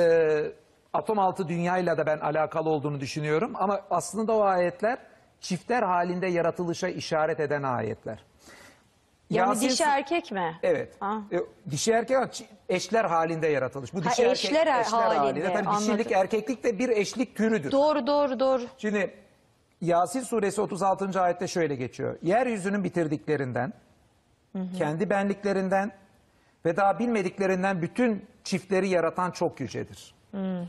atom 0.93 1.19
altı 1.19 1.49
dünyayla 1.49 1.99
da 1.99 2.07
ben 2.07 2.19
alakalı 2.19 2.69
olduğunu 2.71 3.01
düşünüyorum. 3.01 3.53
Ama 3.55 3.81
aslında 3.91 4.33
o 4.33 4.41
ayetler 4.43 4.99
çiftler 5.41 5.83
halinde 5.83 6.27
yaratılışa 6.27 6.89
işaret 6.89 7.41
eden 7.41 7.63
ayetler. 7.63 8.25
yani 9.31 9.49
Yasin 9.49 9.69
dişi 9.69 9.83
erkek 9.85 10.33
mi? 10.33 10.59
Evet. 10.63 10.95
Ha. 11.01 11.19
E, 11.33 11.71
dişi 11.71 11.93
erkek 11.93 12.17
ama 12.17 12.29
eşler 12.69 13.05
halinde 13.05 13.47
yaratılış. 13.47 13.95
Bu 13.95 14.05
Ha, 14.05 14.11
dişi 14.11 14.27
eşler 14.27 14.67
halinde, 14.67 15.53
Tabii 15.53 15.67
dişilik 15.77 15.91
anladım. 15.91 16.13
erkeklik 16.15 16.65
de 16.65 16.79
bir 16.79 16.89
eşlik 16.89 17.37
türüdür. 17.37 17.71
Doğru 17.73 18.07
doğru 18.07 18.41
doğru. 18.41 18.63
Şimdi 18.79 19.15
Yasin 19.81 20.21
suresi 20.21 20.61
36. 20.61 21.21
ayette 21.21 21.49
şöyle 21.49 21.75
geçiyor. 21.75 22.19
Yeryüzünün 22.23 22.85
bitirdiklerinden, 22.85 23.73
kendi 24.79 25.11
benliklerinden 25.11 25.93
ve 26.65 26.77
daha 26.77 26.99
bilmediklerinden 26.99 27.83
bütün 27.83 28.27
çiftleri 28.45 28.89
yaratan 28.89 29.31
çok 29.31 29.61
yücedir. 29.61 30.15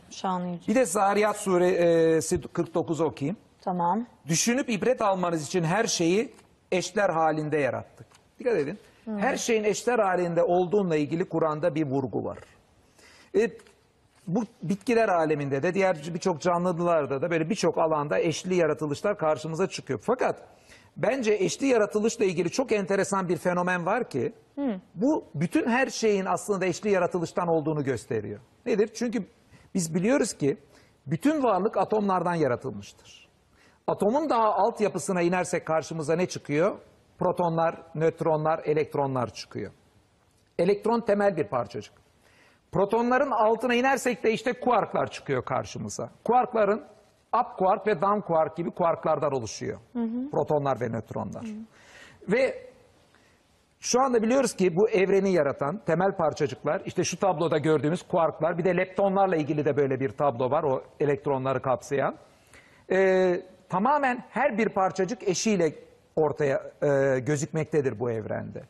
Şanlı 0.09 0.47
yüce. 0.47 0.67
Bir 0.67 0.75
de 0.75 0.85
Zariyat 0.85 1.37
suresi 1.37 2.35
49'u 2.39 3.05
okuyayım. 3.05 3.37
Tamam. 3.61 4.05
Düşünüp 4.27 4.69
ibret 4.69 5.01
almanız 5.01 5.47
için 5.47 5.63
her 5.63 5.87
şeyi 5.87 6.33
eşler 6.71 7.09
halinde 7.09 7.57
yarattık. 7.57 8.07
Dikkat 8.39 8.57
edin. 8.57 8.79
Her 9.05 9.37
şeyin 9.37 9.63
eşler 9.63 9.99
halinde 9.99 10.43
olduğunla 10.43 10.95
ilgili 10.95 11.25
Kur'an'da 11.25 11.75
bir 11.75 11.85
vurgu 11.85 12.25
var. 12.25 12.37
E, 13.35 13.49
bu 14.27 14.43
bitkiler 14.63 15.09
aleminde 15.09 15.63
de 15.63 15.73
diğer 15.73 15.97
birçok 16.13 16.41
canlılarda 16.41 17.21
da 17.21 17.31
böyle 17.31 17.49
birçok 17.49 17.77
alanda 17.77 18.19
eşli 18.19 18.55
yaratılışlar 18.55 19.17
karşımıza 19.17 19.67
çıkıyor. 19.67 19.99
Fakat 20.03 20.43
bence 20.97 21.33
eşli 21.33 21.67
yaratılışla 21.67 22.25
ilgili 22.25 22.49
çok 22.49 22.71
enteresan 22.71 23.29
bir 23.29 23.37
fenomen 23.37 23.85
var 23.85 24.09
ki 24.09 24.33
bu 24.95 25.25
bütün 25.35 25.67
her 25.67 25.87
şeyin 25.87 26.25
aslında 26.25 26.65
eşli 26.65 26.89
yaratılıştan 26.89 27.47
olduğunu 27.47 27.83
gösteriyor. 27.83 28.39
Nedir? 28.65 28.89
Çünkü 28.93 29.25
biz 29.73 29.95
biliyoruz 29.95 30.33
ki 30.33 30.57
bütün 31.07 31.43
varlık 31.43 31.77
atomlardan 31.77 32.35
yaratılmıştır. 32.35 33.29
Atomun 33.87 34.29
daha 34.29 34.53
altyapısına 34.53 35.21
inersek 35.21 35.67
karşımıza 35.67 36.15
ne 36.15 36.25
çıkıyor? 36.25 36.77
Protonlar, 37.19 37.75
nötronlar, 37.95 38.61
elektronlar 38.65 39.33
çıkıyor. 39.33 39.71
Elektron 40.59 41.01
temel 41.01 41.37
bir 41.37 41.47
parçacık. 41.47 41.93
Protonların 42.71 43.31
altına 43.31 43.75
inersek 43.75 44.23
de 44.23 44.31
işte 44.33 44.53
kuarklar 44.59 45.11
çıkıyor 45.11 45.45
karşımıza. 45.45 46.09
Kuarkların 46.23 46.83
up 47.39 47.57
kuark 47.57 47.87
ve 47.87 48.01
down 48.01 48.19
kuark 48.19 48.57
gibi 48.57 48.71
kuarklardan 48.71 49.31
oluşuyor. 49.31 49.79
Protonlar 50.31 50.81
ve 50.81 50.89
nötronlar. 50.89 51.45
Ve 52.31 52.73
şu 53.79 54.01
anda 54.01 54.21
biliyoruz 54.23 54.55
ki 54.55 54.75
bu 54.75 54.89
evreni 54.89 55.31
yaratan 55.33 55.81
temel 55.85 56.11
parçacıklar 56.11 56.81
işte 56.85 57.03
şu 57.03 57.19
tabloda 57.19 57.57
gördüğümüz 57.57 58.07
kuarklar 58.07 58.57
bir 58.57 58.65
de 58.65 58.77
leptonlarla 58.77 59.35
ilgili 59.35 59.65
de 59.65 59.77
böyle 59.77 59.99
bir 59.99 60.09
tablo 60.09 60.51
var 60.51 60.63
o 60.63 60.83
elektronları 60.99 61.61
kapsayan. 61.61 62.15
Ee, 62.91 63.41
tamamen 63.69 64.23
her 64.29 64.57
bir 64.57 64.69
parçacık 64.69 65.27
eşiyle 65.27 65.75
ortaya 66.15 66.71
e, 66.83 67.19
gözükmektedir 67.19 67.99
bu 67.99 68.11
evrende. 68.11 68.63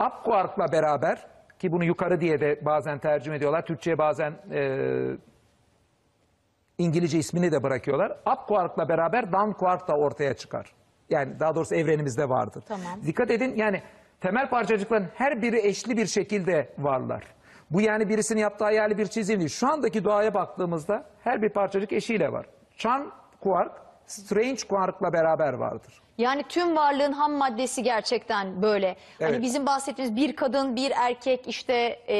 Up 0.00 0.24
kuarkla 0.24 0.72
beraber 0.72 1.26
ki 1.58 1.72
bunu 1.72 1.84
yukarı 1.84 2.20
diye 2.20 2.40
de 2.40 2.60
bazen 2.64 2.98
tercüme 2.98 3.36
ediyorlar. 3.36 3.66
Türkçe'ye 3.66 3.98
bazen 3.98 4.32
e, 4.52 4.60
İngilizce 6.78 7.18
ismini 7.18 7.52
de 7.52 7.62
bırakıyorlar. 7.62 8.10
Up 8.10 8.48
quark'la 8.48 8.88
beraber 8.88 9.32
down 9.32 9.50
quark 9.52 9.88
da 9.88 9.96
ortaya 9.96 10.34
çıkar. 10.34 10.72
Yani 11.10 11.40
daha 11.40 11.54
doğrusu 11.54 11.74
evrenimizde 11.74 12.28
vardır. 12.28 12.64
Tamam. 12.68 12.86
Dikkat 13.06 13.30
edin 13.30 13.54
yani 13.56 13.82
temel 14.20 14.50
parçacıkların 14.50 15.08
her 15.14 15.42
biri 15.42 15.66
eşli 15.66 15.96
bir 15.96 16.06
şekilde 16.06 16.74
varlar. 16.78 17.24
Bu 17.70 17.80
yani 17.80 18.08
birisinin 18.08 18.40
yaptığı 18.40 18.64
hayali 18.64 18.98
bir 18.98 19.06
çizim 19.06 19.38
değil. 19.38 19.50
Şu 19.50 19.72
andaki 19.72 20.04
doğaya 20.04 20.34
baktığımızda 20.34 21.04
her 21.24 21.42
bir 21.42 21.48
parçacık 21.48 21.92
eşiyle 21.92 22.32
var. 22.32 22.46
Charm 22.76 23.10
quark, 23.40 23.72
strange 24.06 24.60
quark'la 24.68 25.12
beraber 25.12 25.52
vardır. 25.52 26.00
Yani 26.18 26.42
tüm 26.48 26.76
varlığın 26.76 27.12
ham 27.12 27.32
maddesi 27.32 27.82
gerçekten 27.82 28.62
böyle. 28.62 28.96
Hani 29.18 29.30
Evet. 29.30 29.42
bizim 29.42 29.66
bahsettiğimiz 29.66 30.16
bir 30.16 30.36
kadın, 30.36 30.76
bir 30.76 30.90
erkek, 30.96 31.48
işte 31.48 31.74
e, 32.08 32.16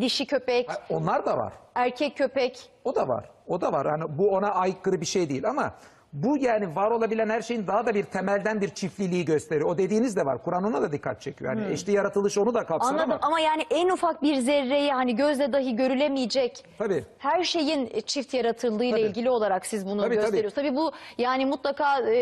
dişi 0.00 0.26
köpek, 0.26 0.70
Ha, 0.70 0.76
Onlar 0.90 1.26
da 1.26 1.38
var. 1.38 1.52
erkek 1.74 2.16
köpek. 2.16 2.70
O 2.84 2.94
da 2.94 3.08
var. 3.08 3.30
O 3.46 3.60
da 3.60 3.72
var. 3.72 3.86
Hani 3.88 4.18
bu 4.18 4.30
ona 4.30 4.50
aykırı 4.54 5.00
bir 5.00 5.06
şey 5.06 5.28
değil 5.28 5.48
ama 5.48 5.74
Bu 6.12 6.36
yani 6.36 6.76
var 6.76 6.90
olabilen 6.90 7.28
her 7.28 7.42
şeyin 7.42 7.66
daha 7.66 7.86
da 7.86 7.94
bir 7.94 8.02
temelden 8.04 8.60
bir 8.60 8.68
çiftliliği 8.68 9.24
gösteriyor. 9.24 9.70
O 9.70 9.78
dediğiniz 9.78 10.16
de 10.16 10.26
var. 10.26 10.42
Kur'an 10.44 10.64
ona 10.64 10.82
da 10.82 10.92
dikkat 10.92 11.22
çekiyor. 11.22 11.56
Yani 11.56 11.72
eşli 11.72 11.92
yaratılış 11.92 12.38
onu 12.38 12.54
da 12.54 12.66
kapsar 12.66 12.90
Anladım 12.90 13.10
ama. 13.10 13.18
ama 13.22 13.40
yani 13.40 13.66
en 13.70 13.88
ufak 13.88 14.22
bir 14.22 14.34
zerreyi 14.36 14.92
hani 14.92 15.16
gözle 15.16 15.52
dahi 15.52 15.76
görülemeyecek 15.76 16.64
Tabii. 16.78 17.04
her 17.18 17.44
şeyin 17.44 17.90
çift 18.06 18.34
yaratıldığıyla 18.34 18.96
Tabii. 18.96 19.06
ilgili 19.06 19.30
olarak 19.30 19.66
siz 19.66 19.86
bunu 19.86 20.00
Tabii, 20.02 20.14
tabii. 20.14 20.20
gösteriyorsunuz. 20.24 20.54
Tabii. 20.68 20.76
bu 20.76 20.92
yani 21.18 21.46
mutlaka 21.46 22.00
e, 22.00 22.14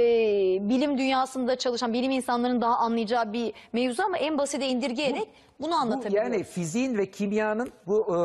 bilim 0.60 0.98
dünyasında 0.98 1.56
çalışan 1.56 1.92
bilim 1.92 2.10
insanların 2.10 2.60
daha 2.60 2.76
anlayacağı 2.76 3.32
bir 3.32 3.52
mevzu 3.72 4.02
ama 4.02 4.16
en 4.18 4.38
basite 4.38 4.66
indirgeyerek 4.66 5.28
bunu 5.60 5.70
Bu 5.70 5.74
anlatabiliyoruz. 5.74 6.32
yani 6.32 6.44
fiziğin 6.44 6.98
ve 6.98 7.10
kimyanın 7.10 7.72
bu 7.86 8.16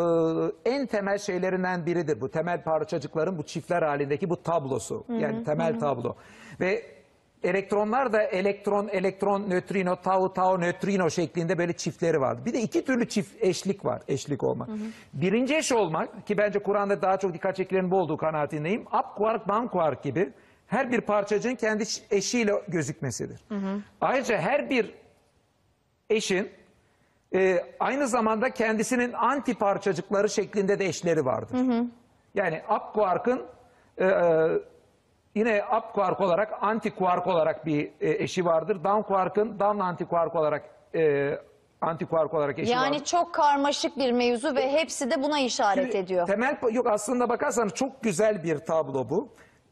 e, 0.66 0.70
en 0.72 0.86
temel 0.86 1.18
şeylerinden 1.18 1.86
biridir. 1.86 2.22
Bu 2.22 2.32
temel 2.32 2.64
parçacıkların 2.64 3.38
bu 3.38 3.44
çiftler 3.44 3.82
halindeki 3.82 4.30
bu 4.30 4.44
tablosu. 4.44 5.06
Yani 5.10 5.44
temel 5.44 5.80
tablo. 5.80 6.16
Ve 6.60 6.84
elektronlar 7.44 8.14
da 8.14 8.24
elektron, 8.24 8.88
elektron, 8.88 9.50
nötrino, 9.50 9.96
tau, 9.96 10.34
tau, 10.34 10.60
nötrino 10.62 11.10
şeklinde 11.10 11.58
böyle 11.58 11.74
çiftleri 11.74 12.22
var. 12.22 12.46
Bir 12.46 12.54
de 12.54 12.62
iki 12.62 12.86
türlü 12.86 13.10
çift 13.10 13.44
eşlik 13.44 13.86
var. 13.86 14.02
Eşlik 14.08 14.44
olmak. 14.44 14.70
Birinci 15.14 15.56
eş 15.56 15.72
olmak 15.72 16.28
ki 16.28 16.38
bence 16.38 16.60
Kur'an'da 16.60 17.02
daha 17.02 17.18
çok 17.18 17.34
dikkat 17.34 17.56
çekilerin 17.56 17.92
bu 17.92 17.98
olduğu 17.98 18.18
kanaatindeyim. 18.18 18.82
Up 18.82 19.16
quark, 19.18 19.48
down 19.48 19.68
quark 19.68 20.04
gibi 20.04 20.30
her 20.68 20.92
bir 20.92 21.02
parçacığın 21.02 21.56
kendi 21.56 21.84
eşiyle 22.12 22.54
gözükmesidir. 22.68 23.42
Ayrıca 24.02 24.38
her 24.38 24.70
bir 24.70 24.94
eşin 26.10 26.50
e, 27.36 27.64
aynı 27.80 28.08
zamanda 28.08 28.50
kendisinin 28.50 29.14
anti 29.14 29.54
parçacıkları 29.54 30.30
şeklinde 30.30 30.80
de 30.80 30.86
eşleri 30.86 31.26
vardır. 31.26 31.58
Yani 32.36 32.62
up 32.76 32.94
quark'ın 32.94 33.42
e, 33.98 34.06
e, 34.06 34.48
yine 35.36 35.64
up 35.78 35.94
quark 35.94 36.22
olarak 36.22 36.54
anti 36.62 36.96
quark 36.96 37.28
olarak 37.28 37.66
bir 37.66 37.92
e, 38.02 38.24
eşi 38.24 38.46
vardır. 38.46 38.84
Down 38.84 39.02
quark'ın 39.02 39.60
down 39.60 39.80
anti 39.80 40.06
quark 40.06 40.36
olarak 40.36 40.64
e, 40.96 41.32
anti 41.82 42.06
quark 42.06 42.34
olarak 42.34 42.60
eşi 42.60 42.72
vardır. 42.76 42.86
Yani 42.86 43.04
çok 43.04 43.34
karmaşık 43.34 43.98
bir 43.98 44.12
mevzu 44.12 44.56
ve 44.56 44.72
hepsi 44.72 45.12
de 45.12 45.24
buna 45.24 45.40
işaret 45.40 45.96
ediyor. 45.96 46.28
Temel 46.28 46.58
yok 46.72 46.88
aslında 46.88 47.30
bakarsanız 47.30 47.74
çok 47.74 48.04
güzel 48.04 48.44
bir 48.44 48.58
tablo 48.58 49.10
bu. 49.10 49.30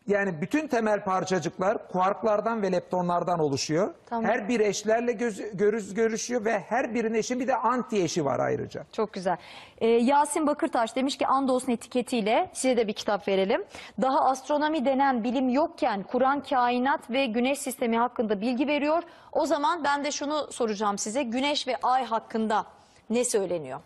Yani 0.10 0.42
bütün 0.42 0.68
temel 0.68 1.04
parçacıklar 1.04 1.88
kuarklardan 1.88 2.62
ve 2.62 2.72
leptonlardan 2.72 3.40
oluşuyor. 3.40 3.94
Tamam. 4.06 4.26
Her 4.26 4.50
bir 4.50 4.60
eşlerle 4.60 5.12
göz, 5.12 5.42
görüz, 5.54 5.94
görüşüyor 5.94 6.46
ve 6.46 6.60
her 6.60 6.94
birinin 6.94 7.14
eşi 7.14 7.40
bir 7.40 7.48
de 7.48 7.56
anti 7.56 8.04
eşi 8.04 8.26
var 8.26 8.40
ayrıca. 8.40 8.86
Çok 8.92 9.14
güzel. 9.14 9.38
Ee, 9.78 9.88
Yasin 9.88 10.48
Bakırtaş 10.48 10.96
demiş 10.96 11.18
ki 11.18 11.28
Andolsun 11.28 11.72
etiketiyle 11.72 12.50
size 12.54 12.78
de 12.78 12.88
bir 12.88 12.94
kitap 12.94 13.28
verelim. 13.28 13.64
Daha 14.02 14.26
astronomi 14.26 14.86
denen 14.86 15.24
bilim 15.24 15.50
yokken 15.50 16.04
Kur'an 16.04 16.44
kainat 16.44 17.10
ve 17.10 17.26
güneş 17.26 17.60
sistemi 17.60 17.98
hakkında 17.98 18.42
bilgi 18.42 18.68
veriyor. 18.68 19.04
O 19.32 19.46
zaman 19.46 19.84
ben 19.84 20.04
de 20.04 20.12
şunu 20.12 20.52
soracağım 20.52 20.98
size. 20.98 21.24
Güneş 21.24 21.68
ve 21.68 21.76
ay 21.84 22.06
hakkında 22.06 22.66
ne 23.10 23.26
söyleniyor? 23.26 23.80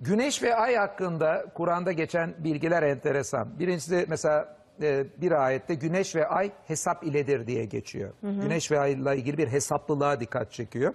Güneş 0.00 0.42
ve 0.42 0.56
ay 0.56 0.76
hakkında 0.76 1.44
Kur'an'da 1.54 1.92
geçen 1.92 2.34
bilgiler 2.38 2.82
enteresan. 2.82 3.58
Birincisi 3.58 4.06
mesela 4.08 4.56
e, 4.82 5.04
bir 5.16 5.32
ayette 5.32 5.74
güneş 5.74 6.16
ve 6.16 6.26
ay 6.28 6.50
hesap 6.66 7.04
iledir 7.04 7.46
diye 7.46 7.64
geçiyor. 7.64 8.10
Güneş 8.22 8.70
ve 8.70 8.78
ayla 8.80 9.14
ilgili 9.14 9.38
bir 9.38 9.48
hesaplılığa 9.48 10.20
dikkat 10.20 10.52
çekiyor. 10.52 10.94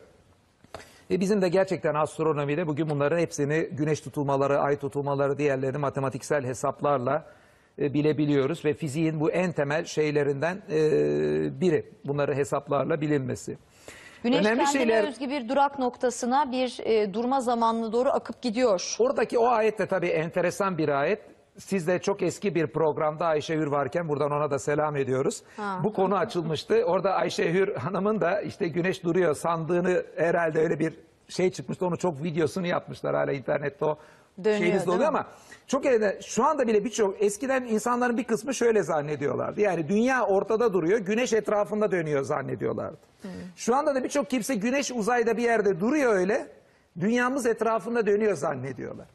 E 1.11 1.19
bizim 1.19 1.41
de 1.41 1.49
gerçekten 1.49 1.95
astronomide 1.95 2.67
bugün 2.67 2.89
bunların 2.89 3.17
hepsini 3.17 3.69
güneş 3.71 4.01
tutulmaları, 4.01 4.59
ay 4.59 4.77
tutulmaları 4.79 5.37
diğerlerini 5.37 5.77
matematiksel 5.77 6.45
hesaplarla 6.45 7.25
e, 7.79 7.93
bilebiliyoruz. 7.93 8.65
Ve 8.65 8.73
fiziğin 8.73 9.19
bu 9.19 9.31
en 9.31 9.51
temel 9.51 9.85
şeylerinden 9.85 10.61
e, 10.71 10.79
biri 11.61 11.85
bunları 12.05 12.35
hesaplarla 12.35 13.01
bilinmesi. 13.01 13.57
Güneş 14.23 14.39
Önemli 14.39 14.63
kendine 14.63 14.71
şeyler- 14.79 15.07
özgü 15.07 15.29
bir 15.29 15.49
durak 15.49 15.79
noktasına 15.79 16.51
bir 16.51 16.79
e, 16.83 17.13
durma 17.13 17.41
zamanına 17.41 17.91
doğru 17.93 18.09
akıp 18.09 18.41
gidiyor. 18.41 18.95
Oradaki 18.99 19.37
o 19.39 19.47
ayet 19.47 19.79
de 19.79 19.85
tabii 19.85 20.07
enteresan 20.07 20.77
bir 20.77 20.89
ayet. 20.89 21.21
Siz 21.57 21.87
de 21.87 21.99
çok 21.99 22.21
eski 22.21 22.55
bir 22.55 22.67
programda 22.67 23.25
Ayşe 23.25 23.55
Hür 23.55 23.67
varken 23.67 24.09
buradan 24.09 24.31
ona 24.31 24.51
da 24.51 24.59
selam 24.59 24.95
ediyoruz. 24.95 25.43
Ha. 25.57 25.79
Bu 25.83 25.93
konu 25.93 26.17
açılmıştı. 26.17 26.83
Orada 26.83 27.13
Ayşe 27.13 27.53
Hür 27.53 27.75
hanımın 27.75 28.21
da 28.21 28.41
işte 28.41 28.67
güneş 28.67 29.03
duruyor 29.03 29.35
sandığını 29.35 30.03
herhalde 30.15 30.59
öyle 30.59 30.79
bir 30.79 30.93
şey 31.27 31.51
çıkmıştı. 31.51 31.85
Onu 31.85 31.97
çok 31.97 32.23
videosunu 32.23 32.67
yapmışlar 32.67 33.15
hala 33.15 33.31
internette 33.31 33.85
o 33.85 33.97
Dönüyor, 34.43 34.59
şeyiniz 34.59 34.87
oluyor 34.87 35.07
ama 35.07 35.27
çok 35.67 35.85
elde, 35.85 36.19
şu 36.23 36.45
anda 36.45 36.67
bile 36.67 36.85
birçok 36.85 37.23
eskiden 37.23 37.63
insanların 37.63 38.17
bir 38.17 38.23
kısmı 38.23 38.53
şöyle 38.53 38.83
zannediyorlardı. 38.83 39.61
Yani 39.61 39.89
dünya 39.89 40.25
ortada 40.25 40.73
duruyor, 40.73 40.99
güneş 40.99 41.33
etrafında 41.33 41.91
dönüyor 41.91 42.23
zannediyorlardı. 42.23 42.97
Şu 43.55 43.75
anda 43.75 43.95
da 43.95 44.03
birçok 44.03 44.29
kimse 44.29 44.55
güneş 44.55 44.91
uzayda 44.91 45.37
bir 45.37 45.43
yerde 45.43 45.79
duruyor 45.79 46.13
öyle, 46.13 46.47
dünyamız 46.99 47.45
etrafında 47.45 48.05
dönüyor 48.05 48.33
zannediyorlar. 48.33 49.07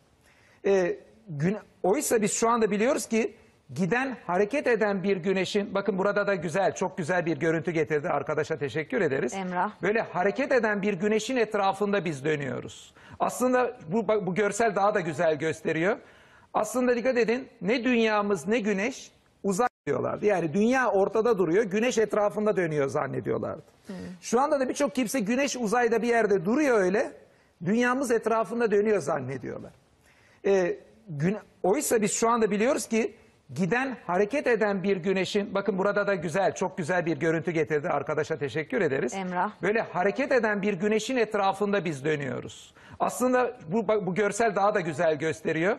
Ee, 0.64 0.96
gün, 1.28 1.56
oysa 1.86 2.22
biz 2.22 2.32
şu 2.32 2.48
anda 2.48 2.70
biliyoruz 2.70 3.06
ki 3.06 3.34
giden 3.74 4.16
hareket 4.26 4.66
eden 4.66 5.02
bir 5.02 5.16
güneşin 5.16 5.74
bakın 5.74 5.98
burada 5.98 6.26
da 6.26 6.34
güzel 6.34 6.74
çok 6.74 6.98
güzel 6.98 7.26
bir 7.26 7.36
görüntü 7.36 7.70
getirdi 7.70 8.08
arkadaşa 8.08 8.58
teşekkür 8.58 9.00
ederiz. 9.00 9.34
Emrah. 9.34 9.82
Böyle 9.82 10.00
hareket 10.00 10.52
eden 10.52 10.82
bir 10.82 10.94
güneşin 10.94 11.36
etrafında 11.36 12.04
biz 12.04 12.24
dönüyoruz. 12.24 12.94
Aslında 13.20 13.76
bu, 13.88 14.08
bu 14.08 14.34
görsel 14.34 14.74
daha 14.74 14.94
da 14.94 15.00
güzel 15.00 15.38
gösteriyor. 15.38 15.96
Aslında 16.54 16.96
dikkat 16.96 17.16
edin 17.18 17.48
ne 17.62 17.84
dünyamız 17.84 18.48
ne 18.48 18.58
güneş 18.58 19.10
uzak 19.42 19.70
diyorlardı. 19.86 20.26
Yani 20.26 20.54
dünya 20.54 20.90
ortada 20.90 21.38
duruyor 21.38 21.64
güneş 21.64 21.98
etrafında 21.98 22.56
dönüyor 22.56 22.88
zannediyorlardı. 22.88 23.62
Şu 24.20 24.40
anda 24.40 24.60
da 24.60 24.68
birçok 24.68 24.94
kimse 24.94 25.20
güneş 25.20 25.56
uzayda 25.56 26.02
bir 26.02 26.08
yerde 26.08 26.44
duruyor 26.44 26.80
öyle 26.80 27.12
dünyamız 27.64 28.10
etrafında 28.10 28.70
dönüyor 28.70 29.00
zannediyorlar. 29.00 29.72
Ee, 30.46 30.76
gün, 31.08 31.36
oysa 31.66 32.02
biz 32.02 32.12
şu 32.12 32.28
anda 32.30 32.50
biliyoruz 32.50 32.86
ki 32.86 33.14
giden 33.54 33.96
hareket 34.06 34.46
eden 34.46 34.82
bir 34.82 34.96
güneşin 34.96 35.54
bakın 35.54 35.78
burada 35.78 36.06
da 36.06 36.14
güzel 36.14 36.54
çok 36.54 36.78
güzel 36.78 37.06
bir 37.06 37.16
görüntü 37.16 37.50
getirdi 37.50 37.88
arkadaşa 37.88 38.38
teşekkür 38.38 38.80
ederiz. 38.80 39.14
Emrah. 39.14 39.50
Böyle 39.62 39.80
hareket 39.80 40.32
eden 40.32 40.62
bir 40.62 40.74
güneşin 40.74 41.16
etrafında 41.16 41.84
biz 41.84 42.04
dönüyoruz. 42.04 42.74
Aslında 43.00 43.56
bu, 43.68 43.88
bu 43.88 44.14
görsel 44.14 44.54
daha 44.56 44.74
da 44.74 44.80
güzel 44.80 45.18
gösteriyor. 45.18 45.76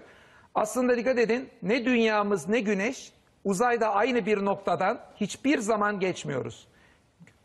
Aslında 0.55 0.97
dikkat 0.97 1.17
edin 1.19 1.49
ne 1.63 1.85
dünyamız 1.85 2.49
ne 2.49 2.59
güneş 2.59 3.11
uzayda 3.43 3.93
aynı 3.93 4.25
bir 4.25 4.45
noktadan 4.45 4.99
hiçbir 5.15 5.57
zaman 5.59 5.99
geçmiyoruz. 5.99 6.67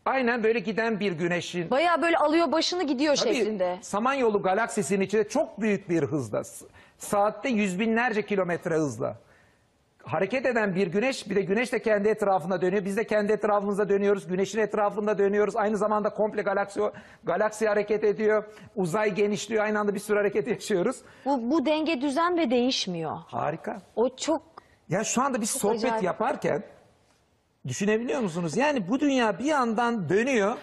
Aynen 0.05 0.45
böyle 0.45 0.59
giden 0.59 1.01
bir 1.01 1.13
güneşin 1.13 1.71
Bayağı 1.71 2.03
böyle 2.03 2.17
alıyor 2.19 2.53
başını 2.53 2.83
gidiyor 2.83 3.17
Tabii, 3.17 3.35
şeklinde. 3.35 3.79
Samanyolu 3.83 4.43
galaksisinin 4.43 5.01
içinde 5.05 5.29
çok 5.29 5.61
büyük 5.61 5.89
bir 5.89 6.03
hızla, 6.03 6.45
s- 6.45 6.67
saatte 7.07 7.49
yüz 7.49 7.81
binlerce 7.81 8.23
kilometre 8.27 8.75
hızla 8.75 9.17
hareket 10.03 10.47
eden 10.47 10.75
bir 10.75 10.87
güneş, 10.87 11.31
bir 11.31 11.37
de 11.37 11.43
güneş 11.43 11.73
de 11.73 11.83
kendi 11.83 12.09
etrafında 12.09 12.61
dönüyor. 12.63 12.85
Biz 12.85 12.97
de 12.97 13.05
kendi 13.07 13.33
etrafımızda 13.33 13.89
dönüyoruz, 13.89 14.27
güneşin 14.27 14.59
etrafında 14.59 15.19
dönüyoruz. 15.19 15.57
Aynı 15.57 15.77
zamanda 15.77 16.11
komple 16.11 16.43
galaksi, 16.43 16.81
galaksi 17.25 17.69
hareket 17.69 18.05
ediyor, 18.05 18.45
uzay 18.77 19.15
genişliyor, 19.15 19.65
aynı 19.65 19.79
anda 19.81 19.95
bir 19.95 19.99
sürü 20.01 20.17
hareket 20.17 20.49
yaşıyoruz. 20.49 20.97
Bu, 21.25 21.51
bu 21.51 21.67
denge 21.67 22.01
düzen 22.01 22.39
ve 22.39 22.51
değişmiyor. 22.51 23.17
Harika. 23.27 23.83
O 23.97 24.17
çok 24.17 24.43
Ya 24.89 25.05
şu 25.05 25.23
anda 25.23 25.41
biz 25.41 25.51
sohbet 25.51 25.85
acayip. 25.85 26.03
yaparken 26.03 26.63
düşünebiliyor 27.69 28.21
musunuz? 28.21 28.57
Yani 28.57 28.89
bu 28.89 29.01
dünya 29.01 29.39
bir 29.39 29.45
yandan 29.45 30.09
dönüyor, 30.09 30.57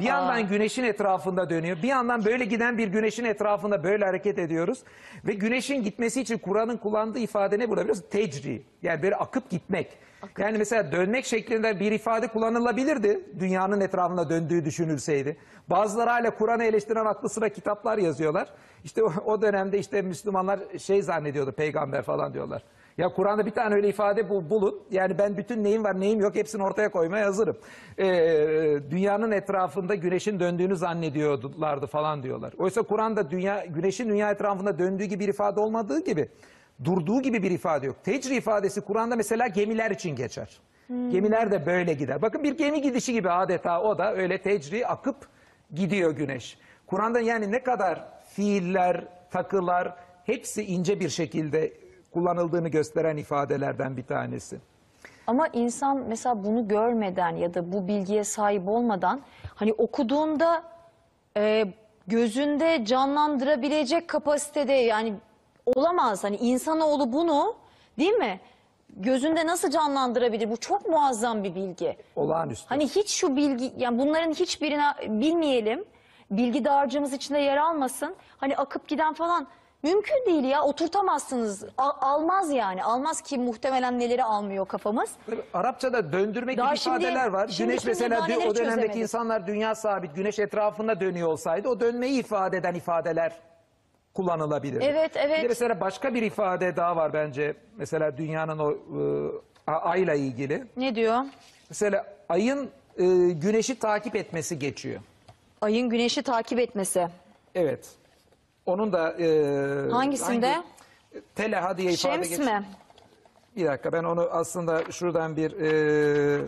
bir 0.00 0.04
yandan 0.04 0.48
güneşin 0.48 0.84
etrafında 0.84 1.50
dönüyor, 1.50 1.76
bir 1.82 1.88
yandan 1.88 2.24
böyle 2.24 2.44
giden 2.44 2.78
bir 2.78 2.88
güneşin 2.88 3.24
etrafında 3.24 3.84
böyle 3.84 4.04
hareket 4.04 4.38
ediyoruz. 4.38 4.82
Ve 5.24 5.32
güneşin 5.34 5.82
gitmesi 5.82 6.20
için 6.20 6.38
Kur'an'ın 6.38 6.76
kullandığı 6.76 7.18
ifade 7.18 7.58
ne 7.58 7.68
burada 7.68 7.80
biliyorsunuz? 7.80 8.10
Tecri. 8.10 8.62
Yani 8.82 9.02
böyle 9.02 9.16
akıp 9.16 9.50
gitmek. 9.50 9.98
Yani 10.38 10.58
mesela 10.58 10.92
dönmek 10.92 11.24
şeklinde 11.24 11.80
bir 11.80 11.92
ifade 11.92 12.26
kullanılabilirdi. 12.26 13.20
Dünyanın 13.40 13.80
etrafında 13.80 14.30
döndüğü 14.30 14.64
düşünülseydi. 14.64 15.36
Bazıları 15.70 16.10
hala 16.10 16.30
Kur'an'ı 16.34 16.64
eleştiren 16.64 17.04
aklı 17.04 17.28
sıra 17.28 17.48
kitaplar 17.48 17.98
yazıyorlar. 17.98 18.48
İşte 18.84 19.02
o 19.02 19.42
dönemde 19.42 19.78
işte 19.78 20.02
Müslümanlar 20.02 20.60
şey 20.78 21.02
zannediyordu 21.02 21.52
peygamber 21.52 22.02
falan 22.02 22.34
diyorlar. 22.34 22.62
Ya 22.98 23.08
Kur'an'da 23.08 23.46
bir 23.46 23.50
tane 23.50 23.74
öyle 23.74 23.88
ifade 23.88 24.28
bul- 24.28 24.50
bulun. 24.50 24.80
Yani 24.90 25.18
ben 25.18 25.36
bütün 25.36 25.64
neyim 25.64 25.84
var 25.84 26.00
neyim 26.00 26.20
yok 26.20 26.34
hepsini 26.34 26.62
ortaya 26.62 26.88
koymaya 26.90 27.26
hazırım. 27.26 27.56
Ee, 27.98 28.04
dünyanın 28.90 29.30
etrafında 29.30 29.94
güneşin 29.94 30.40
döndüğünü 30.40 30.76
zannediyorlardı 30.76 31.86
falan 31.86 32.22
diyorlar. 32.22 32.52
Oysa 32.58 32.82
Kur'an'da 32.82 33.30
dünya, 33.30 33.64
güneşin 33.66 34.08
dünya 34.08 34.30
etrafında 34.30 34.78
döndüğü 34.78 35.04
gibi 35.04 35.24
bir 35.24 35.28
ifade 35.28 35.60
olmadığı 35.60 36.04
gibi 36.04 36.28
durduğu 36.84 37.22
gibi 37.22 37.42
bir 37.42 37.50
ifade 37.50 37.86
yok. 37.86 37.96
Tecri 38.04 38.36
ifadesi 38.36 38.80
Kur'an'da 38.80 39.16
mesela 39.16 39.46
gemiler 39.46 39.90
için 39.90 40.16
geçer. 40.16 40.60
Gemiler 40.88 41.50
de 41.50 41.66
böyle 41.66 41.92
gider. 41.94 42.22
Bakın 42.22 42.44
bir 42.44 42.56
gemi 42.58 42.82
gidişi 42.82 43.12
gibi 43.12 43.30
adeta 43.30 43.82
o 43.82 43.98
da 43.98 44.14
öyle 44.14 44.38
tecri 44.38 44.86
akıp 44.86 45.16
gidiyor 45.74 46.10
güneş. 46.10 46.58
Kur'an'da 46.86 47.20
yani 47.20 47.52
ne 47.52 47.62
kadar 47.62 48.04
fiiller, 48.34 49.04
takılar 49.30 49.96
hepsi 50.24 50.64
ince 50.64 51.00
bir 51.00 51.08
şekilde 51.08 51.72
kullanıldığını 52.12 52.68
gösteren 52.68 53.16
ifadelerden 53.16 53.96
bir 53.96 54.06
tanesi. 54.06 54.58
Ama 55.26 55.46
insan 55.46 55.96
mesela 56.08 56.44
bunu 56.44 56.68
görmeden 56.68 57.36
ya 57.36 57.54
da 57.54 57.72
bu 57.72 57.88
bilgiye 57.88 58.24
sahip 58.24 58.68
olmadan 58.68 59.20
hani 59.54 59.72
okuduğunda 59.72 60.62
e, 61.36 61.64
gözünde 62.06 62.84
canlandırabilecek 62.84 64.08
kapasitede 64.08 64.72
yani 64.72 65.14
olamaz. 65.66 66.24
Hani 66.24 66.36
insanoğlu 66.36 67.12
bunu 67.12 67.54
değil 67.98 68.12
mi? 68.12 68.40
Gözünde 68.96 69.46
nasıl 69.46 69.70
canlandırabilir? 69.70 70.50
Bu 70.50 70.56
çok 70.56 70.88
muazzam 70.88 71.44
bir 71.44 71.54
bilgi. 71.54 71.96
Olağanüstü. 72.16 72.68
Hani 72.68 72.88
hiç 72.88 73.10
şu 73.10 73.36
bilgi 73.36 73.72
yani 73.76 73.98
bunların 73.98 74.32
hiçbirini 74.32 74.82
bilmeyelim. 75.20 75.84
Bilgi 76.30 76.64
dağarcığımız 76.64 77.12
içinde 77.12 77.38
yer 77.38 77.56
almasın. 77.56 78.14
Hani 78.36 78.56
akıp 78.56 78.88
giden 78.88 79.14
falan 79.14 79.46
mümkün 79.82 80.26
değil 80.26 80.44
ya. 80.44 80.62
Oturtamazsınız. 80.62 81.64
Al- 81.78 81.92
almaz 82.00 82.50
yani. 82.50 82.84
Almaz 82.84 83.20
ki 83.20 83.38
muhtemelen 83.38 83.98
neleri 83.98 84.24
almıyor 84.24 84.66
kafamız. 84.66 85.10
Tabii 85.26 85.42
Arapçada 85.54 86.12
döndürmek 86.12 86.58
Daha 86.58 86.68
gibi 86.68 86.78
şimdi- 86.78 86.96
ifadeler 87.04 87.26
var. 87.26 87.48
şimdi 87.48 87.68
Güneş 87.70 87.82
tüm 87.82 87.90
mesela 87.90 88.24
o 88.24 88.28
dönemdeki 88.28 88.54
çözemedik. 88.58 88.96
insanlar 88.96 89.46
dünya 89.46 89.74
sabit, 89.74 90.14
güneş 90.14 90.38
etrafında 90.38 91.00
dönüyor 91.00 91.28
olsaydı 91.28 91.68
o 91.68 91.80
dönmeyi 91.80 92.20
ifade 92.20 92.56
eden 92.56 92.74
ifadeler 92.74 93.32
kullanılabilir. 94.14 94.80
Evet, 94.80 95.12
evet. 95.16 95.38
Bir 95.38 95.42
de 95.44 95.48
mesela 95.48 95.80
başka 95.80 96.14
bir 96.14 96.22
ifade 96.22 96.76
daha 96.76 96.96
var 96.96 97.12
bence. 97.12 97.54
Mesela 97.76 98.16
dünyanın 98.18 98.58
o 98.58 98.72
e, 99.68 99.70
ayla 99.72 100.14
ilgili. 100.14 100.64
Ne 100.76 100.94
diyor? 100.94 101.18
Mesela 101.70 102.06
ayın 102.28 102.70
e, 102.98 103.04
güneşi 103.30 103.78
takip 103.78 104.16
etmesi 104.16 104.58
geçiyor. 104.58 105.00
Ayın 105.60 105.88
güneşi 105.90 106.22
takip 106.22 106.58
etmesi. 106.58 107.08
Evet. 107.54 107.88
Onun 108.66 108.92
da 108.92 109.12
e, 109.12 109.90
Hangisinde? 109.90 110.52
hangi- 110.52 110.62
Teleha 111.34 111.78
diye 111.78 111.92
ifade 111.92 112.14
Şems 112.14 112.28
geçiyor. 112.28 112.58
mi? 112.58 112.64
Bir 113.56 113.66
dakika 113.66 113.92
ben 113.92 114.04
onu 114.04 114.28
aslında 114.30 114.92
şuradan 114.92 115.36
bir 115.36 115.60
e, 115.60 116.44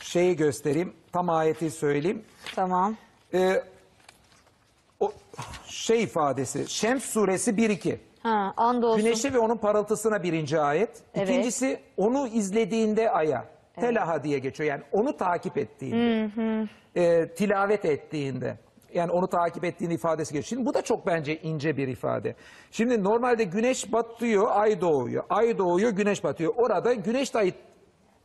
şeyi 0.00 0.36
göstereyim. 0.36 0.92
Tam 1.12 1.28
ayeti 1.28 1.70
söyleyeyim. 1.70 2.24
Tamam. 2.54 2.96
E, 3.34 3.62
o 5.00 5.12
şey 5.66 6.02
ifadesi. 6.02 6.68
Şems 6.68 7.04
suresi 7.04 7.50
1-2. 7.50 7.96
Ha, 8.22 8.54
andolsun. 8.56 9.04
Güneşi 9.04 9.34
ve 9.34 9.38
onun 9.38 9.56
parıltısına 9.56 10.22
birinci 10.22 10.60
ayet. 10.60 10.90
Evet. 11.14 11.28
İkincisi 11.28 11.80
onu 11.96 12.28
izlediğinde 12.28 13.10
aya. 13.10 13.44
Telaha 13.80 14.24
diye 14.24 14.38
geçiyor. 14.38 14.70
Yani 14.70 14.82
onu 14.92 15.16
takip 15.16 15.58
ettiğinde. 15.58 16.28
E, 16.96 17.28
tilavet 17.28 17.84
ettiğinde. 17.84 18.56
Yani 18.96 19.10
onu 19.10 19.26
takip 19.26 19.64
ettiğinde 19.64 19.94
ifadesi 19.94 20.32
geçiyor. 20.32 20.48
Şimdi 20.48 20.66
bu 20.66 20.74
da 20.74 20.82
çok 20.82 21.06
bence 21.06 21.40
ince 21.40 21.76
bir 21.76 21.88
ifade. 21.88 22.34
Şimdi 22.70 23.04
normalde 23.04 23.44
güneş 23.44 23.92
batıyor, 23.92 24.46
ay 24.50 24.80
doğuyor. 24.80 25.24
Ay 25.30 25.58
doğuyor, 25.58 25.90
güneş 25.90 26.24
batıyor. 26.24 26.54
Orada 26.56 26.92
güneş 26.94 27.34
de 27.34 27.38
ay 27.38 27.54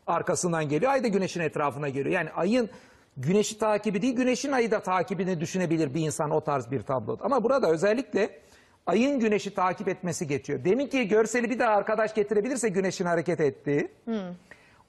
arkasından 0.08 0.70
geliyor. 0.70 0.92
Ay 0.92 1.04
da 1.04 1.08
güneşin 1.08 1.42
etrafına 1.42 1.90
geliyor. 1.90 2.16
Yani 2.16 2.30
ayın 2.32 2.70
güneşi 3.18 3.58
takibi 3.58 4.02
değil, 4.02 4.16
güneşin 4.16 4.52
ayı 4.52 4.72
da 4.72 4.80
takibini 4.80 5.40
düşünebilir 5.40 5.94
bir 5.94 6.02
insan 6.02 6.32
o 6.32 6.42
tarz 6.42 6.72
bir 6.72 6.82
tabloda. 6.82 7.24
Ama 7.24 7.44
burada 7.44 7.70
özellikle 7.72 8.40
ayın 8.88 9.20
güneşi 9.20 9.54
takip 9.54 9.88
etmesi 9.88 10.28
geçiyor. 10.28 10.66
Demin 10.66 10.88
ki 10.88 11.08
görseli 11.08 11.50
bir 11.50 11.60
daha 11.60 11.76
arkadaş 11.76 12.14
getirebilirse 12.14 12.70
güneşin 12.70 13.06
hareket 13.06 13.40
ettiği. 13.40 13.92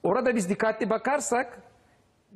Orada 0.03 0.35
biz 0.35 0.49
dikkatli 0.49 0.89
bakarsak 0.89 1.61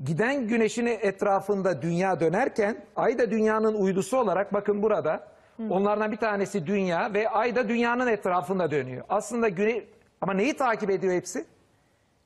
giden 0.05 0.47
güneşin 0.47 0.85
etrafında 0.85 1.81
dünya 1.81 2.19
dönerken 2.19 2.85
ay 2.95 3.17
da 3.17 3.31
dünyanın 3.31 3.73
uydusu 3.73 4.17
olarak 4.17 4.53
bakın 4.53 4.83
burada 4.83 5.27
onlardan 5.69 6.11
bir 6.11 6.17
tanesi 6.17 6.67
dünya 6.67 7.13
ve 7.13 7.29
ay 7.29 7.55
da 7.55 7.69
dünyanın 7.69 8.07
etrafında 8.07 8.71
dönüyor. 8.71 9.05
Aslında 9.09 9.49
güne 9.49 9.83
ama 10.21 10.33
neyi 10.33 10.57
takip 10.57 10.89
ediyor 10.89 11.13
hepsi? 11.13 11.45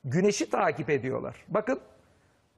Güneşi 0.04 0.50
takip 0.50 0.90
ediyorlar. 0.90 1.36
Bakın 1.48 1.80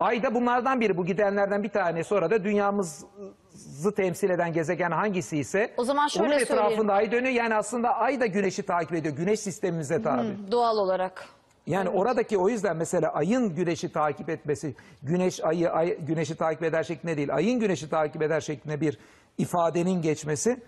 ay 0.00 0.22
da 0.22 0.34
bunlardan 0.34 0.80
biri 0.80 0.96
bu 0.96 1.06
gidenlerden 1.06 1.62
bir 1.62 1.68
tanesi 1.68 2.08
sonra 2.08 2.30
da 2.30 2.44
dünyamızı 2.44 3.94
temsil 3.96 4.30
eden 4.30 4.52
gezegen 4.52 4.90
hangisi 4.90 5.38
ise 5.38 5.74
O 5.76 5.84
zaman 5.84 6.08
şöyle 6.08 6.28
onun 6.28 6.38
etrafında 6.38 6.92
ay 6.92 7.12
dönüyor. 7.12 7.32
Yani 7.34 7.54
aslında 7.54 7.96
ay 7.96 8.20
da 8.20 8.26
güneşi 8.26 8.62
takip 8.62 8.94
ediyor. 8.94 9.16
Güneş 9.16 9.40
sistemimize 9.40 10.02
tabi. 10.02 10.28
Doğal 10.50 10.78
olarak. 10.78 11.28
Yani 11.66 11.88
oradaki 11.88 12.38
o 12.38 12.48
yüzden 12.48 12.76
mesela 12.76 13.12
ayın 13.12 13.54
güneşi 13.54 13.92
takip 13.92 14.30
etmesi, 14.30 14.74
güneş 15.02 15.44
ayı 15.44 15.70
ay, 15.70 15.98
güneşi 16.06 16.36
takip 16.36 16.62
eder 16.62 16.82
şeklinde 16.82 17.16
değil, 17.16 17.34
ayın 17.34 17.60
güneşi 17.60 17.90
takip 17.90 18.22
eder 18.22 18.40
şeklinde 18.40 18.80
bir 18.80 18.98
ifadenin 19.38 20.02
geçmesi 20.02 20.60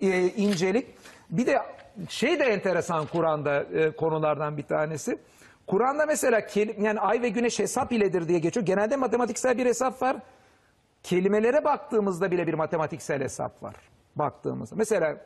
e, 0.00 0.28
incelik. 0.28 0.86
Bir 1.30 1.46
de 1.46 1.58
şey 2.08 2.40
de 2.40 2.44
enteresan 2.44 3.06
Kur'an'da 3.06 3.62
e, 3.62 3.90
konulardan 3.90 4.56
bir 4.56 4.62
tanesi. 4.62 5.18
Kur'an'da 5.66 6.06
mesela 6.06 6.46
kelim, 6.46 6.84
yani 6.84 7.00
ay 7.00 7.22
ve 7.22 7.28
güneş 7.28 7.58
hesap 7.58 7.92
iledir 7.92 8.28
diye 8.28 8.38
geçiyor. 8.38 8.66
Genelde 8.66 8.96
matematiksel 8.96 9.58
bir 9.58 9.66
hesap 9.66 10.02
var. 10.02 10.16
Kelimelere 11.02 11.64
baktığımızda 11.64 12.30
bile 12.30 12.46
bir 12.46 12.54
matematiksel 12.54 13.22
hesap 13.22 13.62
var. 13.62 13.74
Baktığımızda. 14.16 14.76
Mesela 14.76 15.16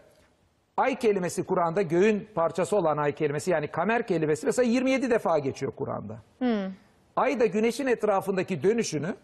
Ay 0.77 0.99
kelimesi 0.99 1.45
Kur'an'da 1.45 1.83
göğün 1.83 2.29
parçası 2.35 2.77
olan 2.77 2.97
ay 2.97 3.13
kelimesi 3.15 3.51
yani 3.51 3.67
kamer 3.69 4.07
kelimesi 4.07 4.47
mesela 4.47 4.69
27 4.69 5.11
defa 5.11 5.39
geçiyor 5.39 5.73
Kur'an'da. 5.77 6.17
Ay 7.17 7.41
da 7.41 7.47
güneşin 7.47 7.87
etrafındaki 7.87 8.63
dönüşünü 8.63 9.15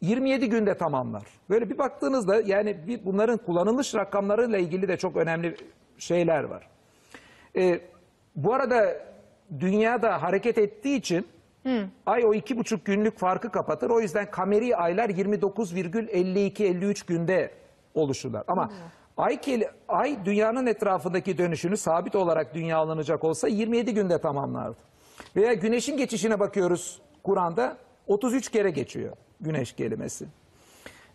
27 0.00 0.48
günde 0.48 0.74
tamamlar. 0.76 1.22
Böyle 1.50 1.70
bir 1.70 1.78
baktığınızda 1.78 2.40
yani 2.40 2.76
bir, 2.86 3.04
bunların 3.04 3.38
kullanılmış 3.38 3.94
rakamlarıyla 3.94 4.58
ilgili 4.58 4.88
de 4.88 4.96
çok 4.96 5.16
önemli 5.16 5.56
şeyler 5.98 6.44
var. 6.44 6.68
Ee, 7.56 7.80
bu 8.36 8.54
arada 8.54 8.96
dünyada 9.60 10.22
hareket 10.22 10.58
ettiği 10.58 10.96
için 10.96 11.26
ay 12.06 12.24
o 12.24 12.34
iki 12.34 12.58
buçuk 12.58 12.84
günlük 12.84 13.18
farkı 13.18 13.50
kapatır. 13.50 13.90
O 13.90 14.00
yüzden 14.00 14.30
kameri 14.30 14.76
aylar 14.76 15.08
29,52-53 15.08 17.06
günde 17.06 17.50
oluşurlar. 17.94 18.44
Ama 18.48 18.70
ay, 19.16 19.40
ay 19.88 20.24
dünyanın 20.24 20.66
etrafındaki 20.66 21.38
dönüşünü 21.38 21.76
sabit 21.76 22.14
olarak 22.14 22.54
dünya 22.54 22.78
alınacak 22.78 23.24
olsa 23.24 23.48
27 23.48 23.94
günde 23.94 24.20
tamamlardı. 24.20 24.76
Veya 25.36 25.54
güneşin 25.54 25.96
geçişine 25.96 26.40
bakıyoruz 26.40 27.00
Kur'an'da 27.22 27.76
33 28.06 28.50
kere 28.50 28.70
geçiyor 28.70 29.16
güneş 29.40 29.72
kelimesi. 29.72 30.26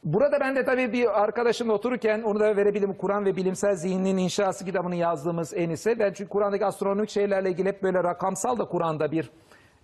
Burada 0.04 0.40
ben 0.40 0.56
de 0.56 0.66
tabii 0.66 0.94
bir 0.94 1.24
arkadaşımla 1.24 1.74
otururken 1.74 2.22
onu 2.22 2.40
da 2.40 2.58
verebilirim. 2.58 2.94
Kur'an 2.94 3.26
ve 3.26 3.36
Bilimsel 3.36 3.76
Zihnin 3.76 4.18
İnşası 4.18 4.66
kitabını 4.66 4.96
yazdığımız 4.96 5.54
Enis'e. 5.54 6.00
Ben 6.00 6.14
çünkü 6.14 6.30
Kur'an'daki 6.30 6.66
astronomik 6.66 7.10
şeylerle 7.10 7.50
ilgili 7.50 7.68
hep 7.70 7.84
böyle 7.84 8.04
rakamsal 8.04 8.58
da 8.58 8.66
Kur'an'da 8.66 9.12
bir 9.12 9.32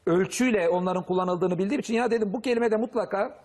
ölçüyle 0.06 0.70
onların 0.70 1.04
kullanıldığını 1.04 1.58
bildiğim 1.58 1.80
için 1.80 1.94
ya 1.94 2.12
dedim 2.12 2.34
bu 2.34 2.42
kelime 2.42 2.72
de 2.72 2.78
mutlaka 2.78 3.40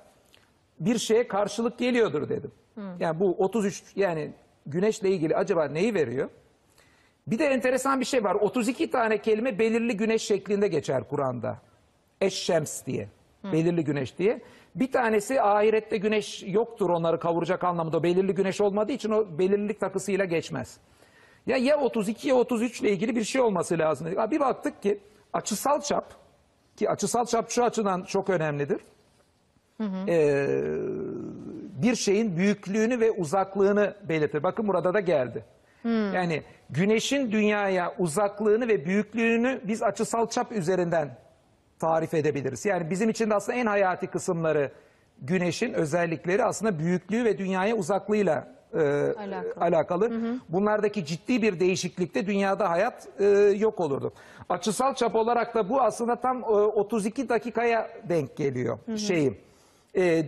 bir 0.81 0.99
şeye 0.99 1.29
karşılık 1.29 1.79
geliyordur 1.79 2.29
dedim. 2.29 2.53
Yani 3.01 3.21
bu 3.21 3.35
33 3.39 3.83
yani 3.97 4.33
güneşle 4.67 5.11
ilgili 5.11 5.37
acaba 5.37 5.65
neyi 5.65 5.95
veriyor? 5.95 6.29
Bir 7.27 7.39
de 7.39 7.47
enteresan 7.47 8.01
bir 8.01 8.05
şey 8.05 8.25
var. 8.25 8.35
32 8.35 8.91
tane 8.91 9.23
kelime 9.23 9.59
belirli 9.59 9.97
güneş 9.97 10.23
şeklinde 10.23 10.69
geçer 10.69 11.09
Kur'an'da. 11.09 11.59
Eşşems 12.21 12.87
diye. 12.87 13.09
Belirli 13.53 13.85
güneş 13.85 14.19
diye. 14.19 14.43
Bir 14.75 14.93
tanesi 14.93 15.43
ahirette 15.43 15.97
güneş 15.97 16.45
yoktur 16.47 16.91
onları 16.91 17.21
kavuracak 17.21 17.65
anlamında. 17.65 18.03
Belirli 18.03 18.35
güneş 18.35 18.61
olmadığı 18.61 18.93
için 18.93 19.11
o 19.11 19.39
belirlilik 19.39 19.81
takısıyla 19.81 20.25
geçmez. 20.25 20.77
Ya 21.47 21.57
ya 21.57 21.81
32 21.81 22.29
ya 22.29 22.35
33 22.35 22.81
ile 22.81 22.91
ilgili 22.91 23.17
bir 23.17 23.25
şey 23.25 23.41
olması 23.41 23.79
lazım. 23.79 24.07
Bir 24.31 24.41
baktık 24.41 24.83
ki 24.83 24.99
açısal 25.33 25.81
çap 25.81 26.15
ki 26.77 26.91
açısal 26.91 27.27
çap 27.27 27.51
şu 27.51 27.65
açıdan 27.65 28.03
çok 28.03 28.31
önemlidir. 28.31 28.81
Ee, 30.09 30.47
bir 31.83 31.95
şeyin 31.95 32.37
büyüklüğünü 32.37 33.01
ve 33.01 33.11
uzaklığını 33.11 33.95
belirtir. 34.09 34.43
Bakın 34.43 34.69
burada 34.69 34.95
da 34.95 35.01
geldi. 35.01 35.45
Yani 36.15 36.43
güneşin 36.71 37.33
dünyaya 37.33 37.95
uzaklığını 37.99 38.69
ve 38.69 38.85
büyüklüğünü 38.87 39.61
biz 39.65 39.83
açısal 39.83 40.29
çap 40.29 40.53
üzerinden 40.53 41.17
tarif 41.79 42.15
edebiliriz. 42.15 42.65
Yani 42.65 42.91
bizim 42.91 43.11
için 43.11 43.31
de 43.31 43.35
aslında 43.35 43.59
en 43.59 43.67
hayati 43.67 44.07
kısımları 44.07 44.71
güneşin 45.23 45.73
özellikleri 45.73 46.45
aslında 46.45 46.79
büyüklüğü 46.79 47.25
ve 47.25 47.39
dünyaya 47.39 47.77
uzaklığıyla 47.77 48.49
e, 48.75 48.79
Alakalı. 48.79 49.55
alakalı. 49.61 50.11
Bunlardaki 50.49 51.05
ciddi 51.05 51.43
bir 51.43 51.61
değişiklikte 51.61 52.27
dünyada 52.27 52.71
hayat 52.71 53.09
e, 53.21 53.25
yok 53.59 53.81
olurdu. 53.81 54.13
Açısal 54.49 54.95
çap 54.95 55.15
olarak 55.15 55.55
da 55.55 55.69
bu 55.69 55.81
aslında 55.81 56.17
tam 56.17 56.43
e, 56.43 56.47
32 56.47 57.29
dakikaya 57.29 57.91
denk 58.09 58.37
geliyor 58.37 58.79
şeyim. 58.97 59.39
E, 59.97 60.25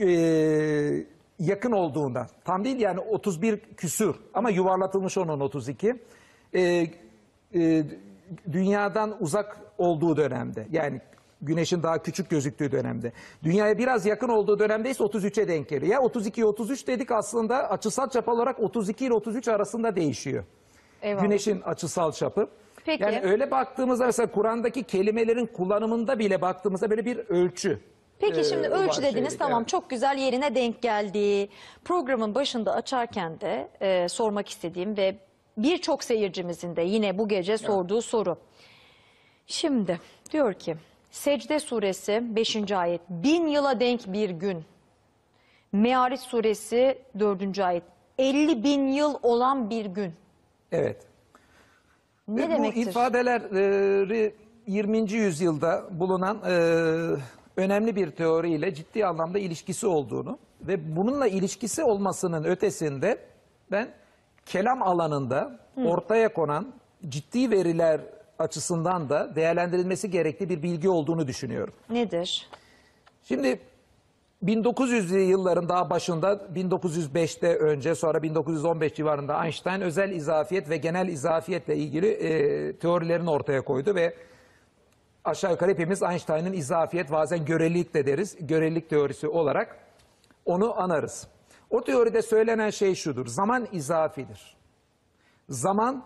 e, 0.00 1.06
yakın 1.38 1.72
olduğunda. 1.72 2.26
Tam 2.44 2.64
değil 2.64 2.80
yani 2.80 3.00
31 3.00 3.60
küsür 3.76 4.16
ama 4.34 4.50
yuvarlatılmış 4.50 5.18
onun 5.18 5.40
32. 5.40 5.94
E, 6.54 6.86
e, 7.54 7.84
dünyadan 8.52 9.16
uzak 9.20 9.60
olduğu 9.78 10.16
dönemde 10.16 10.66
yani 10.72 11.00
güneşin 11.42 11.82
daha 11.82 12.02
küçük 12.02 12.30
gözüktüğü 12.30 12.72
dönemde. 12.72 13.12
Dünyaya 13.42 13.78
biraz 13.78 14.06
yakın 14.06 14.28
olduğu 14.28 14.58
dönemde 14.58 14.90
ise 14.90 15.04
33'e 15.04 15.48
denk 15.48 15.68
geliyor. 15.68 15.92
Ya 15.92 16.00
32 16.00 16.44
33 16.44 16.86
dedik 16.86 17.10
aslında 17.10 17.70
açısal 17.70 18.10
çap 18.10 18.28
olarak 18.28 18.60
32 18.60 19.06
ile 19.06 19.14
33 19.14 19.48
arasında 19.48 19.96
değişiyor. 19.96 20.44
Eyvallah. 21.02 21.22
Güneşin 21.22 21.60
açısal 21.60 22.12
çapı. 22.12 22.48
Peki. 22.84 23.02
Yani 23.02 23.20
öyle 23.22 23.50
baktığımızda 23.50 24.06
mesela 24.06 24.30
Kur'an'daki 24.30 24.82
kelimelerin 24.82 25.46
kullanımında 25.46 26.18
bile 26.18 26.40
baktığımızda 26.40 26.90
böyle 26.90 27.04
bir 27.04 27.18
ölçü. 27.18 27.80
Peki 28.18 28.40
e, 28.40 28.44
şimdi 28.44 28.68
ölçü 28.68 29.02
dediniz 29.02 29.38
tamam 29.38 29.60
evet. 29.60 29.68
çok 29.68 29.90
güzel 29.90 30.18
yerine 30.18 30.54
denk 30.54 30.82
geldi. 30.82 31.48
Programın 31.84 32.34
başında 32.34 32.74
açarken 32.74 33.40
de 33.40 33.68
e, 33.80 34.08
sormak 34.08 34.48
istediğim 34.48 34.96
ve 34.96 35.16
birçok 35.58 36.04
seyircimizin 36.04 36.76
de 36.76 36.82
yine 36.82 37.18
bu 37.18 37.28
gece 37.28 37.58
sorduğu 37.58 38.02
soru. 38.02 38.38
Şimdi 39.46 40.00
diyor 40.32 40.54
ki 40.54 40.76
Secde 41.10 41.60
suresi 41.60 42.22
5. 42.36 42.72
ayet 42.72 43.00
bin 43.10 43.46
yıla 43.46 43.80
denk 43.80 44.12
bir 44.12 44.30
gün. 44.30 44.64
Meariç 45.72 46.20
suresi 46.20 46.98
4. 47.18 47.58
ayet 47.58 47.82
50 48.18 48.64
bin 48.64 48.88
yıl 48.88 49.14
olan 49.22 49.70
bir 49.70 49.86
gün. 49.86 50.12
Evet. 50.72 51.06
Ne 52.28 52.42
Ve 52.42 52.50
demektir? 52.50 52.86
Bu 52.86 52.90
ifadeleri 52.90 54.34
20. 54.66 55.12
yüzyılda 55.12 55.84
bulunan 55.90 56.38
e, 56.46 56.54
önemli 57.56 57.96
bir 57.96 58.10
teoriyle 58.10 58.74
ciddi 58.74 59.06
anlamda 59.06 59.38
ilişkisi 59.38 59.86
olduğunu 59.86 60.38
ve 60.60 60.96
bununla 60.96 61.26
ilişkisi 61.26 61.84
olmasının 61.84 62.44
ötesinde 62.44 63.18
ben 63.70 63.88
kelam 64.46 64.82
alanında 64.82 65.60
ortaya 65.76 66.32
konan 66.32 66.72
ciddi 67.08 67.50
veriler 67.50 68.00
açısından 68.38 69.08
da 69.08 69.36
değerlendirilmesi 69.36 70.10
gerekli 70.10 70.48
bir 70.48 70.62
bilgi 70.62 70.88
olduğunu 70.88 71.26
düşünüyorum. 71.26 71.74
Nedir? 71.90 72.48
Şimdi 73.24 73.60
1900'lü 74.44 75.18
yılların 75.18 75.68
daha 75.68 75.90
başında 75.90 76.32
1905'te 76.54 77.56
önce 77.56 77.94
sonra 77.94 78.22
1915 78.22 78.94
civarında 78.94 79.44
Einstein 79.44 79.80
özel 79.80 80.10
izafiyet 80.10 80.70
ve 80.70 80.76
genel 80.76 81.08
izafiyetle 81.08 81.76
ilgili 81.76 82.06
e, 82.06 82.76
teorilerini 82.76 83.30
ortaya 83.30 83.60
koydu 83.60 83.94
ve 83.94 84.14
aşağı 85.24 85.50
yukarı 85.50 85.70
hepimiz 85.70 86.02
Einstein'ın 86.02 86.52
izafiyet 86.52 87.12
bazen 87.12 87.44
görelilik 87.44 87.94
de 87.94 88.06
deriz. 88.06 88.36
Görelilik 88.40 88.90
teorisi 88.90 89.28
olarak 89.28 89.78
onu 90.44 90.80
anarız. 90.80 91.28
O 91.70 91.84
teoride 91.84 92.22
söylenen 92.22 92.70
şey 92.70 92.94
şudur. 92.94 93.26
Zaman 93.26 93.68
izafidir. 93.72 94.56
Zaman 95.48 96.04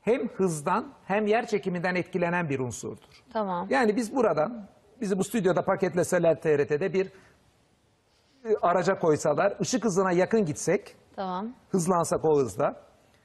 hem 0.00 0.28
hızdan 0.28 0.92
hem 1.04 1.26
yer 1.26 1.46
çekiminden 1.46 1.94
etkilenen 1.94 2.48
bir 2.48 2.58
unsurdur. 2.60 3.22
Tamam. 3.32 3.66
Yani 3.70 3.96
biz 3.96 4.14
buradan, 4.14 4.66
bizi 5.00 5.18
bu 5.18 5.24
stüdyoda 5.24 5.64
paketleseler 5.64 6.40
TRT'de 6.40 6.92
bir 6.92 7.06
e, 8.44 8.56
araca 8.62 8.98
koysalar, 8.98 9.56
ışık 9.60 9.84
hızına 9.84 10.12
yakın 10.12 10.44
gitsek, 10.44 10.96
Tamam. 11.16 11.52
hızlansak 11.70 12.24
o 12.24 12.38
hızda. 12.38 12.76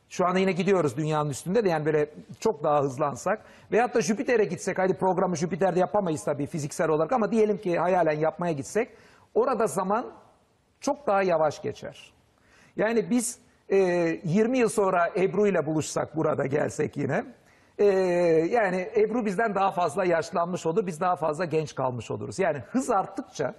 Şu 0.09 0.25
anda 0.25 0.39
yine 0.39 0.51
gidiyoruz 0.51 0.97
dünyanın 0.97 1.29
üstünde 1.29 1.65
de 1.65 1.69
yani 1.69 1.85
böyle 1.85 2.09
çok 2.39 2.63
daha 2.63 2.81
hızlansak. 2.81 3.45
Veyahut 3.71 3.95
da 3.95 4.01
Jüpiter'e 4.01 4.45
gitsek, 4.45 4.79
hadi 4.79 4.93
programı 4.93 5.35
Jüpiter'de 5.35 5.79
yapamayız 5.79 6.23
tabii 6.23 6.45
fiziksel 6.45 6.89
olarak 6.89 7.11
ama 7.11 7.31
diyelim 7.31 7.57
ki 7.57 7.79
hayalen 7.79 8.19
yapmaya 8.19 8.53
gitsek, 8.53 8.89
orada 9.33 9.67
zaman 9.67 10.05
çok 10.79 11.07
daha 11.07 11.23
yavaş 11.23 11.61
geçer. 11.61 12.13
Yani 12.75 13.09
biz 13.09 13.39
e, 13.69 13.77
20 14.23 14.57
yıl 14.57 14.69
sonra 14.69 15.09
Ebru 15.15 15.47
ile 15.47 15.65
buluşsak 15.65 16.15
burada 16.15 16.45
gelsek 16.45 16.97
yine, 16.97 17.25
e, 17.77 17.85
yani 18.51 18.89
Ebru 18.95 19.25
bizden 19.25 19.55
daha 19.55 19.71
fazla 19.71 20.05
yaşlanmış 20.05 20.65
olur, 20.65 20.87
biz 20.87 21.01
daha 21.01 21.15
fazla 21.15 21.45
genç 21.45 21.75
kalmış 21.75 22.11
oluruz. 22.11 22.39
Yani 22.39 22.57
hız 22.57 22.89
arttıkça 22.89 23.53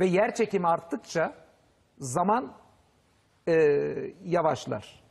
ve 0.00 0.06
yer 0.06 0.34
çekimi 0.34 0.66
arttıkça 0.66 1.34
zaman 1.98 2.52
e, 3.48 3.54
yavaşlar. 4.24 5.05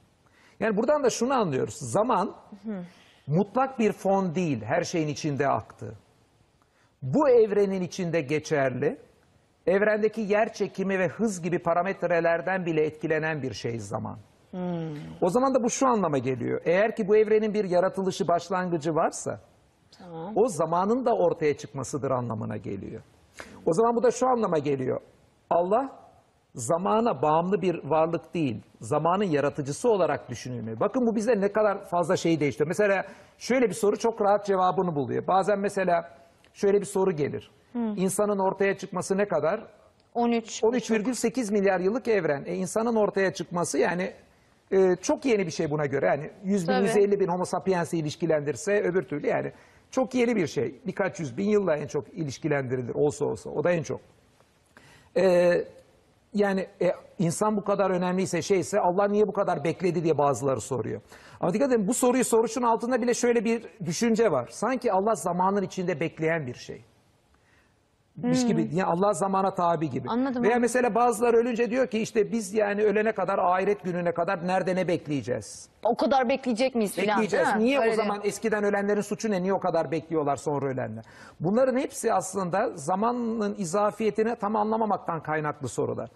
Yani 0.60 0.78
buradan 0.78 1.03
da 1.03 1.10
şunu 1.10 1.34
anlıyoruz. 1.34 1.76
Zaman 1.76 2.36
mutlak 3.28 3.80
bir 3.80 3.91
fon 3.91 4.36
değil, 4.36 4.62
her 4.64 4.84
şeyin 4.84 5.08
içinde 5.08 5.47
aktı. 5.47 5.95
Bu 7.01 7.30
evrenin 7.30 7.82
içinde 7.82 8.22
geçerli, 8.22 8.97
evrendeki 9.68 10.22
yer 10.22 10.53
çekimi 10.53 10.99
ve 10.99 11.08
hız 11.08 11.41
gibi 11.41 11.60
parametrelerden 11.60 12.66
bile 12.66 12.86
etkilenen 12.86 13.41
bir 13.41 13.53
şey 13.53 13.80
zaman. 13.80 14.18
O 15.22 15.30
zaman 15.30 15.53
da 15.53 15.64
bu 15.64 15.70
şu 15.70 15.88
anlama 15.88 16.18
geliyor. 16.18 16.62
Eğer 16.66 16.95
ki 16.95 17.08
bu 17.08 17.18
evrenin 17.18 17.53
bir 17.53 17.66
yaratılışı, 17.66 18.28
başlangıcı 18.28 18.95
varsa, 18.95 19.39
o 20.36 20.47
zamanın 20.47 21.06
da 21.06 21.16
ortaya 21.16 21.58
çıkmasıdır 21.58 22.12
anlamına 22.12 22.58
geliyor. 22.58 23.01
O 23.66 23.74
zaman 23.74 23.95
bu 23.95 24.03
da 24.03 24.12
şu 24.12 24.28
anlama 24.28 24.58
geliyor. 24.60 25.01
Allah 25.49 26.05
zamana 26.56 27.22
bağımlı 27.22 27.62
bir 27.62 27.84
varlık 27.84 28.34
değil, 28.34 28.62
zamanın 28.82 29.24
yaratıcısı 29.24 29.89
olarak 29.89 30.30
düşünülmeli. 30.30 30.80
Bakın 30.80 31.08
bu 31.08 31.16
bize 31.16 31.41
ne 31.41 31.51
kadar 31.51 31.86
fazla 31.86 32.18
şeyi 32.18 32.39
değiştiriyor. 32.39 32.68
Mesela 32.68 33.06
şöyle 33.38 33.70
bir 33.70 33.74
soru 33.74 33.97
çok 33.97 34.22
rahat 34.22 34.45
cevabını 34.45 34.95
buluyor. 34.95 35.28
Bazen 35.28 35.60
mesela 35.60 36.18
şöyle 36.53 36.82
bir 36.82 36.86
soru 36.86 37.12
gelir. 37.12 37.51
İnsanın 37.95 38.39
ortaya 38.39 38.78
çıkması 38.78 39.18
ne 39.18 39.28
kadar? 39.28 39.62
13. 40.14 40.64
13,8 40.64 41.51
milyar 41.51 41.80
yıllık 41.80 42.08
evren. 42.08 42.43
E, 42.45 42.56
insanın 42.56 42.95
ortaya 42.95 43.34
çıkması 43.34 43.78
yani 43.78 44.14
e, 44.72 44.95
çok 45.01 45.26
yeni 45.26 45.45
bir 45.45 45.51
şey 45.51 45.72
buna 45.72 45.86
göre. 45.86 46.06
Yani 46.06 46.32
100 46.43 46.68
bin, 46.68 46.74
Tabii. 46.74 46.86
150 46.86 47.20
bin 47.20 47.28
homo 47.28 47.45
sapiens'i 47.45 47.97
ilişkilendirse 47.97 48.82
öbür 48.82 49.03
türlü 49.03 49.28
yani 49.28 49.51
çok 49.91 50.16
yeni 50.16 50.36
bir 50.36 50.47
şey. 50.47 50.76
Birkaç 50.88 51.20
yüz 51.20 51.38
bin 51.38 51.49
yılla 51.49 51.76
en 51.76 51.88
çok 51.88 52.14
ilişkilendirilir 52.14 52.95
olsa 52.95 53.26
olsa. 53.26 53.49
O 53.49 53.64
da 53.64 53.72
en 53.72 53.84
çok. 53.84 54.01
E, 55.18 55.53
yani 56.36 56.67
e, 56.81 56.91
insan 57.19 57.57
bu 57.57 57.63
kadar 57.63 57.89
önemliyse 57.89 58.41
şeyse 58.41 58.79
Allah 58.79 59.07
niye 59.07 59.27
bu 59.27 59.33
kadar 59.33 59.63
bekledi 59.63 60.03
diye 60.03 60.17
bazıları 60.17 60.61
soruyor. 60.61 61.01
Ama 61.39 61.53
dikkat 61.53 61.71
edin 61.71 61.88
bu 61.88 61.93
soruyu 61.93 62.25
soruşun 62.25 62.61
altında 62.61 63.01
bile 63.01 63.13
şöyle 63.13 63.45
bir 63.45 63.65
düşünce 63.86 64.31
var. 64.31 64.47
Sanki 64.51 64.91
Allah 64.91 65.15
zamanın 65.15 65.61
içinde 65.61 65.99
bekleyen 65.99 66.47
bir 66.47 66.53
şey. 66.53 66.86
Miş 68.24 68.47
gibi 68.47 68.70
yani 68.74 68.84
Allah 68.86 69.13
zamana 69.13 69.55
tabi 69.55 69.89
gibi. 69.89 70.09
Anladım, 70.09 70.43
Veya 70.43 70.59
mesela 70.59 70.95
bazıları 70.95 71.38
ölünce 71.38 71.72
diyor 71.72 71.88
ki 71.88 71.99
işte 71.99 72.32
biz 72.32 72.53
yani 72.53 72.84
ölene 72.84 73.11
kadar 73.11 73.39
ahiret 73.39 73.84
gününe 73.84 74.11
kadar 74.11 74.47
nerede 74.47 74.76
ne 74.76 74.88
bekleyeceğiz? 74.88 75.70
O 75.84 75.95
kadar 75.95 76.30
bekleyecek 76.30 76.76
miyiz 76.76 76.91
filan 76.93 77.07
Bekleyeceğiz. 77.07 77.47
değil 77.47 77.57
mi? 77.57 77.63
Niye 77.63 77.80
Öyle 77.80 77.91
o 77.91 77.95
zaman 77.95 78.20
eskiden 78.24 78.63
ölenlerin 78.63 79.01
suçu 79.01 79.32
ne? 79.32 79.43
Niye 79.43 79.53
o 79.53 79.59
kadar 79.59 79.91
bekliyorlar 79.91 80.36
sonra 80.36 80.66
ölenler? 80.66 81.05
Bunların 81.39 81.78
hepsi 81.78 82.13
aslında 82.13 82.70
zamanın 82.76 83.55
izafiyetini 83.57 84.36
tam 84.36 84.55
anlamamaktan 84.55 85.24
kaynaklı 85.24 85.70
sorular. 85.70 86.09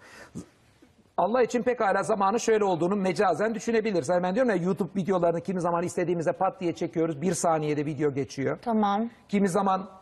Allah 1.16 1.42
için 1.42 1.62
pekala 1.62 2.02
zamanı 2.02 2.40
şöyle 2.40 2.64
olduğunu 2.64 2.96
mecazen 2.96 3.54
düşünebiliriz. 3.54 4.08
Yani 4.08 4.22
ben 4.22 4.34
diyorum 4.34 4.50
ya 4.50 4.56
YouTube 4.56 5.00
videolarını 5.00 5.40
kimi 5.40 5.60
zaman 5.60 5.84
istediğimizde 5.84 6.32
pat 6.32 6.60
diye 6.60 6.72
çekiyoruz. 6.74 7.22
Bir 7.22 7.34
saniyede 7.34 7.86
video 7.86 8.14
geçiyor. 8.14 8.58
Tamam. 8.62 9.10
Kimi 9.28 9.48
zaman 9.48 9.99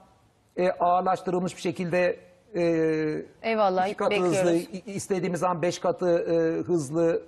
e, 0.58 0.70
ağırlaştırılmış 0.70 1.56
bir 1.56 1.60
şekilde 1.62 2.16
e, 2.54 2.62
Eyvallah, 3.42 3.86
iki 3.88 3.96
katı 3.96 4.10
bekliyoruz. 4.10 4.38
hızlı, 4.38 4.54
i- 4.56 4.92
istediğimiz 4.94 5.40
zaman 5.40 5.62
beş 5.62 5.78
katı 5.78 6.08
e, 6.18 6.62
hızlı 6.62 7.22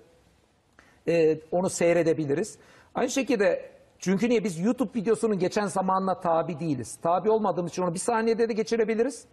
e, 1.09 1.39
onu 1.53 1.71
seyredebiliriz. 1.71 2.59
Aynı 2.95 3.11
şekilde 3.11 3.71
çünkü 4.01 4.29
niye 4.29 4.45
biz 4.45 4.59
YouTube 4.61 4.99
videosunun 5.01 5.39
geçen 5.39 5.67
zamanla 5.67 6.21
tabi 6.21 6.61
değiliz. 6.61 6.97
Tabi 7.03 7.31
olmadığımız 7.31 7.73
için 7.73 7.83
onu 7.83 7.95
bir 7.95 7.99
saniyede 7.99 8.49
de 8.49 8.53
geçirebiliriz. 8.53 9.27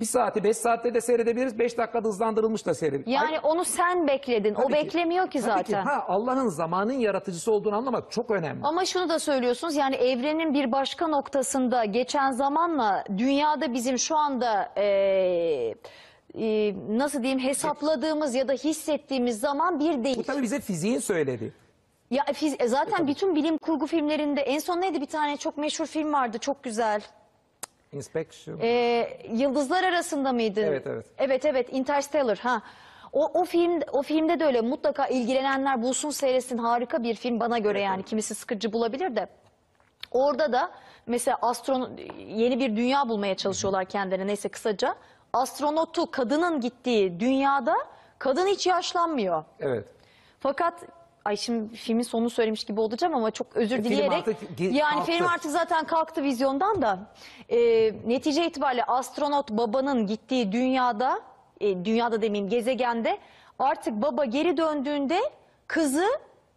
Bir 0.00 0.04
saati 0.04 0.44
beş 0.44 0.56
saatte 0.56 0.94
de 0.94 1.00
seyredebiliriz. 1.00 1.58
Beş 1.58 1.78
dakikada 1.78 2.08
hızlandırılmış 2.08 2.66
da 2.66 2.74
seyredebiliriz. 2.74 3.12
Yani 3.22 3.38
onu 3.40 3.64
sen 3.64 4.06
bekledin. 4.08 4.54
o 4.54 4.62
Tabii 4.62 4.72
ki. 4.72 4.84
beklemiyor 4.84 5.26
ki 5.30 5.40
Tabii 5.40 5.50
zaten. 5.52 5.82
ha, 5.84 6.04
Allah'ın 6.08 6.48
zamanın 6.48 6.92
yaratıcısı 6.92 7.52
olduğunu 7.52 7.76
anlamak 7.76 8.10
çok 8.10 8.30
önemli. 8.30 8.60
Ama 8.66 8.84
şunu 8.84 9.08
da 9.08 9.18
söylüyorsunuz 9.18 9.74
yani 9.76 9.96
evrenin 9.96 10.54
bir 10.54 10.72
başka 10.72 11.06
noktasında 11.08 11.84
geçen 11.84 12.32
zamanla 12.32 13.04
dünyada 13.18 13.72
bizim 13.74 13.98
şu 13.98 14.16
anda 14.16 14.72
eee, 14.76 15.74
nasıl 16.88 17.22
diyeyim 17.22 17.40
hesapladığımız 17.40 18.34
ya 18.34 18.48
da 18.48 18.52
hissettiğimiz 18.52 19.40
zaman 19.40 19.80
bir 19.80 20.04
değil. 20.04 20.16
Bu 20.18 20.22
tabii 20.22 20.42
bize 20.42 20.60
fiziğin 20.60 20.98
söylediği. 20.98 21.52
Ya 22.14 22.24
fiz- 22.24 22.62
e, 22.62 22.68
zaten 22.68 23.06
bütün 23.06 23.36
bilim 23.36 23.58
kurgu 23.58 23.86
filmlerinde 23.86 24.40
en 24.40 24.58
son 24.58 24.80
neydi 24.80 25.00
bir 25.00 25.06
tane 25.06 25.36
çok 25.36 25.56
meşhur 25.56 25.86
film 25.86 26.12
vardı 26.12 26.38
çok 26.38 26.62
güzel. 26.62 27.02
Inspection. 27.92 28.58
Ee, 28.62 29.18
Yıldızlar 29.32 29.84
arasında 29.84 30.32
mıydı? 30.32 30.60
Evet, 30.60 30.86
evet. 30.86 31.06
Evet 31.18 31.44
evet 31.44 31.68
Interstellar 31.72 32.38
ha. 32.38 32.62
O, 33.12 33.40
o 33.40 33.44
film 33.44 33.80
o 33.92 34.02
filmde 34.02 34.40
de 34.40 34.44
öyle 34.44 34.60
mutlaka 34.60 35.06
ilgilenenler 35.06 35.82
bulsun 35.82 36.10
seyretsin 36.10 36.58
harika 36.58 37.02
bir 37.02 37.14
film 37.14 37.40
bana 37.40 37.58
göre 37.58 37.80
yani 37.80 38.02
kimisi 38.02 38.34
sıkıcı 38.34 38.72
bulabilir 38.72 39.16
de. 39.16 39.28
Orada 40.10 40.52
da 40.52 40.70
mesela 41.06 41.38
astron 41.42 41.90
yeni 42.28 42.58
bir 42.58 42.76
dünya 42.76 43.08
bulmaya 43.08 43.34
çalışıyorlar 43.34 43.84
kendilerine 43.84 44.26
neyse 44.26 44.48
kısaca. 44.48 44.94
Astronotu 45.32 46.10
kadının 46.10 46.60
gittiği 46.60 47.20
dünyada 47.20 47.74
kadın 48.18 48.46
hiç 48.46 48.66
yaşlanmıyor. 48.66 49.44
Evet. 49.60 49.84
Fakat 50.40 50.74
ay 51.24 51.36
şimdi 51.36 51.76
filmin 51.76 52.02
sonunu 52.02 52.30
söylemiş 52.30 52.64
gibi 52.64 52.80
olacağım 52.80 53.14
ama 53.14 53.30
çok 53.30 53.56
özür 53.56 53.78
E, 53.78 53.84
dileyerek. 53.84 54.12
artık 54.12 54.36
yani 54.60 54.78
kalktı. 54.94 55.12
film 55.12 55.26
artık 55.26 55.50
zaten 55.50 55.86
kalktı 55.86 56.22
vizyondan 56.22 56.82
da. 56.82 56.98
E, 57.48 57.58
netice 58.06 58.46
itibariyle 58.46 58.84
astronot 58.84 59.50
babanın 59.50 60.06
gittiği 60.06 60.52
dünyada, 60.52 61.20
e, 61.60 61.84
dünyada 61.84 62.22
demeyeyim 62.22 62.50
gezegende 62.50 63.18
artık 63.58 63.94
baba 64.02 64.24
geri 64.24 64.56
döndüğünde 64.56 65.18
kızı 65.66 66.06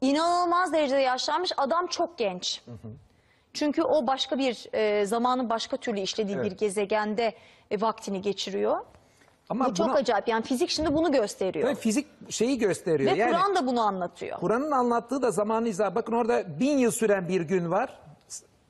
inanılmaz 0.01 0.73
derecede 0.73 1.01
yaşlanmış 1.01 1.51
adam 1.57 1.87
çok 1.87 2.17
genç. 2.17 2.61
Çünkü 3.53 3.83
o 3.83 4.07
başka 4.07 4.37
bir 4.37 4.67
e, 4.73 5.05
zamanın 5.05 5.49
başka 5.49 5.77
türlü 5.77 5.99
işlediği 5.99 6.37
Evet. 6.37 6.51
bir 6.51 6.57
gezegende 6.57 7.33
e, 7.71 7.81
vaktini 7.81 8.21
geçiriyor. 8.21 8.79
Ama 9.49 9.65
Bu 9.69 9.73
çok 9.73 9.87
buna- 9.87 9.93
acayip. 9.95 10.27
Yani 10.27 10.43
fizik 10.43 10.69
şimdi 10.69 10.93
bunu 10.93 11.11
gösteriyor. 11.11 11.69
Ve 11.69 11.75
fizik 11.75 12.07
şeyi 12.31 12.57
gösteriyor. 12.57 13.11
Ve 13.13 13.17
yani 13.17 13.31
Kur'an 13.31 13.55
da 13.55 13.67
bunu 13.67 13.81
anlatıyor. 13.81 14.39
Kur'an'ın 14.39 14.71
anlattığı 14.71 15.21
da 15.21 15.31
zamanı 15.31 15.69
izah. 15.69 15.95
Bakın 15.95 16.13
orada 16.13 16.59
bin 16.59 16.77
yıl 16.77 16.91
süren 16.91 17.27
bir 17.27 17.41
gün 17.41 17.71
var. 17.71 17.99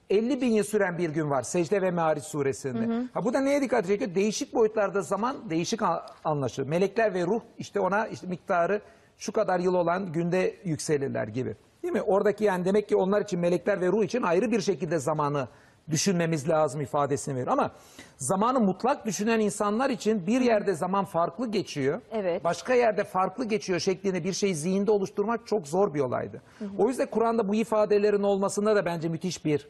50 0.09 0.41
bin 0.41 0.51
yıl 0.51 0.63
süren 0.63 0.97
bir 0.97 1.09
gün 1.09 1.30
var 1.30 1.43
Secde 1.43 1.82
ve 1.82 1.91
Meariç 1.91 2.23
suresinde. 2.23 3.09
Ha, 3.13 3.25
bu 3.25 3.34
da 3.34 3.39
neye 3.39 3.61
dikkat 3.61 3.88
çekiyor? 3.88 4.15
Değişik 4.15 4.53
boyutlarda 4.53 5.01
zaman 5.01 5.49
değişik 5.49 5.82
a- 5.82 6.05
anlaşılır. 6.23 6.67
Melekler 6.67 7.13
ve 7.13 7.25
ruh 7.25 7.41
işte 7.57 7.80
ona 7.80 8.07
işte 8.07 8.28
miktarı 8.28 8.82
şu 9.17 9.32
kadar 9.32 9.59
yıl 9.59 9.73
olan 9.73 10.11
günde 10.11 10.55
yükselirler 10.63 11.28
gibi. 11.28 11.55
Değil 11.84 11.93
mi? 11.93 12.01
Oradaki 12.01 12.43
yani 12.43 12.65
demek 12.65 12.89
ki 12.89 12.95
onlar 12.95 13.21
için 13.21 13.39
melekler 13.39 13.82
ve 13.82 13.88
ruh 13.88 14.03
için 14.03 14.21
ayrı 14.23 14.51
bir 14.51 14.61
şekilde 14.61 14.99
zamanı 14.99 15.47
düşünmemiz 15.91 16.49
lazım 16.49 16.81
ifadesini 16.81 17.35
veriyor. 17.35 17.51
Ama 17.51 17.71
zamanı 18.17 18.59
mutlak 18.59 19.05
düşünen 19.05 19.39
insanlar 19.39 19.89
için 19.89 20.27
bir 20.27 20.41
yerde 20.41 20.73
zaman 20.73 21.05
farklı 21.05 21.51
geçiyor. 21.51 22.01
Evet. 22.11 22.43
Başka 22.43 22.73
yerde 22.73 23.03
farklı 23.03 23.45
geçiyor 23.45 23.79
şeklinde 23.79 24.23
bir 24.23 24.33
şey 24.33 24.53
zihinde 24.53 24.91
oluşturmak 24.91 25.47
çok 25.47 25.67
zor 25.67 25.93
bir 25.93 25.99
olaydı. 25.99 26.41
O 26.77 26.88
yüzden 26.89 27.05
Kur'an'da 27.09 27.47
bu 27.47 27.55
ifadelerin 27.55 28.23
olmasında 28.23 28.75
da 28.75 28.85
bence 28.85 29.09
müthiş 29.09 29.45
bir 29.45 29.67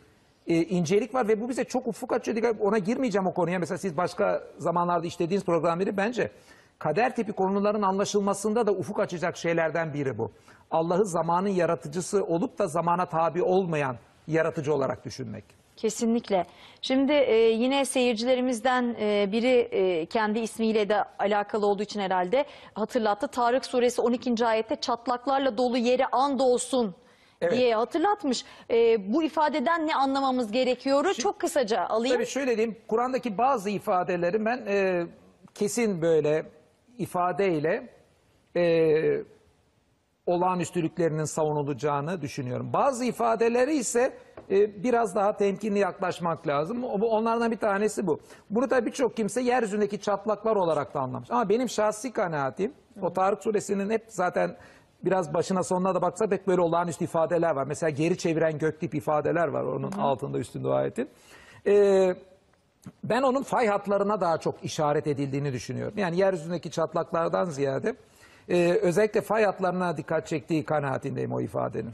e, 0.48 0.56
incelik 0.64 1.14
var 1.16 1.28
ve 1.28 1.42
bu 1.42 1.50
bize 1.50 1.64
çok 1.64 1.88
ufuk 1.88 2.14
açıyor. 2.14 2.38
Dikkat- 2.38 2.62
Ona 2.62 2.78
girmeyeceğim 2.78 3.28
o 3.28 3.34
konuya. 3.34 3.60
Mesela 3.60 3.78
siz 3.78 3.98
başka 3.98 4.44
zamanlarda 4.58 5.08
işlediğiniz 5.08 5.46
programları 5.46 5.98
bence 5.98 6.32
kader 6.80 7.16
tipi 7.16 7.32
konuların 7.32 7.82
anlaşılmasında 7.82 8.68
da 8.68 8.72
ufuk 8.72 9.00
açacak 9.00 9.38
şeylerden 9.38 9.94
biri 9.94 10.18
bu. 10.18 10.32
Allah'ı 10.72 11.06
zamanın 11.06 11.50
yaratıcısı 11.50 12.24
olup 12.26 12.60
da 12.60 12.68
zamana 12.68 13.06
tabi 13.06 13.44
olmayan 13.44 13.96
yaratıcı 14.28 14.74
olarak 14.74 15.06
düşünmek. 15.06 15.44
Kesinlikle. 15.78 16.46
Şimdi 16.82 17.12
e, 17.14 17.36
yine 17.36 17.86
seyircilerimizden 17.86 18.96
e, 19.00 19.30
biri 19.32 19.48
e, 19.72 20.06
kendi 20.06 20.40
ismiyle 20.40 20.90
de 20.90 21.04
alakalı 21.20 21.66
olduğu 21.66 21.84
için 21.84 22.00
herhalde 22.00 22.46
hatırlattı. 22.74 23.28
Tarık 23.28 23.66
suresi 23.66 24.02
12. 24.02 24.46
ayette 24.46 24.76
çatlaklarla 24.76 25.58
dolu 25.58 25.78
yere 25.78 26.06
and 26.06 26.40
olsun 26.40 26.96
Evet. 27.42 27.54
diye 27.54 27.76
hatırlatmış. 27.76 28.46
E, 28.72 29.14
bu 29.14 29.24
ifadeden 29.24 29.88
ne 29.88 29.96
anlamamız 29.96 30.52
gerekiyor? 30.52 31.14
Çok 31.14 31.40
kısaca 31.40 31.82
alayım. 31.88 32.16
Tabii 32.16 32.26
şöyle 32.26 32.58
diyeyim, 32.58 32.78
Kur'an'daki 32.88 33.38
bazı 33.38 33.70
ifadeleri 33.70 34.46
ben 34.46 34.66
e, 34.68 35.06
kesin 35.54 36.02
böyle 36.02 36.46
ifadeyle 36.98 37.90
e, 38.56 38.94
olağanüstülüklerinin 40.26 41.24
savunulacağını 41.24 42.22
düşünüyorum. 42.22 42.74
Bazı 42.74 43.06
ifadeleri 43.06 43.76
ise 43.76 44.18
e, 44.52 44.84
biraz 44.84 45.16
daha 45.16 45.38
temkinli 45.38 45.80
yaklaşmak 45.80 46.48
lazım. 46.48 46.84
O- 46.84 47.02
bu- 47.02 47.10
Onlardan 47.10 47.52
bir 47.52 47.58
tanesi 47.58 48.08
bu. 48.08 48.20
Bunu 48.50 48.70
da 48.70 48.86
birçok 48.86 49.18
kimse 49.18 49.42
yeryüzündeki 49.42 50.02
çatlaklar 50.02 50.56
olarak 50.56 50.94
da 50.94 51.00
anlamış. 51.00 51.32
Ama 51.32 51.50
benim 51.50 51.70
şahsi 51.70 52.14
kanaatim, 52.14 52.72
o 53.02 53.14
Tarık 53.14 53.44
suresinin 53.44 53.90
hep 53.90 54.06
zaten 54.08 54.56
biraz 55.06 55.34
başına 55.34 55.64
sonuna 55.64 55.96
da 55.96 56.02
baksak 56.02 56.32
hep 56.32 56.48
böyle 56.48 56.62
olağanüstü 56.62 57.04
ifadeler 57.04 57.52
var. 57.56 57.64
Mesela 57.68 57.90
geri 57.90 58.18
çeviren 58.18 58.58
gök 58.58 58.80
tip 58.80 58.96
ifadeler 58.96 59.48
var 59.48 59.64
onun 59.64 59.92
altında 59.92 60.40
üstünde 60.40 60.68
o 60.68 60.72
ayetin. 60.72 61.10
Ee, 61.68 62.16
ben 63.04 63.22
onun 63.22 63.44
fay 63.44 63.68
hatlarına 63.68 64.22
daha 64.22 64.38
çok 64.38 64.56
işaret 64.64 65.08
edildiğini 65.08 65.54
düşünüyorum. 65.54 65.94
Yani 65.98 66.18
yeryüzündeki 66.18 66.72
çatlaklardan 66.72 67.46
ziyade 67.46 67.96
e, 68.50 68.80
özellikle 68.82 69.22
fay 69.22 69.44
hatlarına 69.46 69.98
dikkat 69.98 70.28
çektiği 70.28 70.66
kanaatindeyim 70.66 71.32
o 71.34 71.42
ifadenin. 71.42 71.92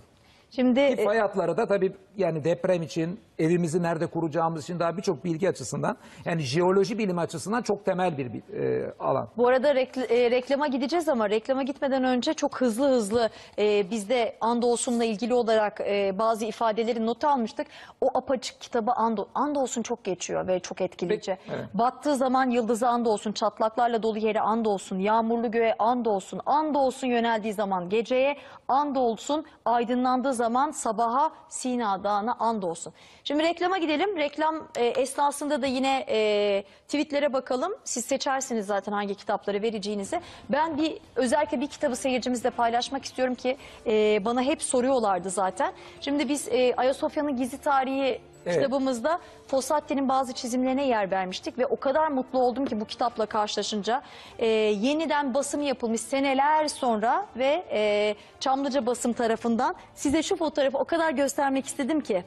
Şimdi 0.55 0.79
e, 0.79 1.03
Fay 1.03 1.19
hatları 1.19 1.57
da 1.57 1.65
tabii 1.65 1.93
yani 2.17 2.43
deprem 2.43 2.81
için, 2.81 3.19
evimizi 3.39 3.83
nerede 3.83 4.05
kuracağımız 4.07 4.63
için 4.63 4.79
daha 4.79 4.97
birçok 4.97 5.23
bilgi 5.25 5.49
açısından, 5.49 5.97
yani 6.25 6.41
jeoloji 6.41 6.97
bilimi 6.97 7.19
açısından 7.19 7.61
çok 7.61 7.85
temel 7.85 8.17
bir, 8.17 8.53
e, 8.53 8.93
alan. 8.99 9.27
Bu 9.37 9.47
arada 9.47 9.71
rekl- 9.71 10.13
e, 10.13 10.31
reklama 10.31 10.67
gideceğiz 10.67 11.09
ama 11.09 11.29
reklama 11.29 11.63
gitmeden 11.63 12.03
önce 12.03 12.33
çok 12.33 12.61
hızlı 12.61 12.89
hızlı 12.89 13.29
e, 13.59 13.91
biz 13.91 14.09
de 14.09 14.35
Andolsun'la 14.41 15.05
ilgili 15.05 15.33
olarak 15.33 15.81
e, 15.81 16.19
bazı 16.19 16.45
ifadeleri 16.45 17.05
not 17.05 17.23
almıştık. 17.23 17.67
O 18.01 18.17
apaçık 18.17 18.61
kitabı 18.61 18.91
Ando 18.91 19.27
Andolsun 19.35 19.81
çok 19.81 20.03
geçiyor 20.03 20.47
ve 20.47 20.59
çok 20.59 20.81
etkileyici. 20.81 21.37
Peki, 21.45 21.55
evet. 21.55 21.65
Battığı 21.73 22.15
zaman 22.15 22.49
yıldızı 22.49 22.87
Andolsun, 22.87 23.31
çatlaklarla 23.31 24.03
dolu 24.03 24.17
yere 24.17 24.39
Andolsun, 24.39 24.99
yağmurlu 24.99 25.51
göğe 25.51 25.75
Andolsun, 25.79 26.41
Andolsun 26.45 27.07
yöneldiği 27.07 27.53
zaman 27.53 27.89
geceye 27.89 28.37
Andolsun, 28.67 29.45
aydınlandığı 29.65 30.33
zaman 30.33 30.42
sabaha 30.71 31.31
Sina 31.49 32.03
Dağı'na 32.03 32.35
Andolsun. 32.39 32.93
Şimdi 33.23 33.43
reklama 33.43 33.77
gidelim. 33.77 34.17
Reklam 34.17 34.67
e, 34.75 34.85
esnasında 34.85 35.61
da 35.61 35.65
yine 35.65 36.05
e, 36.09 36.63
tweetlere 36.87 37.33
bakalım. 37.33 37.73
Siz 37.83 38.05
seçersiniz 38.05 38.65
zaten 38.65 38.91
hangi 38.91 39.15
kitapları 39.15 39.61
vereceğinizi. 39.61 40.21
Ben 40.49 40.77
bir 40.77 40.97
özellikle 41.15 41.61
bir 41.61 41.67
kitabı 41.67 41.95
seyircimizle 41.95 42.49
paylaşmak 42.49 43.05
istiyorum 43.05 43.35
ki 43.35 43.57
e, 43.87 44.25
bana 44.25 44.41
hep 44.41 44.63
soruyorlardı 44.63 45.29
zaten. 45.29 45.73
Şimdi 46.01 46.29
biz 46.29 46.47
e, 46.47 46.73
Ayasofya'nın 46.77 47.37
gizli 47.37 47.57
tarihi 47.57 48.21
Evet. 48.45 48.55
kitabımızda 48.57 49.19
Fossati'nin 49.47 50.09
bazı 50.09 50.33
çizimlerine 50.33 50.87
yer 50.87 51.11
vermiştik 51.11 51.57
ve 51.57 51.65
o 51.65 51.75
kadar 51.79 52.07
mutlu 52.07 52.39
oldum 52.39 52.65
ki 52.65 52.79
bu 52.81 52.85
kitapla 52.85 53.25
karşılaşınca 53.25 54.01
e, 54.39 54.47
yeniden 54.47 55.33
basım 55.33 55.61
yapılmış 55.61 56.01
seneler 56.01 56.67
sonra 56.67 57.25
ve 57.35 57.63
e, 57.71 58.15
Çamlıca 58.39 58.85
basım 58.85 59.13
tarafından 59.13 59.75
size 59.95 60.23
şu 60.23 60.35
fotoğrafı 60.35 60.77
o 60.77 60.85
kadar 60.85 61.11
göstermek 61.11 61.65
istedim 61.65 62.01
ki 62.01 62.23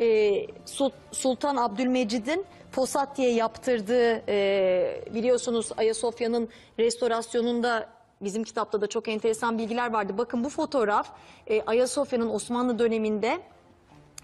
e, 0.00 0.06
Sul- 0.66 0.90
Sultan 1.12 1.56
Abdülmecid'in 1.56 2.46
Fossati'ye 2.70 3.32
yaptırdığı 3.32 4.22
e, 4.28 5.04
biliyorsunuz 5.14 5.68
Ayasofya'nın 5.76 6.48
restorasyonunda 6.78 7.86
bizim 8.20 8.44
kitapta 8.44 8.80
da 8.80 8.86
çok 8.86 9.08
enteresan 9.08 9.58
bilgiler 9.58 9.92
vardı. 9.92 10.14
Bakın 10.18 10.44
bu 10.44 10.48
fotoğraf 10.48 11.08
e, 11.46 11.62
Ayasofya'nın 11.62 12.28
Osmanlı 12.34 12.78
döneminde 12.78 13.40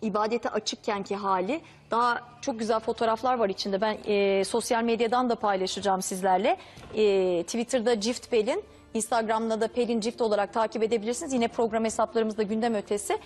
ibadete 0.02 0.48
açıkkenki 0.48 1.16
hali. 1.16 1.60
Daha 1.90 2.20
çok 2.40 2.58
güzel 2.58 2.80
fotoğraflar 2.80 3.38
var 3.38 3.48
içinde. 3.48 3.80
Ben 3.80 3.98
e, 4.06 4.44
sosyal 4.44 4.84
medyadan 4.84 5.30
da 5.30 5.34
paylaşacağım 5.34 6.02
sizlerle. 6.02 6.56
E, 6.94 7.42
Twitter'da 7.42 8.00
Cift 8.00 8.30
Pelin, 8.30 8.64
Instagram'da 8.94 9.60
da 9.60 9.68
Pelin 9.68 10.00
Cift 10.00 10.20
olarak 10.20 10.52
takip 10.52 10.82
edebilirsiniz. 10.82 11.32
Yine 11.32 11.48
program 11.48 11.84
hesaplarımızda 11.84 12.42
gündem 12.42 12.74
ötesi. 12.74 13.18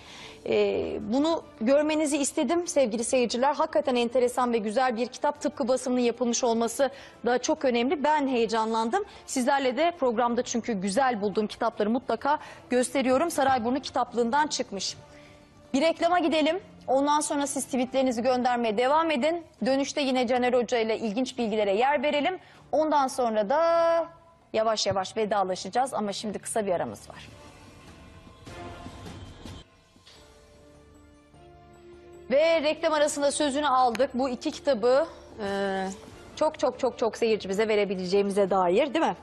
E, 0.45 0.99
bunu 1.13 1.43
görmenizi 1.61 2.17
istedim 2.17 2.67
sevgili 2.67 3.03
seyirciler. 3.03 3.55
Hakikaten 3.55 3.95
enteresan 3.95 4.53
ve 4.53 4.57
güzel 4.57 4.97
bir 4.97 5.07
kitap. 5.07 5.41
Tıpkı 5.41 5.67
basımının 5.67 6.01
yapılmış 6.01 6.43
olması 6.43 6.89
da 7.25 7.37
çok 7.37 7.65
önemli. 7.65 8.03
Ben 8.03 8.27
heyecanlandım. 8.27 9.03
Sizlerle 9.25 9.77
de 9.77 9.93
programda 9.99 10.43
çünkü 10.43 10.73
güzel 10.73 11.21
bulduğum 11.21 11.47
kitapları 11.47 11.89
mutlaka 11.89 12.39
gösteriyorum. 12.69 13.31
Sarayburnu 13.31 13.79
kitaplığından 13.79 14.47
çıkmış. 14.47 14.95
Bir 15.73 15.81
reklama 15.81 16.19
gidelim. 16.19 16.59
Ondan 16.87 17.19
sonra 17.19 17.47
siz 17.47 17.65
tweetlerinizi 17.65 18.21
göndermeye 18.21 18.77
devam 18.77 19.11
edin. 19.11 19.45
Dönüşte 19.65 20.01
yine 20.01 20.27
Caner 20.27 20.53
Hoca 20.53 20.77
ile 20.77 20.97
ilginç 20.97 21.37
bilgilere 21.37 21.75
yer 21.75 22.03
verelim. 22.03 22.39
Ondan 22.71 23.07
sonra 23.07 23.49
da 23.49 23.59
yavaş 24.53 24.87
yavaş 24.87 25.17
vedalaşacağız 25.17 25.93
ama 25.93 26.13
şimdi 26.13 26.39
kısa 26.39 26.65
bir 26.65 26.71
aramız 26.71 27.09
var. 27.09 27.29
Ve 32.31 32.61
reklam 32.63 32.93
arasında 32.93 33.31
sözünü 33.31 33.67
aldık. 33.67 34.09
Bu 34.13 34.29
iki 34.29 34.51
kitabı 34.51 35.07
e, 35.43 35.87
çok 36.35 36.59
çok 36.59 36.79
çok 36.79 36.97
çok 36.97 37.17
seyircimize 37.17 37.67
verebileceğimize 37.67 38.49
dair 38.49 38.93
değil 38.93 39.05
mi? 39.05 39.15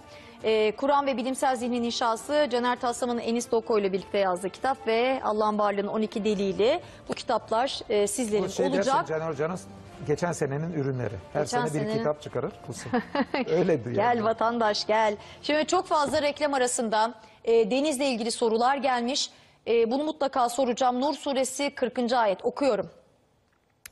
E, 0.44 0.72
Kur'an 0.76 1.06
ve 1.06 1.16
Bilimsel 1.16 1.56
Zihnin 1.56 1.82
İnşası 1.82 2.48
Caner 2.50 2.80
Taslaman'ın 2.80 3.20
Enis 3.20 3.50
Doko 3.50 3.78
ile 3.78 3.92
birlikte 3.92 4.18
yazdığı 4.18 4.50
kitap 4.50 4.86
ve 4.86 5.20
Allah'ın 5.24 5.58
Varlığı'nın 5.58 5.88
12 5.88 6.24
Delili. 6.24 6.80
Bu 7.08 7.14
kitaplar 7.14 7.80
e, 7.88 8.06
sizlerin 8.06 8.44
Bu 8.44 8.48
şey 8.48 8.66
dersin 8.66 8.76
olacak. 8.90 9.06
Caner 9.08 9.28
Hoca'nın 9.30 9.58
geçen 10.06 10.32
senenin 10.32 10.72
ürünleri. 10.72 11.14
Her 11.32 11.40
Geçen 11.42 11.66
sene 11.66 11.80
bir 11.80 11.86
senenin- 11.86 11.98
kitap 11.98 12.22
çıkarır. 12.22 12.52
Kusun. 12.66 12.92
Öyledir 13.50 13.86
yani. 13.96 14.14
Gel 14.16 14.24
vatandaş 14.24 14.86
gel. 14.86 15.16
Şimdi 15.42 15.66
çok 15.66 15.86
fazla 15.86 16.22
reklam 16.22 16.54
arasında 16.54 17.14
e, 17.44 17.70
denizle 17.70 18.06
ilgili 18.06 18.30
sorular 18.30 18.76
gelmiş. 18.76 19.30
E, 19.66 19.90
bunu 19.90 20.04
mutlaka 20.04 20.48
soracağım. 20.48 21.00
Nur 21.00 21.14
suresi 21.14 21.70
40. 21.70 22.12
ayet 22.12 22.44
okuyorum. 22.44 22.90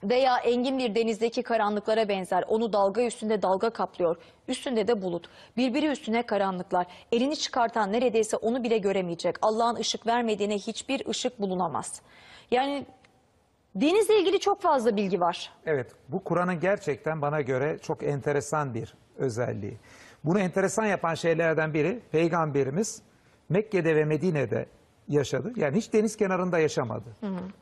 Veya 0.04 0.38
engin 0.38 0.78
bir 0.78 0.94
denizdeki 0.94 1.42
karanlıklara 1.42 2.08
benzer. 2.08 2.44
Onu 2.48 2.72
dalga 2.72 3.02
üstünde 3.02 3.42
dalga 3.42 3.70
kaplıyor. 3.70 4.16
Üstünde 4.48 4.88
de 4.88 5.02
bulut. 5.02 5.28
Birbiri 5.56 5.86
üstüne 5.86 6.26
karanlıklar. 6.26 6.86
Elini 7.12 7.36
çıkartan 7.36 7.92
neredeyse 7.92 8.36
onu 8.36 8.62
bile 8.62 8.78
göremeyecek. 8.78 9.36
Allah'ın 9.42 9.76
ışık 9.76 10.06
vermediğine 10.06 10.58
hiçbir 10.58 11.08
ışık 11.08 11.40
bulunamaz. 11.40 12.02
Yani 12.50 12.86
denizle 13.74 14.20
ilgili 14.20 14.40
çok 14.40 14.62
fazla 14.62 14.96
bilgi 14.96 15.20
var. 15.20 15.52
Evet, 15.66 15.92
bu 16.08 16.24
Kur'an'ın 16.24 16.60
gerçekten 16.60 17.22
bana 17.22 17.40
göre 17.40 17.78
çok 17.82 18.02
enteresan 18.02 18.74
bir 18.74 18.94
özelliği. 19.18 19.76
Bunu 20.24 20.40
enteresan 20.40 20.86
yapan 20.86 21.14
şeylerden 21.14 21.74
biri 21.74 22.00
Peygamberimiz 22.12 23.02
Mekke'de 23.48 23.96
ve 23.96 24.04
Medine'de 24.04 24.66
yaşadı. 25.08 25.52
Yani 25.56 25.76
hiç 25.76 25.92
deniz 25.92 26.16
kenarında 26.16 26.58
yaşamadı. 26.58 27.04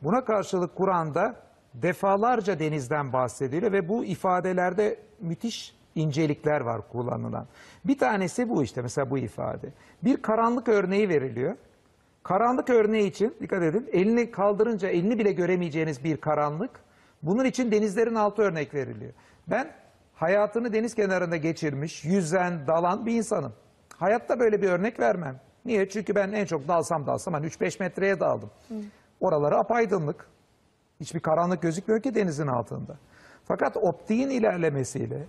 Buna 0.02 0.24
karşılık 0.24 0.76
Kur'an'da 0.76 1.51
defalarca 1.74 2.58
denizden 2.58 3.12
bahsediliyor 3.12 3.72
ve 3.72 3.88
bu 3.88 4.04
ifadelerde 4.04 4.98
müthiş 5.20 5.76
incelikler 5.94 6.60
var 6.60 6.88
kullanılan. 6.88 7.46
Bir 7.84 7.98
tanesi 7.98 8.48
bu 8.48 8.62
işte 8.62 8.82
mesela 8.82 9.10
bu 9.10 9.18
ifade. 9.18 9.68
Bir 10.04 10.16
karanlık 10.16 10.68
örneği 10.68 11.08
veriliyor. 11.08 11.56
Karanlık 12.22 12.70
örneği 12.70 13.10
için 13.10 13.34
dikkat 13.40 13.62
edin 13.62 13.88
elini 13.92 14.30
kaldırınca 14.30 14.88
elini 14.88 15.18
bile 15.18 15.32
göremeyeceğiniz 15.32 16.04
bir 16.04 16.16
karanlık. 16.16 16.70
Bunun 17.22 17.44
için 17.44 17.72
denizlerin 17.72 18.14
altı 18.14 18.42
örnek 18.42 18.74
veriliyor. 18.74 19.12
Ben 19.46 19.72
hayatını 20.14 20.72
deniz 20.72 20.94
kenarında 20.94 21.36
geçirmiş, 21.36 22.04
yüzen, 22.04 22.66
dalan 22.66 23.06
bir 23.06 23.12
insanım. 23.12 23.52
Hayatta 23.96 24.40
böyle 24.40 24.62
bir 24.62 24.68
örnek 24.68 25.00
vermem. 25.00 25.40
Niye? 25.64 25.88
Çünkü 25.88 26.14
ben 26.14 26.32
en 26.32 26.46
çok 26.46 26.68
dalsam 26.68 27.06
dalsam 27.06 27.34
hani 27.34 27.46
3-5 27.46 27.80
metreye 27.80 28.20
daldım. 28.20 28.50
Oraları 29.20 29.58
apaydınlık. 29.58 30.26
Hiçbir 31.02 31.20
karanlık 31.20 31.62
gözükmüyor 31.62 32.02
ki 32.02 32.14
denizin 32.14 32.46
altında. 32.46 32.96
Fakat 33.44 33.76
optiğin 33.76 34.30
ilerlemesiyle 34.30 35.26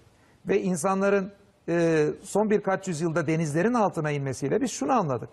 ve 0.47 0.61
insanların 0.61 1.31
e, 1.69 2.07
son 2.23 2.49
birkaç 2.49 2.87
yüzyılda 2.87 3.27
denizlerin 3.27 3.73
altına 3.73 4.11
inmesiyle 4.11 4.61
biz 4.61 4.71
şunu 4.71 4.91
anladık. 4.91 5.29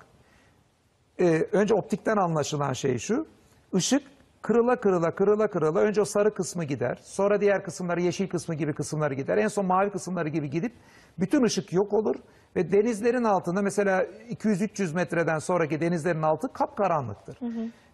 E, 1.20 1.46
önce 1.52 1.74
optikten 1.74 2.16
anlaşılan 2.16 2.72
şey 2.72 2.98
şu. 2.98 3.26
Işık 3.74 4.02
kırıla 4.42 4.76
kırıla 4.76 5.14
kırıla 5.14 5.46
kırıla 5.50 5.80
önce 5.80 6.00
o 6.00 6.04
sarı 6.04 6.34
kısmı 6.34 6.64
gider. 6.64 6.98
Sonra 7.02 7.40
diğer 7.40 7.64
kısımları 7.64 8.00
yeşil 8.00 8.28
kısmı 8.28 8.54
gibi 8.54 8.72
kısımları 8.72 9.14
gider. 9.14 9.38
En 9.38 9.48
son 9.48 9.66
mavi 9.66 9.90
kısımları 9.90 10.28
gibi 10.28 10.50
gidip 10.50 10.72
bütün 11.18 11.42
ışık 11.44 11.72
yok 11.72 11.92
olur. 11.92 12.16
Ve 12.56 12.72
denizlerin 12.72 13.24
altında 13.24 13.62
mesela 13.62 14.04
200-300 14.04 14.94
metreden 14.94 15.38
sonraki 15.38 15.80
denizlerin 15.80 16.22
altı 16.22 16.52
kapkaranlıktır. 16.52 17.38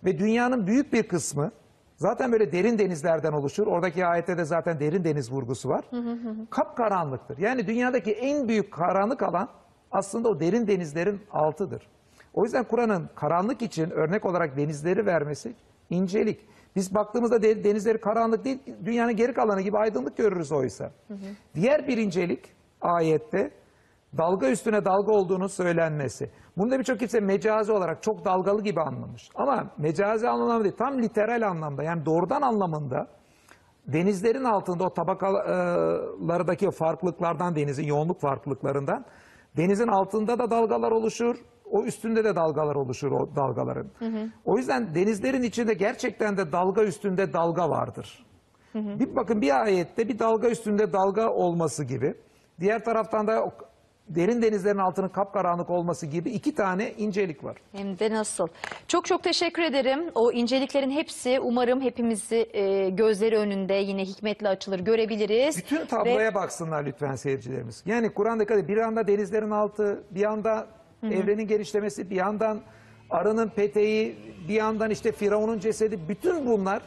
Ve 0.05 0.19
dünyanın 0.19 0.67
büyük 0.67 0.93
bir 0.93 1.09
kısmı 1.09 1.51
zaten 1.97 2.33
böyle 2.33 2.53
derin 2.53 2.79
denizlerden 2.79 3.33
oluşur. 3.33 3.67
Oradaki 3.67 4.07
ayette 4.07 4.39
de 4.39 4.45
zaten 4.45 4.81
derin 4.81 5.05
deniz 5.05 5.33
vurgusu 5.33 5.69
var. 5.69 5.85
Kapkaranlıktır. 6.51 7.39
Yani 7.39 7.67
dünyadaki 7.67 8.13
en 8.13 8.49
büyük 8.49 8.73
karanlık 8.73 9.23
alan 9.23 9.49
aslında 9.91 10.29
o 10.29 10.41
derin 10.41 10.67
denizlerin 10.67 11.21
altıdır. 11.31 11.89
O 12.35 12.45
yüzden 12.45 12.65
Kur'an'ın 12.65 13.09
karanlık 13.15 13.63
için 13.63 13.91
örnek 13.91 14.25
olarak 14.25 14.57
denizleri 14.57 15.07
vermesi 15.07 15.55
incelik. 15.91 16.41
Biz 16.77 16.95
baktığımızda 16.95 17.43
de- 17.43 17.65
denizleri 17.65 18.01
karanlık 18.01 18.45
değil, 18.45 18.59
dünyanın 18.85 19.17
geri 19.17 19.35
kalanı 19.35 19.61
gibi 19.61 19.79
aydınlık 19.79 20.17
görürüz 20.17 20.53
oysa. 20.53 20.91
Diğer 21.55 21.89
bir 21.89 21.99
incelik 21.99 22.45
ayette 22.81 23.51
dalga 24.17 24.51
üstüne 24.51 24.85
dalga 24.85 25.13
olduğunu 25.13 25.49
söylenmesi. 25.49 26.31
Bunu 26.57 26.71
da 26.71 26.79
birçok 26.79 26.99
kimse 26.99 27.21
mecazi 27.21 27.73
olarak 27.73 28.03
çok 28.03 28.25
dalgalı 28.25 28.63
gibi 28.63 28.81
anlamış. 28.81 29.29
Ama 29.35 29.67
mecazi 29.79 30.29
anlamda 30.29 30.65
değil, 30.65 30.77
tam 30.79 31.03
literal 31.03 31.49
anlamda 31.49 31.83
yani 31.83 32.07
doğrudan 32.07 32.43
anlamında 32.43 33.07
denizlerin 33.87 34.45
altında 34.45 34.85
o 34.85 34.95
tabakalardaki 34.95 36.71
farklılıklardan 36.71 37.57
denizin 37.57 37.85
yoğunluk 37.85 38.21
farklılıklarından 38.21 39.05
denizin 39.57 39.89
altında 39.89 40.39
da 40.39 40.51
dalgalar 40.51 40.93
oluşur. 40.93 41.37
O 41.71 41.85
üstünde 41.85 42.25
de 42.25 42.37
dalgalar 42.37 42.75
oluşur 42.75 43.13
o 43.13 43.29
dalgaların. 43.37 43.87
O 44.45 44.59
yüzden 44.59 44.95
denizlerin 44.95 45.43
içinde 45.43 45.75
gerçekten 45.75 46.37
de 46.37 46.53
dalga 46.53 46.85
üstünde 46.85 47.33
dalga 47.33 47.71
vardır. 47.71 48.27
Bir 48.75 49.17
bakın 49.17 49.41
bir 49.41 49.63
ayette 49.63 50.09
bir 50.09 50.19
dalga 50.19 50.49
üstünde 50.49 50.93
dalga 50.93 51.31
olması 51.31 51.85
gibi. 51.85 52.15
Diğer 52.61 52.85
taraftan 52.85 53.27
da 53.27 53.53
derin 54.09 54.43
denizlerin 54.43 54.79
altının 54.79 55.09
kapkaranlık 55.09 55.71
olması 55.71 56.07
gibi 56.07 56.31
iki 56.31 56.55
tane 56.55 56.93
incelik 56.93 57.45
var. 57.45 57.57
Hem 57.73 57.99
de 57.99 58.11
nasıl. 58.11 58.49
Çok 58.89 59.05
çok 59.05 59.23
teşekkür 59.23 59.63
ederim. 59.63 60.01
O 60.15 60.33
inceliklerin 60.33 60.91
hepsi 60.91 61.41
umarım 61.41 61.81
hepimizi 61.81 62.49
e, 62.53 62.91
gözleri 62.91 63.37
önünde 63.39 63.75
yine 63.75 64.05
hikmetle 64.05 64.49
açılır 64.49 64.81
görebiliriz. 64.81 65.57
Bütün 65.59 65.81
Ve- 65.81 65.87
tabloya 65.87 66.35
baksınlar 66.35 66.85
lütfen 66.85 67.17
seyircilerimiz. 67.17 67.83
Yani 67.87 68.11
Kur'an'da 68.15 68.69
bir 68.69 68.77
anda 68.77 69.07
denizlerin 69.07 69.51
altı, 69.51 70.03
bir 70.11 70.25
anda 70.25 70.67
evrenin 71.03 71.47
genişlemesi, 71.47 72.11
bir 72.11 72.17
yandan 72.17 72.61
arının 73.11 73.49
peteği, 73.49 74.17
bir 74.49 74.55
yandan 74.55 74.91
işte 74.91 75.13
Firavun'un 75.13 75.59
cesedi. 75.59 75.99
Bütün 76.09 76.47
bunlar 76.47 76.83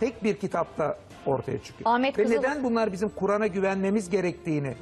tek 0.00 0.24
bir 0.24 0.36
kitapta 0.36 0.98
ortaya 1.26 1.62
çıkıyor. 1.62 1.90
Ahmet 1.90 2.18
Ve 2.18 2.22
Kızıl- 2.22 2.38
neden 2.38 2.64
bunlar 2.64 2.92
bizim 2.92 3.08
Kur'an'a 3.08 3.46
güvenmemiz 3.46 4.10
gerektiğini 4.10 4.74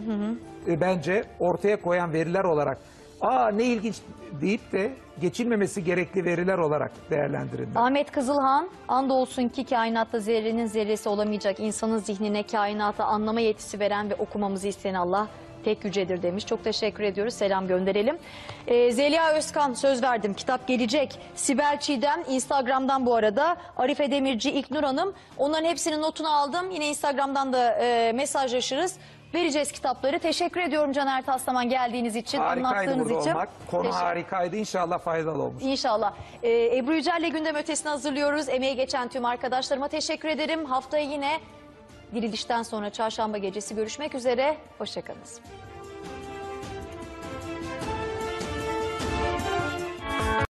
e, 0.69 0.81
bence 0.81 1.25
ortaya 1.39 1.83
koyan 1.83 2.13
veriler 2.13 2.45
olarak 2.45 2.79
aa 3.21 3.49
ne 3.49 3.65
ilginç 3.65 3.97
deyip 4.41 4.73
de 4.73 4.93
geçilmemesi 5.21 5.85
gerekli 5.85 6.25
veriler 6.25 6.59
olarak 6.59 6.93
değerlendirilmeli. 7.11 7.79
Ahmet 7.79 8.11
Kızılhan, 8.13 8.69
andolsun 8.89 9.49
ki 9.49 9.65
kainatta 9.65 10.19
zerrenin 10.21 10.67
zerresi 10.67 11.09
olamayacak 11.09 11.61
insanın 11.61 11.99
zihnine 11.99 12.43
kainatı 12.43 13.03
anlama 13.05 13.41
yetisi 13.41 13.81
veren 13.81 14.11
ve 14.11 14.15
okumamızı 14.15 14.69
isteyen 14.69 14.95
Allah 14.95 15.29
tek 15.65 15.85
yücedir 15.85 16.23
demiş. 16.23 16.47
Çok 16.47 16.65
teşekkür 16.65 17.03
ediyoruz. 17.05 17.35
Selam 17.35 17.69
gönderelim. 17.69 18.19
Ee, 18.67 18.93
Zeliha 18.93 19.33
Özkan 19.33 19.75
söz 19.75 20.03
verdim. 20.03 20.35
Kitap 20.35 20.67
gelecek. 20.67 21.19
Sibel 21.35 21.81
Çiğdem 21.81 22.23
Instagram'dan 22.29 23.07
bu 23.07 23.15
arada. 23.15 23.57
Arife 23.77 24.11
Demirci, 24.11 24.51
İlknur 24.51 24.83
Hanım. 24.83 25.15
Onların 25.39 25.65
hepsinin 25.69 26.03
notunu 26.03 26.37
aldım. 26.37 26.71
Yine 26.71 26.89
Instagram'dan 26.89 27.53
da 27.53 27.75
e, 27.81 28.13
mesajlaşırız. 28.13 28.97
Vereceğiz 29.35 29.73
kitapları. 29.73 30.19
Teşekkür 30.19 30.61
ediyorum 30.61 30.93
Caner 30.93 31.23
Taslaman 31.23 31.69
geldiğiniz 31.69 32.17
için, 32.17 32.39
Harikaydı 32.39 32.69
anlattığınız 32.69 33.11
için. 33.21 33.31
olmak. 33.31 33.49
Konu 33.71 33.83
Teşekkür- 33.83 34.05
harikaydı. 34.05 34.57
İnşallah 34.57 34.99
faydalı 34.99 35.43
olmuş. 35.43 35.63
İnşallah. 35.63 36.13
Ee, 36.43 36.77
Ebru 36.77 36.95
Yücel'le 36.95 37.29
gündem 37.31 37.55
ötesini 37.55 37.89
hazırlıyoruz. 37.89 38.49
Emeği 38.49 38.77
geçen 38.77 39.09
tüm 39.09 39.25
arkadaşlarıma 39.25 39.89
teşekkür 39.89 40.29
ederim. 40.29 40.65
Haftaya 40.65 41.05
yine 41.05 41.39
dirilişten 42.15 42.63
sonra 42.63 42.91
çarşamba 42.91 43.39
gecesi 43.39 43.75
görüşmek 43.75 44.15
üzere. 44.15 44.57
Hoşçakalın. 44.79 45.64